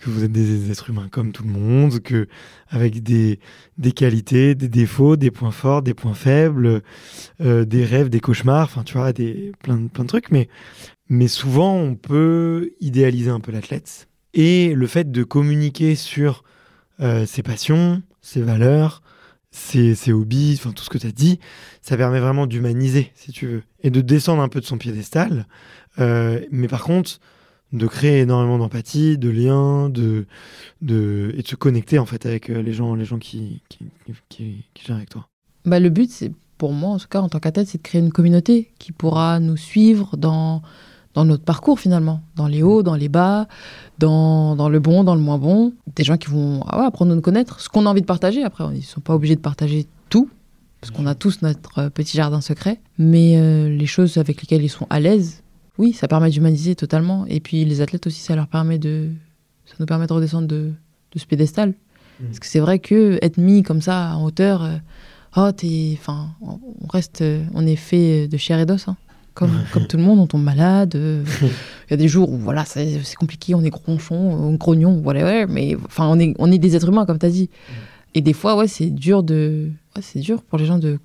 [0.00, 2.26] que vous êtes des êtres humains comme tout le monde, que
[2.68, 3.38] avec des,
[3.78, 6.82] des qualités, des défauts, des points forts, des points faibles,
[7.40, 10.30] euh, des rêves, des cauchemars, enfin tu vois, des, plein, de- plein de trucs.
[10.30, 10.48] Mais,
[11.08, 14.08] mais souvent, on peut idéaliser un peu l'athlète.
[14.32, 16.44] Et le fait de communiquer sur
[17.00, 19.02] euh, ses passions, ses valeurs,
[19.50, 21.40] ses, ses hobbies, enfin tout ce que tu as dit,
[21.82, 25.46] ça permet vraiment d'humaniser, si tu veux, et de descendre un peu de son piédestal.
[25.98, 27.18] Euh, mais par contre,
[27.72, 30.26] de créer énormément d'empathie, de liens, de,
[30.82, 33.78] de, et de se connecter en fait avec euh, les gens, les gens qui, qui,
[34.28, 35.28] qui, gèrent avec toi.
[35.64, 38.00] Bah, le but, c'est pour moi, en tout cas, en tant qu'athlète, c'est de créer
[38.00, 40.62] une communauté qui pourra nous suivre dans,
[41.14, 43.46] dans notre parcours finalement, dans les hauts, dans les bas,
[43.98, 45.72] dans, dans le bon, dans le moins bon.
[45.94, 48.42] Des gens qui vont ah apprendre à nous connaître, ce qu'on a envie de partager.
[48.42, 50.28] Après, ils ne sont pas obligés de partager tout,
[50.80, 52.80] parce qu'on a tous notre euh, petit jardin secret.
[52.98, 55.42] Mais euh, les choses avec lesquelles ils sont à l'aise,
[55.80, 57.24] oui, ça permet d'humaniser totalement.
[57.26, 59.08] Et puis les athlètes aussi, ça leur permet de,
[59.66, 60.72] ça nous permet de redescendre de,
[61.12, 61.74] de ce piédestal.
[62.22, 64.76] Parce que c'est vrai que être mis comme ça en hauteur, euh,
[65.38, 65.96] oh, t'es.
[65.98, 66.58] Enfin, on
[66.92, 67.22] reste.
[67.22, 68.88] euh, On est fait de chair et d'os.
[68.88, 68.96] hein.
[69.32, 70.94] Comme, comme tout le monde, on tombe malade.
[70.96, 75.00] euh, Il y a des jours où voilà, c'est compliqué, on est gronchon, on grognon,
[75.02, 77.48] whatever, mais enfin, on est, on est des êtres humains, comme tu as dit.
[78.14, 79.70] Et des fois, ouais, c'est dur de.
[79.96, 80.98] ouais, c'est dur pour les gens de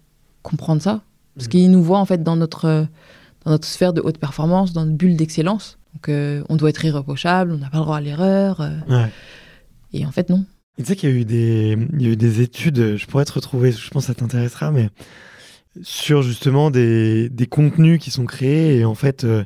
[0.43, 1.01] comprendre ça.
[1.37, 2.83] Parce qu'ils nous voient en fait dans notre, euh,
[3.45, 5.77] dans notre sphère de haute performance, dans notre bulle d'excellence.
[5.93, 8.59] Donc euh, on doit être irréprochable, on n'a pas le droit à l'erreur.
[8.61, 9.09] euh, Ouais.
[9.93, 10.45] et en fait, non.
[10.77, 13.05] Et tu sais qu'il y a eu des, il y a eu des études, je
[13.05, 14.89] pourrais te retrouver, je pense que ça t'intéressera, mais
[15.83, 19.43] sur justement des, des contenus qui sont créés et en fait, euh,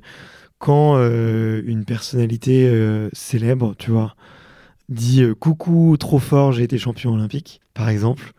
[0.57, 2.69] quand une personnalité
[3.13, 4.15] célèbre, tu vois,
[4.89, 8.34] dit coucou, trop fort, j'ai été champion olympique, par exemple,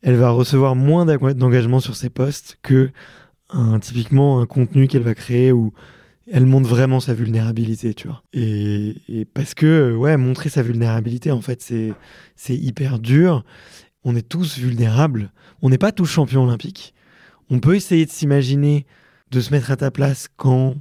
[0.00, 2.90] elle va recevoir moins d'eng- d'engagement sur ses posts que
[3.52, 5.72] un, typiquement un contenu qu'elle va créer où
[6.30, 8.22] elle montre vraiment sa vulnérabilité, tu vois.
[8.32, 11.92] Et, et parce que, ouais, montrer sa vulnérabilité, en fait, c'est
[12.36, 13.44] c'est hyper dur.
[14.04, 15.32] On est tous vulnérables.
[15.62, 16.94] On n'est pas tous champions olympiques.
[17.50, 18.86] On peut essayer de s'imaginer,
[19.30, 20.76] de se mettre à ta place quand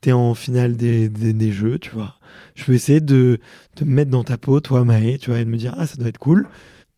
[0.00, 2.16] t'es en finale des, des, des jeux, tu vois.
[2.54, 3.38] Je peux essayer de,
[3.76, 5.86] de me mettre dans ta peau, toi, Maë, tu vois, et de me dire, ah,
[5.86, 6.48] ça doit être cool.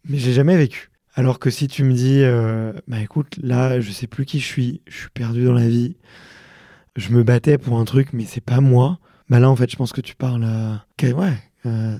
[0.08, 0.90] Mais j'ai jamais vécu.
[1.16, 4.46] Alors que si tu me dis, euh, bah écoute, là, je sais plus qui je
[4.46, 5.96] suis, je suis perdu dans la vie,
[6.96, 8.98] je me battais pour un truc, mais c'est pas moi.
[9.28, 11.38] Bah là, en fait, je pense que tu parles à, ouais,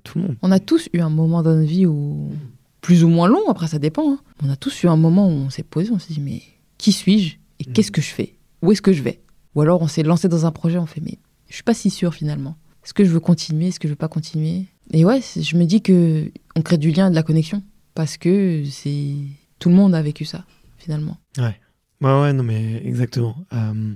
[0.03, 0.37] tout le monde.
[0.43, 2.33] On a tous eu un moment dans notre vie où,
[2.81, 4.19] plus ou moins long, après ça dépend, hein.
[4.43, 6.43] on a tous eu un moment où on s'est posé, on s'est dit, mais
[6.77, 8.37] qui suis-je et qu'est-ce que je fais?
[8.63, 9.21] Où est-ce que je vais?
[9.55, 11.19] Ou alors on s'est lancé dans un projet, on fait, mais
[11.49, 12.57] je suis pas si sûr finalement.
[12.85, 13.69] Est-ce que je veux continuer?
[13.69, 14.67] Est-ce que je veux pas continuer?
[14.93, 17.63] Et ouais, je me dis que on crée du lien et de la connexion
[17.95, 19.15] parce que c'est
[19.59, 20.45] tout le monde a vécu ça
[20.79, 21.17] finalement.
[21.39, 21.59] Ouais.
[22.01, 23.37] Ouais, ouais, non, mais exactement.
[23.53, 23.95] Euh,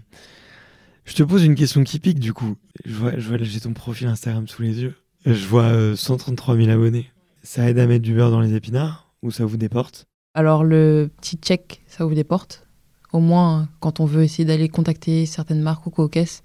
[1.04, 2.56] je te pose une question qui pique, du coup.
[2.84, 4.94] Je vois, je vois j'ai ton profil Instagram sous les yeux.
[5.26, 7.10] Je vois euh, 133 000 abonnés.
[7.42, 10.06] Ça aide à mettre du beurre dans les épinards ou ça vous déporte?
[10.34, 12.66] Alors le petit check, ça ouvre des portes.
[13.12, 16.42] Au moins, quand on veut essayer d'aller contacter certaines marques ou co-caisses,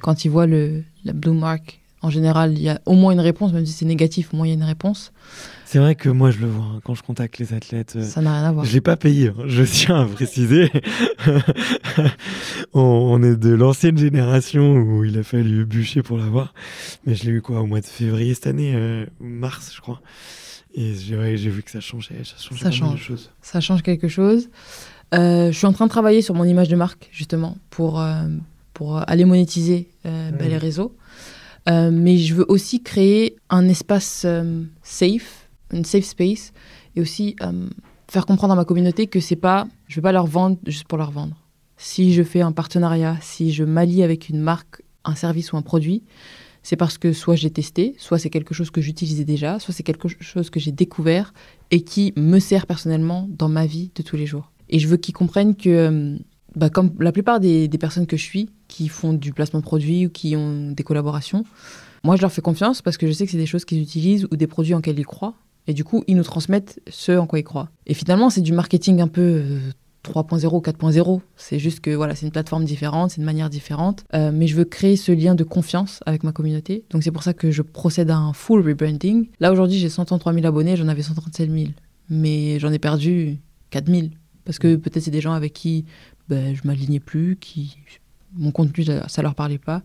[0.00, 3.20] quand ils voient le, la blue mark, en général, il y a au moins une
[3.20, 5.12] réponse, même si c'est négatif, au moins il y a une réponse.
[5.72, 7.94] C'est vrai que moi, je le vois hein, quand je contacte les athlètes.
[7.96, 8.66] euh, Ça n'a rien à voir.
[8.66, 10.70] Je l'ai pas payé, hein, je tiens à préciser.
[12.74, 16.52] on, on est de l'ancienne génération où il a fallu bûcher pour l'avoir.
[17.06, 20.02] Mais je l'ai eu quoi au mois de février cette année, euh, mars, je crois.
[20.74, 23.00] Et j'ai ouais, j'ai vu que ça changeait, ça changeait Ça change.
[23.00, 23.30] choses.
[23.40, 24.50] Ça change quelque chose.
[25.14, 28.04] Euh, je suis en train de travailler sur mon image de marque, justement, pour,
[28.74, 30.10] pour aller monétiser bah,
[30.46, 30.94] les réseaux.
[31.66, 34.26] Mais je veux aussi créer un espace
[34.82, 35.41] safe,
[35.72, 36.52] une safe space,
[36.96, 37.68] et aussi euh,
[38.08, 40.98] faire comprendre à ma communauté que c'est pas, je vais pas leur vendre juste pour
[40.98, 41.36] leur vendre.
[41.76, 45.62] Si je fais un partenariat, si je m'allie avec une marque, un service ou un
[45.62, 46.02] produit,
[46.62, 49.82] c'est parce que soit j'ai testé, soit c'est quelque chose que j'utilisais déjà, soit c'est
[49.82, 51.34] quelque chose que j'ai découvert
[51.70, 54.52] et qui me sert personnellement dans ma vie de tous les jours.
[54.68, 56.18] Et je veux qu'ils comprennent que, euh,
[56.54, 60.06] bah, comme la plupart des, personnes que je suis, qui font du placement de produits
[60.06, 61.44] ou qui ont des collaborations,
[62.04, 64.26] moi je leur fais confiance parce que je sais que c'est des choses qu'ils utilisent
[64.30, 65.34] ou des produits en lesquels ils croient.
[65.66, 67.68] Et du coup, ils nous transmettent ce en quoi ils croient.
[67.86, 69.58] Et finalement, c'est du marketing un peu euh,
[70.04, 71.20] 3.0, 4.0.
[71.36, 74.04] C'est juste que voilà, c'est une plateforme différente, c'est une manière différente.
[74.14, 76.84] Euh, mais je veux créer ce lien de confiance avec ma communauté.
[76.90, 79.28] Donc c'est pour ça que je procède à un full rebranding.
[79.40, 81.70] Là aujourd'hui, j'ai 133 000 abonnés, j'en avais 137 000.
[82.10, 83.38] Mais j'en ai perdu
[83.70, 84.08] 4 000.
[84.44, 85.84] Parce que peut-être c'est des gens avec qui
[86.28, 87.76] ben, je m'alignais plus, qui
[88.34, 89.82] mon contenu, ça leur parlait pas.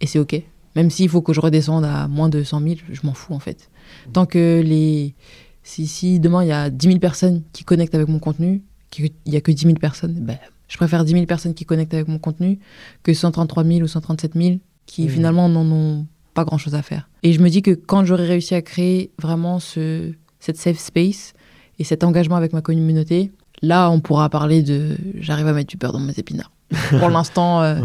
[0.00, 0.40] Et c'est OK.
[0.78, 3.40] Même s'il faut que je redescende à moins de 100 000, je m'en fous en
[3.40, 3.68] fait.
[4.12, 5.16] Tant que les.
[5.64, 9.10] Si, si demain il y a 10 000 personnes qui connectent avec mon contenu, qu'il
[9.26, 10.38] n'y a que 10 000 personnes, ben,
[10.68, 12.60] je préfère 10 000 personnes qui connectent avec mon contenu
[13.02, 17.10] que 133 000 ou 137 000 qui finalement n'en ont pas grand chose à faire.
[17.24, 21.32] Et je me dis que quand j'aurai réussi à créer vraiment ce, cette safe space
[21.80, 23.32] et cet engagement avec ma communauté,
[23.62, 26.52] là on pourra parler de j'arrive à mettre du beurre dans mes épinards.
[27.00, 27.80] Pour l'instant, euh.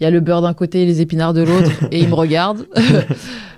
[0.00, 2.14] Il y a le beurre d'un côté et les épinards de l'autre, et ils me
[2.14, 2.66] regardent.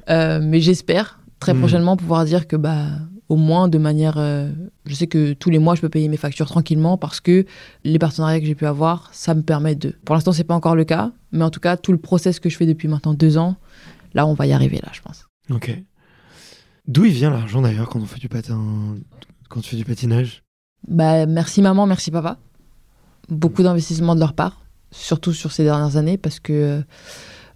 [0.08, 1.58] Euh, mais j'espère très Mm.
[1.58, 2.86] prochainement pouvoir dire que, bah,
[3.28, 4.14] au moins de manière.
[4.18, 4.50] euh,
[4.86, 7.44] je sais que tous les mois, je peux payer mes factures tranquillement parce que
[7.84, 9.94] les partenariats que j'ai pu avoir, ça me permet de.
[10.04, 12.48] Pour l'instant, c'est pas encore le cas, mais en tout cas, tout le process que
[12.50, 13.54] je fais depuis maintenant deux ans,
[14.14, 15.26] là, on va y arriver, là, je pense.
[15.48, 15.80] Ok.
[16.88, 18.96] D'où il vient l'argent d'ailleurs quand on fait du patin,
[19.48, 20.42] quand tu fais du patinage?
[20.88, 22.38] Bah, merci maman, merci papa.
[23.28, 24.60] Beaucoup d'investissements de leur part,
[24.90, 26.82] surtout sur ces dernières années, parce que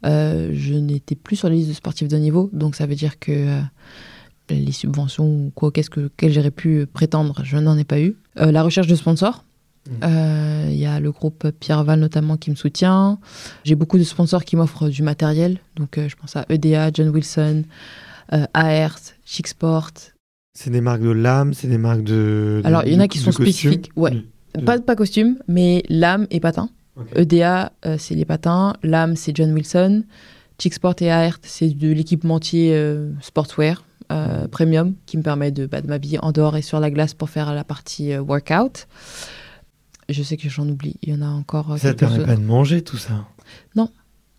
[0.06, 2.50] euh, je n'étais plus sur les listes de sportifs de niveau.
[2.52, 3.60] Donc ça veut dire que euh,
[4.50, 8.16] les subventions ou quoi qu'est-ce que j'aurais pu prétendre, je n'en ai pas eu.
[8.38, 9.44] Euh, la recherche de sponsors.
[10.02, 13.18] Euh, Il y a le groupe Pierre Val notamment qui me soutient.
[13.64, 15.58] J'ai beaucoup de sponsors qui m'offrent du matériel.
[15.76, 17.64] Donc euh, je pense à EDA, John Wilson,
[18.32, 19.90] euh, AERT, Chic Sport,
[20.54, 22.60] C'est des marques de lames, c'est des marques de.
[22.62, 24.10] de- Alors, il y en a qui sont spécifiques, ouais.
[24.54, 26.70] De- Pas, pas costume, mais lame et patin.
[27.14, 28.74] EDA, euh, c'est les patins.
[28.82, 30.04] Lame, c'est John Wilson.
[30.58, 35.80] Chicksport et Aert, c'est de l'équipementier euh, sportswear euh, premium qui me permet de, bah,
[35.80, 38.86] de m'habiller en dehors et sur la glace pour faire la partie euh, workout.
[40.08, 40.96] Je sais que j'en oublie.
[41.02, 41.78] Il y en a encore.
[41.78, 43.26] Ça te quelques permet pas de manger tout ça?
[43.74, 43.88] Non,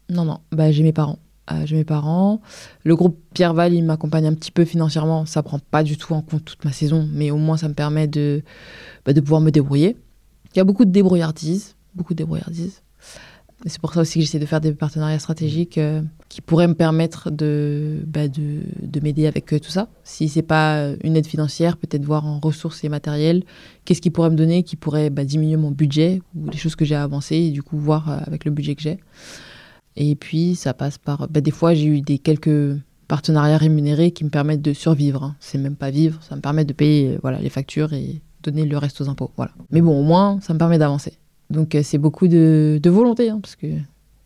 [0.09, 0.39] non.
[0.51, 1.19] Bah, j'ai mes parents.
[1.51, 2.41] Euh, j'ai mes parents.
[2.83, 5.25] Le groupe Pierre Val, il m'accompagne un petit peu financièrement.
[5.25, 7.73] Ça prend pas du tout en compte toute ma saison, mais au moins ça me
[7.73, 8.43] permet de,
[9.05, 9.97] bah, de pouvoir me débrouiller.
[10.53, 12.81] Il y a beaucoup de débrouillardise, beaucoup de débrouillardise.
[13.65, 16.73] C'est pour ça aussi que j'essaie de faire des partenariats stratégiques euh, qui pourraient me
[16.73, 19.87] permettre de, bah, de, de m'aider avec euh, tout ça.
[20.03, 23.43] Si c'est pas une aide financière, peut-être voir en ressources et matériel,
[23.85, 26.83] qu'est-ce qui pourrait me donner, qui pourrait bah, diminuer mon budget ou les choses que
[26.83, 28.99] j'ai à avancer et du coup voir euh, avec le budget que j'ai.
[29.95, 31.29] Et puis, ça passe par.
[31.29, 32.77] bah, des fois, j'ai eu des quelques
[33.07, 35.23] partenariats rémunérés qui me permettent de survivre.
[35.23, 35.35] hein.
[35.39, 38.77] C'est même pas vivre, ça me permet de payer voilà, les factures et donner le
[38.77, 39.31] reste aux impôts.
[39.37, 39.53] Voilà.
[39.71, 41.13] Mais bon, au moins, ça me permet d'avancer.
[41.49, 43.67] Donc, euh, c'est beaucoup de, volonté, hein, parce que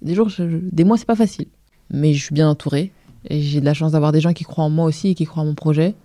[0.02, 1.48] des jours, je- je- des mois, c'est pas facile.
[1.92, 2.92] Mais je suis bien entourée
[3.30, 5.26] et j'ai de la chance d'avoir des gens qui croient en moi aussi et qui
[5.26, 5.96] croient en mon projet.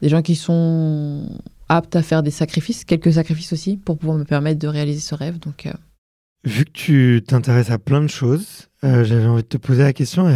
[0.00, 1.28] Des gens qui sont
[1.68, 5.14] aptes à faire des sacrifices, quelques sacrifices aussi, pour pouvoir me permettre de réaliser ce
[5.14, 5.38] rêve.
[5.38, 5.72] Donc, euh,
[6.44, 9.92] Vu que tu t'intéresses à plein de choses, euh, j'avais envie de te poser la
[9.92, 10.26] question.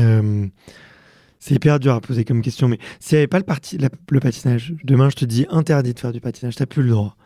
[1.39, 4.21] c'est hyper dur à poser comme question, mais s'il n'y avait pas le, parti, le
[4.21, 7.17] patinage, demain je te dis interdit de faire du patinage, t'as plus le droit.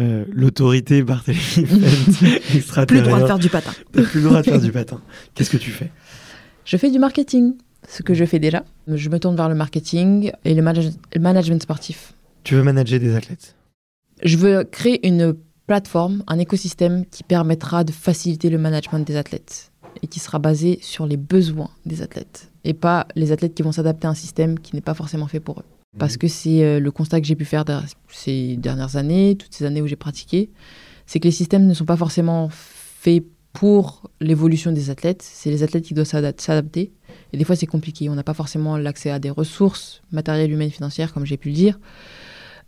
[0.00, 1.40] Euh, L'autorité Barthélémy
[2.62, 3.72] Fent, plus le droit de faire du patin.
[3.92, 5.00] plus le droit de faire du patin.
[5.34, 5.90] Qu'est-ce que tu fais?
[6.64, 7.54] Je fais du marketing,
[7.88, 8.64] ce que je fais déjà.
[8.88, 12.14] Je me tourne vers le marketing et le, manage- le management sportif.
[12.44, 13.56] Tu veux manager des athlètes?
[14.22, 15.34] Je veux créer une
[15.66, 19.70] plateforme, un écosystème qui permettra de faciliter le management des athlètes
[20.02, 23.72] et qui sera basé sur les besoins des athlètes et pas les athlètes qui vont
[23.72, 25.64] s'adapter à un système qui n'est pas forcément fait pour eux.
[25.98, 27.64] Parce que c'est euh, le constat que j'ai pu faire
[28.12, 30.50] ces dernières années, toutes ces années où j'ai pratiqué,
[31.06, 35.22] c'est que les systèmes ne sont pas forcément faits pour l'évolution des athlètes.
[35.22, 36.92] C'est les athlètes qui doivent s'adap- s'adapter.
[37.32, 38.08] Et des fois, c'est compliqué.
[38.08, 41.54] On n'a pas forcément l'accès à des ressources matérielles, humaines, financières, comme j'ai pu le
[41.54, 41.80] dire.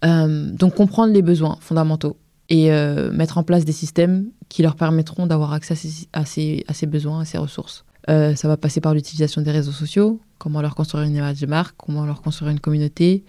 [0.04, 2.16] Euh, donc, comprendre les besoins fondamentaux
[2.48, 6.24] et euh, mettre en place des systèmes qui leur permettront d'avoir accès à ces, à
[6.24, 7.84] ces- à ces besoins, à ces ressources.
[8.10, 11.46] Euh, ça va passer par l'utilisation des réseaux sociaux, comment leur construire une image de
[11.46, 13.22] marque, comment leur construire une communauté,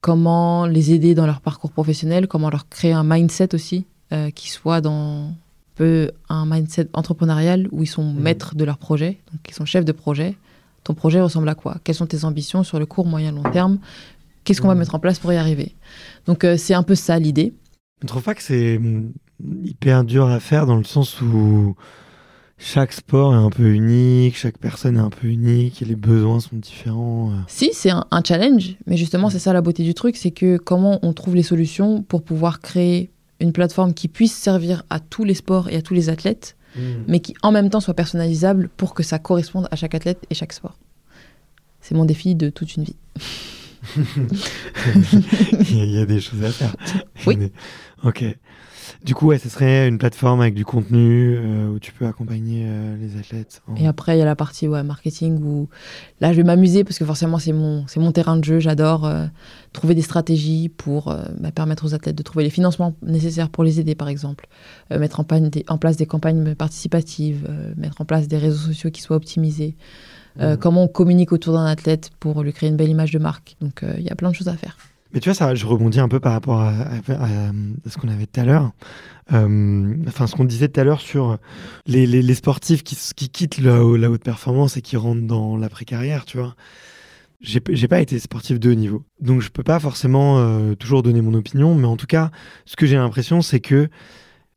[0.00, 4.50] comment les aider dans leur parcours professionnel, comment leur créer un mindset aussi euh, qui
[4.50, 5.34] soit dans un
[5.74, 9.86] peu un mindset entrepreneurial où ils sont maîtres de leur projet, donc ils sont chefs
[9.86, 10.36] de projet.
[10.84, 11.76] Ton projet ressemble à quoi?
[11.84, 13.78] Quelles sont tes ambitions sur le court, moyen, long terme?
[14.44, 15.74] Qu'est-ce qu'on va mettre en place pour y arriver?
[16.26, 17.54] Donc euh, c'est un peu ça l'idée.
[18.00, 19.12] Je ne trouve pas que c'est hum,
[19.64, 21.76] hyper dur à faire dans le sens où
[22.62, 26.40] chaque sport est un peu unique, chaque personne est un peu unique et les besoins
[26.40, 27.30] sont différents.
[27.30, 27.40] euh.
[27.48, 30.58] Si, c'est un, un challenge, mais justement, c'est ça la beauté du truc, c'est que
[30.58, 33.10] comment on trouve les solutions pour pouvoir créer
[33.40, 36.56] une plateforme qui puisse servir à tous les sports et à tous les athlètes,
[37.08, 40.34] mais qui en même temps soit personnalisable pour que ça corresponde à chaque athlète et
[40.34, 40.78] chaque sport.
[41.80, 42.96] C'est mon défi de toute une vie.
[45.70, 46.76] il, y a, des choses à faire.
[47.26, 47.38] Oui.
[48.04, 48.24] Ok.
[49.04, 52.64] Du coup, ouais, ce serait une plateforme avec du contenu euh, où tu peux accompagner
[52.66, 53.62] euh, les athlètes.
[53.68, 55.68] en- Et après, il y a la partie ouais, marketing où
[56.20, 58.58] là, je vais m'amuser parce que forcément, c'est mon, c'est mon terrain de jeu.
[58.58, 59.26] J'adore euh,
[59.72, 63.80] trouver des stratégies pour bah, permettre aux athlètes de trouver les financements nécessaires pour les
[63.80, 64.46] aider, par exemple.
[64.90, 68.90] Mettre en, pan- des- en place des campagnes participatives, mettre en place des réseaux sociaux
[68.90, 69.76] qui soient optimisés.
[70.60, 73.56] Comment on communique autour d'un athlète pour lui créer une belle image de marque.
[73.60, 74.76] Donc, il y a plein de choses à faire.
[75.12, 76.72] Mais tu vois, ça, je rebondis un peu par rapport à,
[77.86, 78.70] ce qu'on avait tout à l'heure.
[79.32, 81.38] Euh, enfin, ce qu'on disait tout à l'heure sur
[81.86, 86.54] les, sportifs qui, qui quittent la haute performance et qui rentrent dans l'après-carrière, tu vois.
[87.40, 89.02] J'ai j'ai pas été sportif de haut niveau.
[89.20, 92.30] Donc, je peux pas forcément euh, toujours donner mon opinion, mais en tout cas,
[92.66, 93.88] ce que j'ai l'impression, c'est que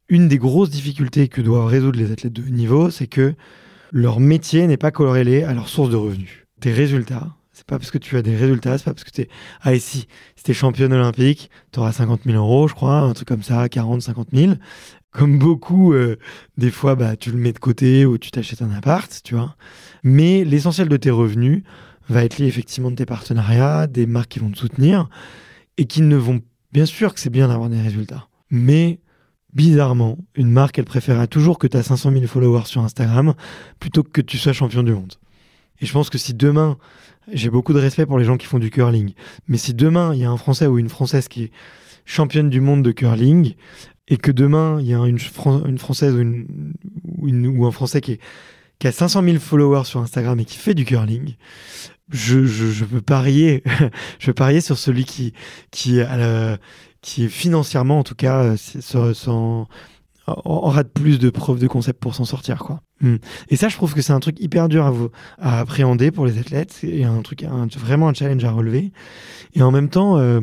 [0.09, 3.35] une des grosses difficultés que doivent résoudre les athlètes de haut niveau, c'est que
[3.93, 6.45] leur métier n'est pas corrélé à leur source de revenus.
[6.59, 9.30] Tes résultats, c'est pas parce que tu as des résultats, c'est pas parce que t'es.
[9.61, 13.27] Ah, et si, si t'es championne olympique, t'auras 50 000 euros, je crois, un truc
[13.27, 14.53] comme ça, 40, 50 000.
[15.11, 16.17] Comme beaucoup, euh,
[16.57, 19.55] des fois, bah, tu le mets de côté ou tu t'achètes un appart, tu vois.
[20.03, 21.63] Mais l'essentiel de tes revenus
[22.09, 25.07] va être lié effectivement de tes partenariats, des marques qui vont te soutenir
[25.77, 26.41] et qui ne vont.
[26.71, 28.99] Bien sûr que c'est bien d'avoir des résultats, mais
[29.53, 33.35] bizarrement, une marque, elle préférera toujours que tu as 500 000 followers sur Instagram
[33.80, 35.13] plutôt que tu sois champion du monde.
[35.80, 36.77] Et je pense que si demain,
[37.31, 39.13] j'ai beaucoup de respect pour les gens qui font du curling,
[39.47, 41.51] mais si demain, il y a un Français ou une Française qui est
[42.05, 43.55] championne du monde de curling,
[44.09, 48.19] et que demain, il y a une, Fran- une Française ou, un Français qui est,
[48.85, 51.35] a 500 000 followers sur Instagram et qui fait du curling,
[52.09, 53.63] je, je, peux parier,
[54.19, 55.33] je peux parier sur celui qui,
[55.71, 59.67] qui financièrement, en tout cas, s'en-
[60.27, 62.81] aura de plus de preuves de concept pour s'en sortir, quoi.
[63.03, 63.17] Hmm.
[63.49, 66.80] Et ça, je trouve que c'est un truc hyper dur à, appréhender pour les athlètes
[66.84, 67.45] et un truc,
[67.77, 68.93] vraiment un challenge à relever.
[69.53, 70.39] Et en même temps, euh,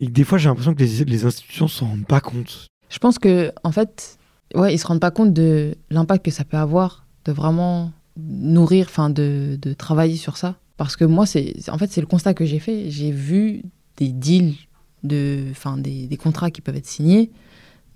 [0.00, 2.68] des fois, j'ai l'impression que les, les institutions s'en rendent pas compte.
[2.90, 4.18] Je pense que, en fait,
[4.54, 8.86] ouais, ils se rendent pas compte de l'impact que ça peut avoir de vraiment nourrir,
[8.88, 10.56] enfin, de, de travailler sur ça.
[10.76, 12.90] Parce que moi, c'est, en fait, c'est le constat que j'ai fait.
[12.90, 13.62] J'ai vu
[13.96, 14.56] des deals,
[15.04, 17.30] de, enfin, des, des contrats qui peuvent être signés,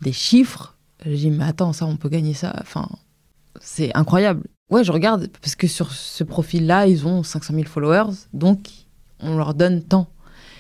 [0.00, 0.78] des chiffres.
[1.04, 2.56] J'ai dit, mais attends, ça, on peut gagner ça.
[2.62, 2.88] Enfin,
[3.60, 4.44] c'est incroyable.
[4.70, 8.58] Ouais, je regarde, parce que sur ce profil-là, ils ont 500 000 followers, donc
[9.20, 10.08] on leur donne tant.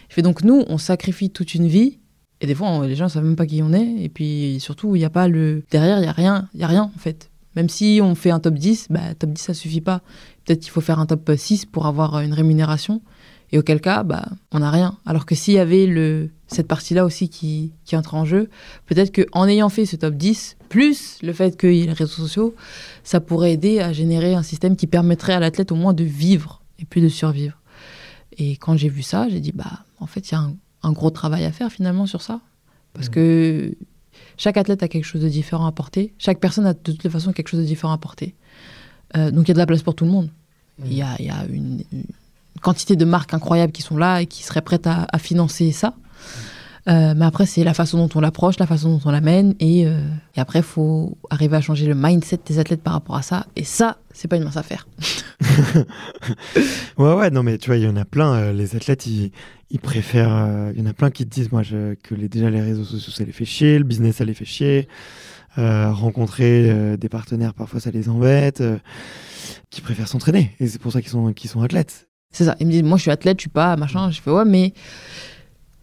[0.08, 1.98] Je fais donc, nous, on sacrifie toute une vie
[2.40, 4.02] et des fois, on- les gens ne savent même pas qui on est.
[4.02, 5.64] Et puis surtout, il n'y a pas le.
[5.70, 6.48] Derrière, il n'y a rien.
[6.54, 7.30] Il a rien, en fait.
[7.56, 10.00] Même si on fait un top 10, bah, top 10, ça suffit pas.
[10.44, 13.02] Peut-être qu'il faut faire un top 6 pour avoir une rémunération.
[13.50, 14.98] Et auquel cas, bah, on n'a rien.
[15.06, 18.50] Alors que s'il y avait le, cette partie-là aussi qui, qui entre en jeu,
[18.86, 22.10] peut-être qu'en ayant fait ce top 10, plus le fait qu'il y ait les réseaux
[22.10, 22.54] sociaux,
[23.04, 26.62] ça pourrait aider à générer un système qui permettrait à l'athlète au moins de vivre
[26.78, 27.58] et plus de survivre.
[28.36, 30.92] Et quand j'ai vu ça, j'ai dit, bah, en fait, il y a un, un
[30.92, 32.40] gros travail à faire finalement sur ça.
[32.92, 33.74] Parce que
[34.36, 36.14] chaque athlète a quelque chose de différent à apporter.
[36.18, 38.34] Chaque personne a de toutes les façons quelque chose de différent à apporter.
[39.16, 40.30] Euh, donc il y a de la place pour tout le monde.
[40.84, 42.04] Il y a, y a une, une
[42.60, 45.94] quantité de marques incroyables qui sont là et qui seraient prêtes à, financer ça.
[46.88, 49.54] Euh, mais après, c'est la façon dont on l'approche, la façon dont on l'amène.
[49.60, 50.00] Et, euh,
[50.36, 53.46] après, il faut arriver à changer le mindset des athlètes par rapport à ça.
[53.56, 54.86] Et ça, c'est pas une mince affaire.
[56.96, 58.34] Ouais, ouais, non, mais tu vois, il y en a plein.
[58.34, 59.30] euh, les athlètes, ils,
[59.80, 60.72] préfèrent.
[60.74, 63.12] Il y en a plein qui te disent, moi, que les, déjà les réseaux sociaux,
[63.12, 64.88] ça les fait chier, le business, ça les fait chier.
[65.56, 68.62] rencontrer des partenaires, parfois, ça les embête.
[69.70, 70.56] qui préfèrent s'entraîner.
[70.58, 72.07] Et c'est pour ça qu'ils sont, qu'ils sont athlètes.
[72.30, 72.56] C'est ça.
[72.60, 74.10] Ils me disent, moi, je suis athlète, je suis pas machin.
[74.10, 74.72] Je fais, ouais, mais,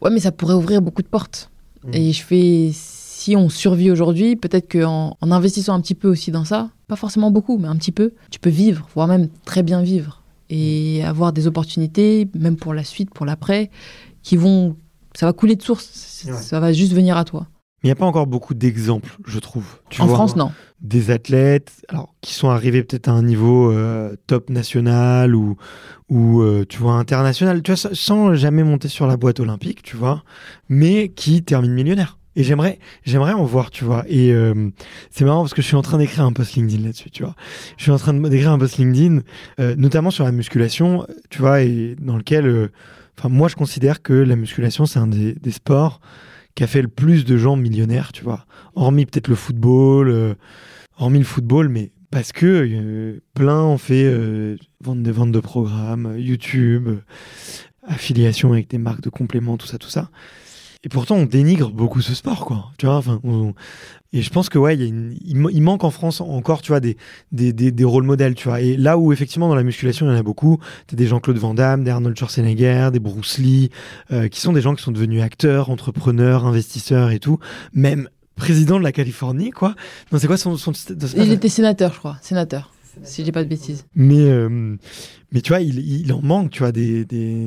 [0.02, 1.50] ouais, mais ça pourrait ouvrir beaucoup de portes.
[1.84, 1.94] Mm.
[1.94, 6.32] Et je fais, si on survit aujourd'hui, peut-être qu'en en investissant un petit peu aussi
[6.32, 9.64] dans ça, pas forcément beaucoup, mais un petit peu, tu peux vivre, voire même très
[9.64, 10.22] bien vivre.
[10.50, 13.72] Et avoir des opportunités, même pour la suite, pour l'après,
[14.22, 14.76] qui vont.
[15.16, 16.24] Ça va couler de source.
[16.28, 16.34] Ouais.
[16.34, 17.48] Ça va juste venir à toi.
[17.82, 19.80] Mais il n'y a pas encore beaucoup d'exemples, je trouve.
[19.90, 20.52] Tu en vois, France, non.
[20.88, 25.58] Des athlètes alors, qui sont arrivés peut-être à un niveau euh, top national ou,
[26.10, 29.98] ou euh, tu vois, international, tu vois, sans- jamais monter sur la boîte olympique, tu
[29.98, 30.24] vois,
[30.70, 32.20] mais qui terminent millionnaires.
[32.36, 34.04] Et j'aimerais, j'aimerais en voir, tu vois.
[34.08, 34.70] Et euh,
[35.10, 37.34] c'est marrant parce que je suis en train d'écrire un post LinkedIn là-dessus, tu vois.
[37.78, 39.22] Je suis en train d'écrire un post LinkedIn,
[39.78, 42.70] notamment sur la musculation, tu vois, et dans lequel,
[43.18, 46.00] enfin, moi, je considère que la musculation, c'est un des, des sports
[46.56, 48.46] qui a fait le plus de gens millionnaires, tu vois.
[48.76, 50.36] Hormis peut-être le football,
[50.98, 55.40] hormis le football, mais parce que euh, plein ont fait euh, vendre des ventes de
[55.42, 57.04] programmes, euh, YouTube, euh,
[57.84, 60.10] affiliation avec des marques de compléments, tout ça, tout ça.
[60.86, 62.72] Et pourtant, on dénigre beaucoup ce sport, quoi.
[62.78, 63.20] Tu vois, enfin,
[64.14, 66.96] et je pense que ouais, il, manque en France encore, tu vois, des,
[67.32, 68.62] des, des, des rôles modèles, tu vois.
[68.62, 71.38] Et là où effectivement dans la musculation, il y en a beaucoup, t'as des Jean-Claude
[71.38, 73.72] Van Damme, des Arnold Schwarzenegger, des Bruce Lee,
[74.32, 77.40] qui sont des gens qui sont devenus acteurs, entrepreneurs, investisseurs et tout,
[77.74, 79.76] même président de la Californie, quoi.
[80.12, 82.18] Non, c'est quoi son, son, son- Il était sénateur, je crois.
[82.22, 82.72] Sénateur.
[83.04, 83.86] Si je dis pas de bêtises.
[83.94, 84.78] mais, euh,
[85.34, 87.46] mais tu vois, il, il en manque, tu vois, des, des,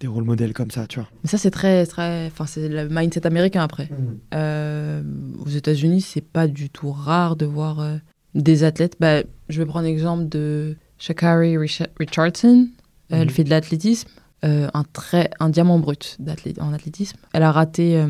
[0.00, 1.08] des rôles modèles comme ça, tu vois.
[1.22, 2.26] Mais ça, c'est très, très.
[2.26, 3.88] Enfin, c'est le mindset américain après.
[4.34, 5.02] Euh,
[5.44, 7.96] aux États-Unis, c'est pas du tout rare de voir euh,
[8.34, 8.96] des athlètes.
[8.98, 12.66] Bah, je vais prendre l'exemple de Shakari Richa- Richardson.
[13.10, 13.30] Elle Mhm.
[13.30, 14.08] fait de l'athlétisme,
[14.42, 16.18] un, très, un diamant brut
[16.60, 17.16] en athlétisme.
[17.32, 18.04] Elle a raté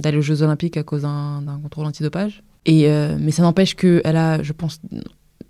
[0.00, 2.42] d'aller aux Jeux Olympiques à cause d'un contrôle antidopage.
[2.66, 4.80] Et, euh, mais ça n'empêche qu'elle a, je pense,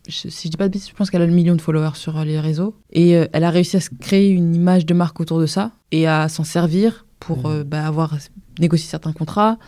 [0.09, 2.23] si je dis pas de bêtises, je pense qu'elle a le million de followers sur
[2.25, 2.75] les réseaux.
[2.93, 5.73] Et euh, elle a réussi à se créer une image de marque autour de ça
[5.93, 7.47] et à s'en servir pour Mhm.
[7.47, 8.17] euh, bah, avoir
[8.59, 9.59] négocié certains contrats,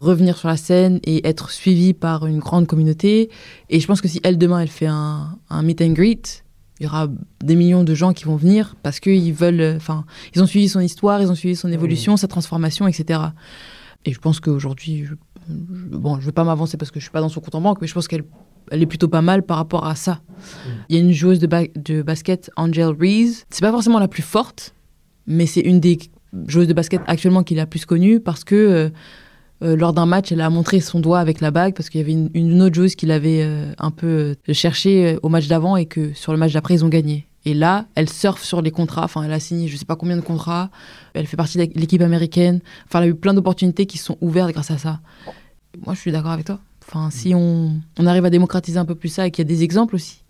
[0.00, 3.30] revenir sur la scène et être suivie par une grande communauté.
[3.70, 6.44] Et je pense que si elle, demain, elle fait un, un meet and greet,
[6.80, 7.08] il y aura
[7.44, 9.74] des millions de gens qui vont venir parce qu'ils veulent.
[9.76, 10.04] Enfin,
[10.34, 13.20] ils ont suivi son histoire, ils ont suivi son évolution, sa transformation, etc.
[14.04, 15.14] Et je pense qu'aujourd'hui, je,
[15.48, 17.78] je- bon, je pas m'avancer parce que je suis pas dans son compte en banque,
[17.80, 18.24] mais je pense qu'elle
[18.70, 20.20] elle est plutôt pas mal par rapport à ça.
[20.88, 23.44] Il y a une joueuse de, ba- de basket, Angel Reese.
[23.50, 24.74] C'est pas forcément la plus forte,
[25.26, 25.98] mais c'est une des
[26.46, 28.88] joueuses de basket actuellement qui est la plus connue parce que euh,
[29.62, 32.04] euh, lors d'un match, elle a montré son doigt avec la bague parce qu'il y
[32.04, 35.48] avait une, une autre joueuse qui l'avait euh, un peu euh, cherché euh, au match
[35.48, 37.26] d'avant et que sur le match d'après, ils ont gagné.
[37.44, 39.04] Et là, elle surfe sur les contrats.
[39.04, 40.70] Enfin, elle a signé je sais pas combien de contrats.
[41.14, 42.60] Elle fait partie de l'équipe américaine.
[42.86, 45.00] Enfin, elle a eu plein d'opportunités qui sont ouvertes grâce à ça.
[45.84, 46.60] Moi, je suis d'accord avec toi.
[46.86, 49.48] Enfin, si on, on arrive à démocratiser un peu plus ça et qu'il y a
[49.48, 50.22] des exemples aussi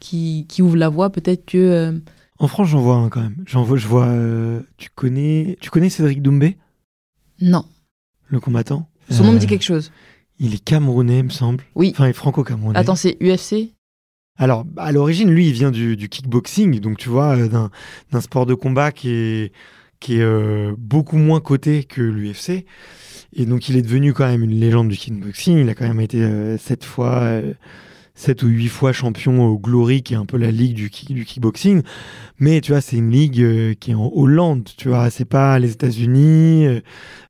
[0.00, 1.10] qui, qui ouvre la voie.
[1.10, 1.58] Peut-être que.
[1.58, 1.92] euh,
[2.38, 3.36] En France, j'en vois un quand même.
[3.46, 4.06] J'en vois, je vois.
[4.06, 6.58] euh, tu connais, tu connais Cédric Doumbé,
[7.40, 7.64] non.
[8.28, 8.88] le combattant?
[9.10, 9.90] Son nom me dit Euh, quelque chose.
[10.38, 11.64] Il est camerounais, il me semble.
[11.74, 11.90] Oui.
[11.92, 12.78] Enfin, il est franco-camerounais.
[12.78, 13.72] Attends, c'est UFC
[14.38, 17.48] Alors, à l'origine, lui, il vient du, kickboxing, donc tu vois, euh,
[18.10, 19.52] d'un sport de combat qui est,
[20.10, 22.64] euh, beaucoup moins coté que l'UFC.
[23.34, 25.58] Et donc, il est devenu quand même une légende du kickboxing.
[25.58, 27.40] Il a quand même été euh, sept fois,
[28.14, 31.24] sept ou huit fois champion au Glory, qui est un peu la ligue du, du
[31.24, 31.82] kickboxing.
[32.38, 35.72] Mais tu vois, c'est une ligue qui est en Hollande, tu vois, c'est pas les
[35.72, 36.80] États-Unis,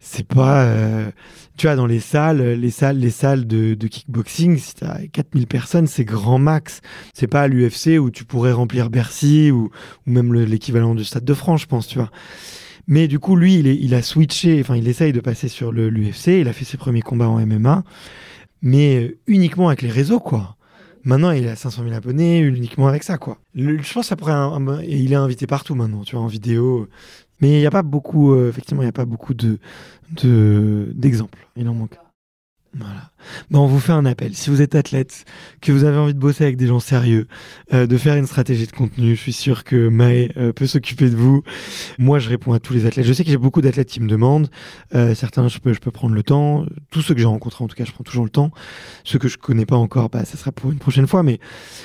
[0.00, 1.12] c'est pas,
[1.56, 5.86] tu vois, dans les salles, les salles, les salles de, kickboxing, si t'as 4000 personnes,
[5.86, 6.80] c'est grand max.
[7.14, 9.70] C'est pas à l'UFC où tu pourrais remplir Bercy ou,
[10.06, 12.10] même le- l'équivalent du Stade de France, je pense, tu vois.
[12.88, 16.40] Mais du coup, lui, il, a switché, enfin, il essaye de passer sur l'UFC.
[16.40, 17.84] Il a fait ses premiers combats en MMA,
[18.62, 20.56] mais euh, uniquement avec les réseaux, quoi.
[21.04, 23.38] Maintenant, il a 500 000 abonnés, uniquement avec ça, quoi.
[23.54, 24.32] Le- je pense après,
[24.84, 26.88] et il est invité partout maintenant, tu vois, en vidéo.
[27.43, 29.59] Mais il n'y a pas beaucoup, euh, effectivement, il n'y a pas beaucoup de
[30.23, 31.47] de- d'exemples.
[31.56, 31.98] il en manque.
[32.74, 33.10] Voilà.
[33.51, 34.35] Bon, on vous fait un appel.
[34.35, 35.27] Si vous êtes athlète,
[35.60, 37.27] que vous avez envie de bosser avec des gens sérieux,
[37.74, 41.10] euh, de faire une stratégie de contenu, je suis sûr que Maë euh, peut s'occuper
[41.10, 41.43] de vous.
[41.98, 43.05] Moi, je réponds à tous les athlètes.
[43.05, 44.48] Je sais que j'ai beaucoup d'athlètes qui me demandent.
[45.14, 46.64] Certains, je peux, je peux prendre le temps.
[46.90, 48.51] Tous ceux que j'ai rencontrés, en tout cas, je prends toujours le temps.
[49.05, 51.23] Ceux que je connais pas encore, bah, ça sera pour une prochaine fois.
[51.23, 51.40] Mais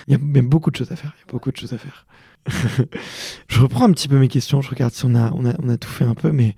[0.07, 1.13] il y a même beaucoup de choses à faire.
[1.17, 2.05] Il y a beaucoup de choses à faire.
[3.47, 4.61] je reprends un petit peu mes questions.
[4.61, 6.31] Je regarde si on a, on a, on a tout fait un peu.
[6.31, 6.55] Mais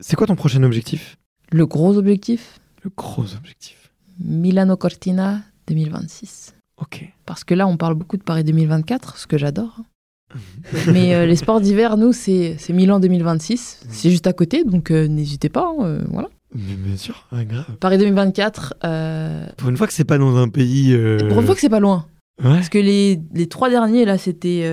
[0.00, 1.16] c'est quoi ton prochain objectif?
[1.50, 2.60] Le gros objectif?
[2.84, 3.90] Le gros objectif.
[4.20, 6.54] Milano Cortina 2026.
[6.80, 7.04] Ok.
[7.26, 9.78] Parce que là, on parle beaucoup de Paris 2024, ce que j'adore.
[10.92, 13.86] Mais euh, les sports d'hiver, nous, c'est c'est Milan 2026.
[13.88, 15.66] C'est juste à côté, donc euh, n'hésitez pas.
[15.68, 16.28] hein, euh, voilà.
[16.54, 17.64] Mais bien sûr, ouais, grave.
[17.80, 20.94] Paris 2024, euh, Pour une fois que c'est pas dans un pays.
[21.28, 22.06] pour une fois que c'est pas loin.
[22.42, 22.54] Ouais.
[22.54, 24.64] Parce que les, les trois derniers, là, c'était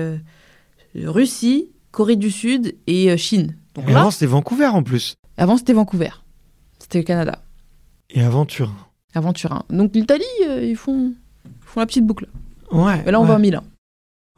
[1.04, 3.56] Russie, Corée du Sud et euh, Chine.
[3.74, 5.16] Donc Et là, avant, c'était Vancouver en plus.
[5.36, 6.10] avant, c'était Vancouver.
[6.78, 7.38] C'était le Canada.
[8.10, 8.76] Et avant Turin.
[9.14, 9.64] Avant Turin.
[9.70, 11.12] Donc l'Italie, euh, ils, font,
[11.44, 12.28] ils font la petite boucle.
[12.70, 13.02] Ouais.
[13.06, 13.28] Et là, on ouais.
[13.28, 13.62] va à Milan.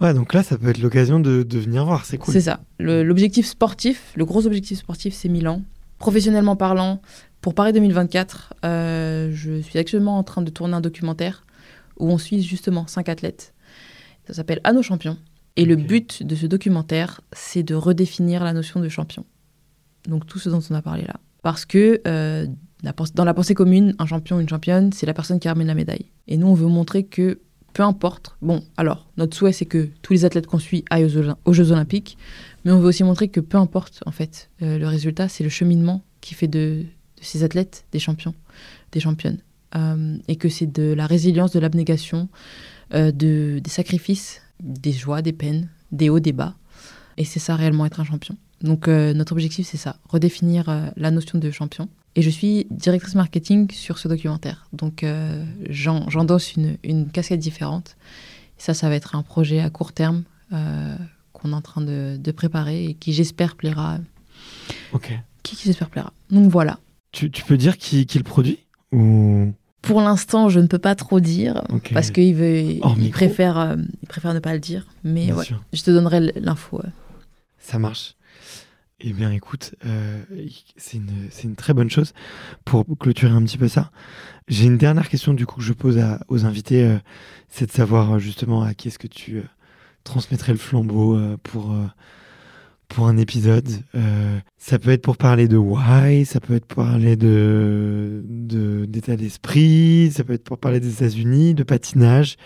[0.01, 2.05] Ouais, donc là, ça peut être l'occasion de, de venir voir.
[2.05, 2.33] C'est cool.
[2.33, 2.61] C'est ça.
[2.79, 5.63] L'objectif sportif, le gros objectif sportif, c'est Milan.
[5.99, 7.01] Professionnellement parlant,
[7.41, 11.45] pour Paris 2024, euh, je suis actuellement en train de tourner un documentaire
[11.99, 13.55] où on suit justement cinq athlètes.
[14.29, 15.17] Ça s'appelle À nos champions.
[15.59, 19.25] Et le but de ce documentaire, c'est de redéfinir la notion de champion.
[20.09, 21.17] Donc tout ce dont on a parlé là.
[21.43, 22.47] Parce que euh,
[23.15, 26.07] dans la pensée commune, un champion, une championne, c'est la personne qui ramène la médaille.
[26.29, 27.41] Et nous, on veut montrer que
[27.73, 28.37] peu importe.
[28.41, 31.53] Bon, alors, notre souhait, c'est que tous les athlètes qu'on suit aillent aux, Jeux- aux
[31.53, 32.17] Jeux Olympiques.
[32.65, 35.51] Mais on veut aussi montrer que peu importe, en fait, euh, le résultat, c'est le
[35.51, 36.85] cheminement qui fait de,
[37.17, 38.35] de ces athlètes des champions,
[38.93, 39.39] des championnes.
[39.75, 42.29] Euh, et que c'est de la résilience, de l'abnégation,
[42.93, 46.55] de, des sacrifices, des joies, des peines, des hauts, des bas.
[47.17, 48.37] Et c'est ça réellement être un champion.
[48.63, 51.89] Donc euh, notre objectif, c'est ça, redéfinir euh, la notion de champion.
[52.17, 54.67] Et je suis directrice marketing sur ce documentaire.
[54.73, 57.97] Donc euh, j'en- j'endosse une, une casquette différente.
[58.59, 62.17] Et ça, ça va être un projet à court terme qu'on est en train de,
[62.19, 63.99] de préparer et qui, j'espère, plaira.
[64.93, 65.13] Ok.
[65.45, 66.13] Qui, qui j'espère, plaira.
[66.31, 66.81] Donc voilà.
[67.13, 68.59] Tu, tu peux dire qui, qui le produit
[68.93, 69.53] Ou.
[69.83, 73.13] Pour l'instant, je ne peux pas trop dire parce qu'il veut, Hors il micro.
[73.19, 74.87] préfère, euh, il préfère ne pas le dire.
[75.05, 76.83] Mais ouais, je te donnerai l'info.
[77.59, 78.15] Ça marche.
[79.01, 80.21] Eh bien, écoute, euh,
[80.77, 80.97] c'est
[81.45, 82.13] une, très bonne chose
[82.65, 83.93] pour clôturer un petit peu ça.
[84.49, 86.99] J'ai une dernière question du coup que je pose à- aux invités, euh,
[87.49, 89.43] c'est de savoir justement à qui est-ce que tu
[90.03, 91.73] transmettrais le flambeau pour
[92.89, 93.69] pour un épisode.
[93.95, 98.87] Euh, ça peut être pour parler de why, ça peut être pour parler de de-
[98.87, 102.37] d'état d'esprit, ça peut être pour parler des États-Unis, de patinage,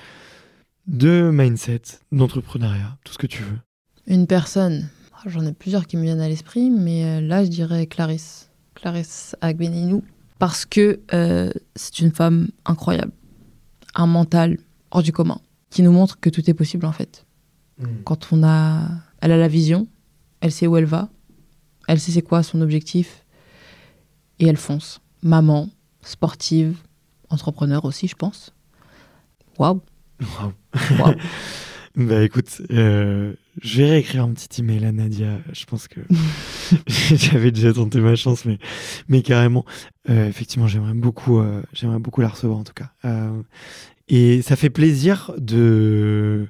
[0.87, 3.59] de mindset, d'entrepreneuriat, tout ce que tu veux.
[4.07, 7.51] Une personne, oh, j'en ai plusieurs qui me viennent à l'esprit, mais euh, là, je
[7.51, 8.51] dirais Clarisse.
[8.75, 10.03] Clarisse Agbenienou.
[10.41, 13.13] Parce que euh, c'est une femme incroyable.
[13.95, 14.59] Un mental
[14.91, 15.41] hors du commun.
[15.71, 17.25] Qui nous montre que tout est possible, en fait.
[18.05, 18.89] Quand on a...
[19.21, 19.87] Elle a la vision,
[20.43, 21.09] elle sait où elle va,
[21.89, 23.25] elle sait c'est quoi son objectif,
[24.39, 25.01] et elle fonce.
[25.23, 25.71] Maman,
[26.03, 26.77] sportive,
[27.31, 28.53] entrepreneur aussi, je pense.
[29.59, 29.81] Waouh
[30.21, 30.53] Waouh.
[30.99, 31.15] Waouh.
[31.95, 35.41] Bah écoute, euh, je vais réécrire un petit email à Nadia.
[35.53, 36.01] Je pense que
[36.87, 38.59] j'avais déjà tenté ma chance, mais,
[39.09, 39.67] mais carrément,
[40.09, 42.93] euh, effectivement, j'aimerais beaucoup, euh, j'aimerais beaucoup la recevoir en tout cas.
[44.09, 46.49] Et ça fait plaisir de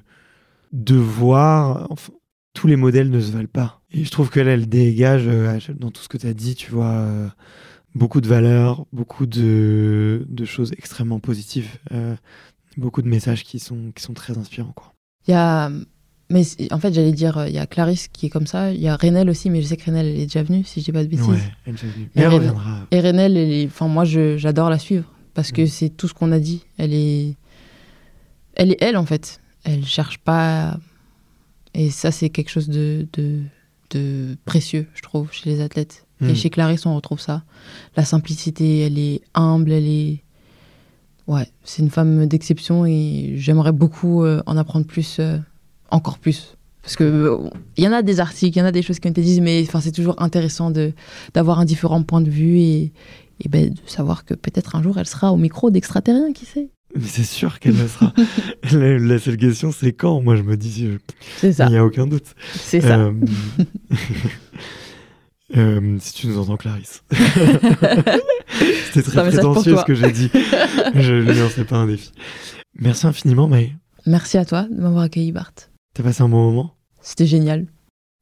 [0.71, 1.87] de voir.
[1.91, 2.13] enfin,
[2.53, 3.81] tous les modèles ne se valent pas.
[3.93, 6.71] Et je trouve qu'elle, elle dégage euh, dans tout ce que tu as dit, tu
[6.71, 7.27] vois, euh,
[7.95, 12.15] beaucoup de valeurs, beaucoup de, de choses extrêmement positives, euh,
[12.77, 14.73] beaucoup de messages qui sont, qui sont très inspirants.
[14.75, 14.93] Quoi.
[15.27, 15.69] Il y a.
[16.29, 16.41] Mais
[16.71, 18.71] en fait, j'allais dire, il y a Clarisse qui est comme ça.
[18.71, 20.79] Il y a Renelle aussi, mais je sais que Renelle, elle est déjà venue, si
[20.79, 21.27] je dis pas de bêtises.
[21.27, 22.09] Ouais, elle est déjà venue.
[22.15, 22.87] Mais elle Renelle- reviendra.
[22.89, 25.05] Et Renelle, elle est- enfin, moi, je- j'adore la suivre
[25.35, 26.65] parce que c'est tout ce qu'on a dit.
[26.77, 27.35] Elle est,
[28.55, 29.39] elle est elle en fait.
[29.65, 30.79] Elle cherche pas.
[31.75, 33.41] Et ça, c'est quelque chose de, de,
[33.97, 36.05] de précieux, je trouve, chez les athlètes.
[36.29, 37.43] Et chez Clarisse, on retrouve ça.
[37.97, 40.23] La simplicité, elle est humble, elle est.
[41.27, 45.37] Ouais, c'est une femme d'exception et j'aimerais beaucoup euh, en apprendre plus, euh,
[45.89, 46.55] encore plus.
[46.81, 48.99] Parce que euh, il y en a des articles, il y en a des choses
[48.99, 50.91] qui ont été dites, mais enfin, c'est toujours intéressant de
[51.33, 52.91] d'avoir un différent point de vue et,
[53.39, 56.69] et ben, de savoir que peut-être un jour elle sera au micro d'extraterrien, qui sait?
[56.95, 58.13] Mais c'est sûr qu'elle le sera.
[58.71, 60.21] la, la seule question, c'est quand?
[60.21, 60.99] Moi, je me dis, euh,
[61.37, 62.35] C'est il n'y a aucun doute.
[62.53, 62.99] c'est ça.
[62.99, 63.13] Euh,
[65.57, 67.03] euh, si tu nous entends, Clarisse.
[68.93, 70.29] C'était très prétentieux ce que j'ai dit.
[70.95, 72.11] je ne lançais pas un défi.
[72.79, 73.73] Merci infiniment, Maë.
[74.05, 75.53] Merci à toi de m'avoir accueilli, Bart.
[75.93, 76.75] T'as passé un bon moment?
[77.01, 77.67] C'était génial.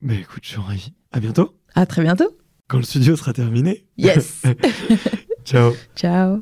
[0.02, 0.94] Mais écoute, je suis ravi.
[1.12, 2.38] À bientôt, À très bientôt.
[2.68, 3.86] quand le studio sera terminé.
[3.98, 4.42] Yes.
[5.46, 5.74] Ciao.
[5.96, 6.42] Ciao.